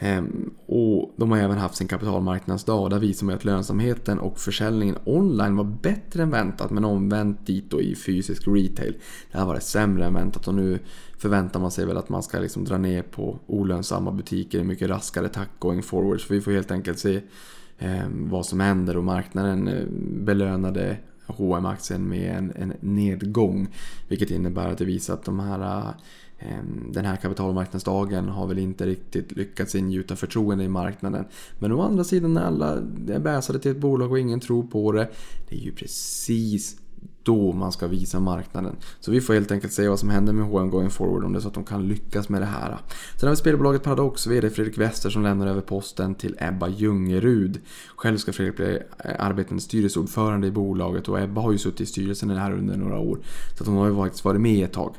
Ehm, 0.04 0.50
och 0.66 1.14
de 1.16 1.30
har 1.30 1.38
även 1.38 1.58
haft 1.58 1.76
sin 1.76 1.88
kapitalmarknadsdag. 1.88 2.90
Där 2.90 2.98
visar 2.98 3.26
man 3.26 3.34
att 3.34 3.44
lönsamheten 3.44 4.18
och 4.18 4.38
försäljningen 4.38 4.96
online 5.04 5.56
var 5.56 5.64
bättre 5.64 6.22
än 6.22 6.30
väntat. 6.30 6.70
Men 6.70 6.84
omvänt 6.84 7.46
dit 7.46 7.70
då 7.70 7.80
i 7.80 7.94
fysisk 7.94 8.42
retail. 8.46 8.96
Det 9.32 9.38
här 9.38 9.46
var 9.46 9.54
det 9.54 9.60
sämre 9.60 10.04
än 10.06 10.14
väntat 10.14 10.48
och 10.48 10.54
nu 10.54 10.78
förväntar 11.18 11.60
man 11.60 11.70
sig 11.70 11.86
väl 11.86 11.96
att 11.96 12.08
man 12.08 12.22
ska 12.22 12.38
liksom 12.38 12.64
dra 12.64 12.78
ner 12.78 13.02
på 13.02 13.38
olönsamma 13.46 14.12
butiker 14.12 14.58
i 14.58 14.64
mycket 14.64 14.88
raskare 14.90 15.28
takt 15.28 15.58
going 15.58 15.82
forward. 15.82 16.20
Så 16.20 16.34
vi 16.34 16.40
får 16.40 16.52
helt 16.52 16.70
enkelt 16.70 16.98
se 16.98 17.20
ehm, 17.78 18.28
vad 18.28 18.46
som 18.46 18.60
händer 18.60 18.96
och 18.96 19.04
marknaden 19.04 19.68
eh, 19.68 19.86
belönade 20.24 20.96
hm 21.26 21.66
aktien 21.66 22.08
med 22.08 22.36
en, 22.36 22.52
en 22.56 22.72
nedgång. 22.80 23.68
Vilket 24.08 24.30
innebär 24.30 24.68
att 24.68 24.78
det 24.78 24.84
visar 24.84 25.14
att 25.14 25.24
de 25.24 25.40
här 25.40 25.94
Ehm, 26.48 26.92
den 26.92 27.04
här 27.04 27.16
kapitalmarknadsdagen 27.16 28.28
har 28.28 28.46
väl 28.46 28.58
inte 28.58 28.86
riktigt 28.86 29.32
lyckats 29.32 29.74
ingjuta 29.74 30.16
förtroende 30.16 30.64
i 30.64 30.68
marknaden. 30.68 31.24
Men 31.58 31.72
å 31.72 31.82
andra 31.82 32.04
sidan 32.04 32.34
när 32.34 32.44
alla 32.44 32.72
är 33.08 33.18
bäsade 33.18 33.58
till 33.58 33.70
ett 33.70 33.76
bolag 33.76 34.10
och 34.10 34.18
ingen 34.18 34.40
tror 34.40 34.62
på 34.62 34.92
det. 34.92 35.08
Det 35.48 35.56
är 35.56 35.60
ju 35.60 35.72
precis 35.72 36.76
då 37.22 37.52
man 37.52 37.72
ska 37.72 37.86
visa 37.86 38.20
marknaden. 38.20 38.76
Så 39.00 39.10
vi 39.10 39.20
får 39.20 39.34
helt 39.34 39.52
enkelt 39.52 39.72
se 39.72 39.88
vad 39.88 39.98
som 39.98 40.10
händer 40.10 40.32
med 40.32 40.44
H&M 40.44 40.70
going 40.70 40.90
forward 40.90 41.24
om 41.24 41.32
det 41.32 41.38
är 41.38 41.40
så 41.40 41.48
att 41.48 41.54
de 41.54 41.64
kan 41.64 41.88
lyckas 41.88 42.28
med 42.28 42.42
det 42.42 42.46
här. 42.46 42.78
Sen 43.20 43.28
har 43.28 43.30
vi 43.30 43.36
spelbolaget 43.36 43.82
Paradox, 43.82 44.26
VD 44.26 44.50
Fredrik 44.50 44.78
Wester 44.78 45.10
som 45.10 45.22
lämnar 45.22 45.46
över 45.46 45.60
posten 45.60 46.14
till 46.14 46.36
Ebba 46.38 46.68
Ljungerud. 46.68 47.60
Själv 47.96 48.16
ska 48.16 48.32
Fredrik 48.32 48.56
bli 48.56 48.78
eh, 49.04 49.10
arbetande 49.18 49.62
styrelseordförande 49.62 50.46
i 50.46 50.50
bolaget 50.50 51.08
och 51.08 51.20
Ebba 51.20 51.40
har 51.40 51.52
ju 51.52 51.58
suttit 51.58 51.80
i 51.80 51.86
styrelsen 51.86 52.30
i 52.30 52.34
det 52.34 52.40
här 52.40 52.52
under 52.52 52.76
några 52.76 52.98
år. 52.98 53.18
Så 53.56 53.62
att 53.62 53.68
hon 53.68 53.76
har 53.76 53.88
ju 53.88 53.96
faktiskt 53.96 54.24
varit 54.24 54.40
med 54.40 54.64
ett 54.64 54.72
tag. 54.72 54.94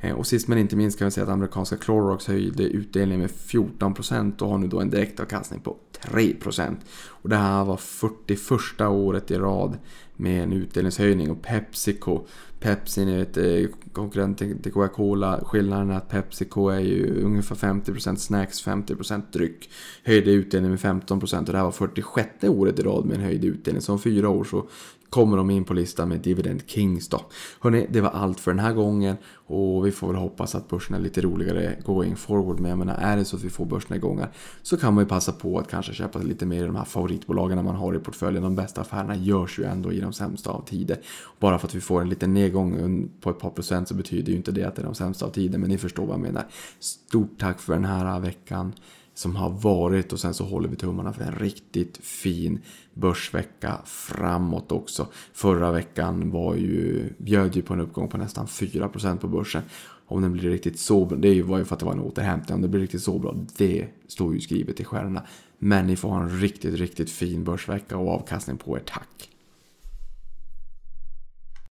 Eh, 0.00 0.14
och 0.14 0.26
sist 0.26 0.48
men 0.48 0.58
inte 0.58 0.76
minst 0.76 0.98
kan 0.98 1.04
vi 1.04 1.10
säga 1.10 1.24
att 1.24 1.32
amerikanska 1.32 1.76
Clorox 1.76 2.26
höjde 2.26 2.62
utdelningen 2.62 3.20
med 3.20 3.30
14% 3.30 4.42
och 4.42 4.48
har 4.48 4.58
nu 4.58 4.66
då 4.66 4.80
en 4.80 4.90
direktavkastning 4.90 5.60
på 5.60 5.76
3%. 6.02 6.76
Och 7.06 7.28
det 7.28 7.36
här 7.36 7.64
var 7.64 7.76
41 7.76 8.80
året 8.80 9.30
i 9.30 9.38
rad 9.38 9.78
med 10.16 10.42
en 10.42 10.52
utdelningshöjning 10.52 11.30
och 11.30 11.42
Pepsico 11.42 12.20
Pepsi, 12.60 13.04
ni 13.04 13.16
vet 13.16 13.36
eh, 13.36 13.70
konkurrenten 13.92 14.62
till 14.62 14.72
Coca-Cola. 14.72 15.40
Skillnaden 15.44 15.90
är 15.90 15.96
att 15.96 16.08
Pepsico 16.08 16.68
är 16.68 16.80
ju 16.80 17.22
ungefär 17.24 17.56
50% 17.56 18.16
snacks, 18.16 18.66
50% 18.66 19.22
dryck. 19.32 19.70
Höjde 20.04 20.30
utdelningen 20.30 20.70
med 20.70 21.02
15% 21.08 21.38
och 21.38 21.44
det 21.44 21.56
här 21.56 21.64
var 21.64 21.72
46 21.72 22.44
året 22.44 22.78
i 22.78 22.82
rad 22.82 23.04
med 23.04 23.16
en 23.16 23.24
höjd 23.24 23.44
utdelning. 23.44 23.82
Så 23.82 23.92
om 23.92 23.98
fyra 23.98 24.28
år 24.28 24.44
så 24.44 24.68
kommer 25.10 25.36
de 25.36 25.50
in 25.50 25.64
på 25.64 25.74
listan 25.74 26.08
med 26.08 26.20
Dividend 26.20 26.62
Kings 26.66 27.08
då. 27.08 27.20
Hörrni, 27.60 27.86
det 27.90 28.00
var 28.00 28.10
allt 28.10 28.40
för 28.40 28.50
den 28.50 28.58
här 28.58 28.72
gången 28.72 29.16
och 29.46 29.86
vi 29.86 29.92
får 29.92 30.06
väl 30.06 30.16
hoppas 30.16 30.54
att 30.54 30.68
börsen 30.68 30.94
är 30.94 31.00
lite 31.00 31.20
roligare 31.20 31.76
going 31.84 32.16
forward. 32.16 32.60
Men 32.60 32.68
jag 32.68 32.78
menar, 32.78 32.94
är 32.94 33.16
det 33.16 33.24
så 33.24 33.36
att 33.36 33.44
vi 33.44 33.50
får 33.50 33.66
börsnedgångar 33.66 34.30
så 34.62 34.76
kan 34.76 34.94
man 34.94 35.04
ju 35.04 35.08
passa 35.08 35.32
på 35.32 35.58
att 35.58 35.68
kanske 35.68 35.92
köpa 35.92 36.18
lite 36.18 36.46
mer 36.46 36.62
i 36.62 36.66
de 36.66 36.76
här 36.76 36.84
favoritbolagen 36.84 37.64
man 37.64 37.76
har 37.76 37.94
i 37.94 37.98
portföljen. 37.98 38.42
De 38.42 38.54
bästa 38.54 38.80
affärerna 38.80 39.16
görs 39.16 39.58
ju 39.58 39.64
ändå 39.64 39.92
i 39.92 40.00
de 40.00 40.12
sämsta 40.12 40.50
av 40.50 40.64
tider. 40.64 40.98
Bara 41.38 41.58
för 41.58 41.66
att 41.66 41.74
vi 41.74 41.80
får 41.80 42.00
en 42.00 42.08
liten 42.08 42.34
nedgång 42.34 43.08
på 43.20 43.30
ett 43.30 43.38
par 43.38 43.50
procent 43.50 43.88
så 43.88 43.94
betyder 43.94 44.30
ju 44.30 44.36
inte 44.36 44.52
det 44.52 44.64
att 44.64 44.76
det 44.76 44.82
är 44.82 44.86
de 44.86 44.94
sämsta 44.94 45.26
av 45.26 45.30
tider. 45.30 45.58
Men 45.58 45.70
ni 45.70 45.78
förstår 45.78 46.06
vad 46.06 46.14
jag 46.14 46.22
menar. 46.22 46.46
Stort 46.78 47.38
tack 47.38 47.60
för 47.60 47.72
den 47.72 47.84
här 47.84 48.20
veckan 48.20 48.72
som 49.18 49.36
har 49.36 49.50
varit 49.50 50.12
och 50.12 50.20
sen 50.20 50.34
så 50.34 50.44
håller 50.44 50.68
vi 50.68 50.76
tummarna 50.76 51.12
för 51.12 51.24
en 51.24 51.34
riktigt 51.34 51.96
fin 51.96 52.60
börsvecka 52.98 53.78
framåt 53.84 54.72
också. 54.72 55.06
Förra 55.32 55.72
veckan 55.72 56.30
var 56.30 56.54
ju, 56.54 57.08
bjöd 57.18 57.56
ju 57.56 57.62
på 57.62 57.74
en 57.74 57.80
uppgång 57.80 58.08
på 58.08 58.18
nästan 58.18 58.46
4% 58.46 59.18
på 59.18 59.28
börsen. 59.28 59.62
Om 60.06 60.22
den 60.22 60.32
blir 60.32 60.50
riktigt 60.50 60.78
så 60.78 61.04
bra, 61.04 61.18
det 61.18 61.42
var 61.42 61.58
ju 61.58 61.64
för 61.64 61.74
att 61.74 61.80
det 61.80 61.86
var 61.86 61.92
en 61.92 62.00
återhämtning, 62.00 62.54
om 62.54 62.62
det 62.62 62.68
blir 62.68 62.80
riktigt 62.80 63.02
så 63.02 63.18
bra, 63.18 63.34
det 63.56 63.88
står 64.08 64.34
ju 64.34 64.40
skrivet 64.40 64.80
i 64.80 64.84
stjärnorna. 64.84 65.22
Men 65.58 65.86
ni 65.86 65.96
får 65.96 66.08
ha 66.08 66.22
en 66.22 66.40
riktigt, 66.40 66.74
riktigt 66.74 67.10
fin 67.10 67.44
börsvecka 67.44 67.96
och 67.96 68.14
avkastning 68.14 68.56
på 68.56 68.76
er, 68.76 68.82
tack! 68.86 69.27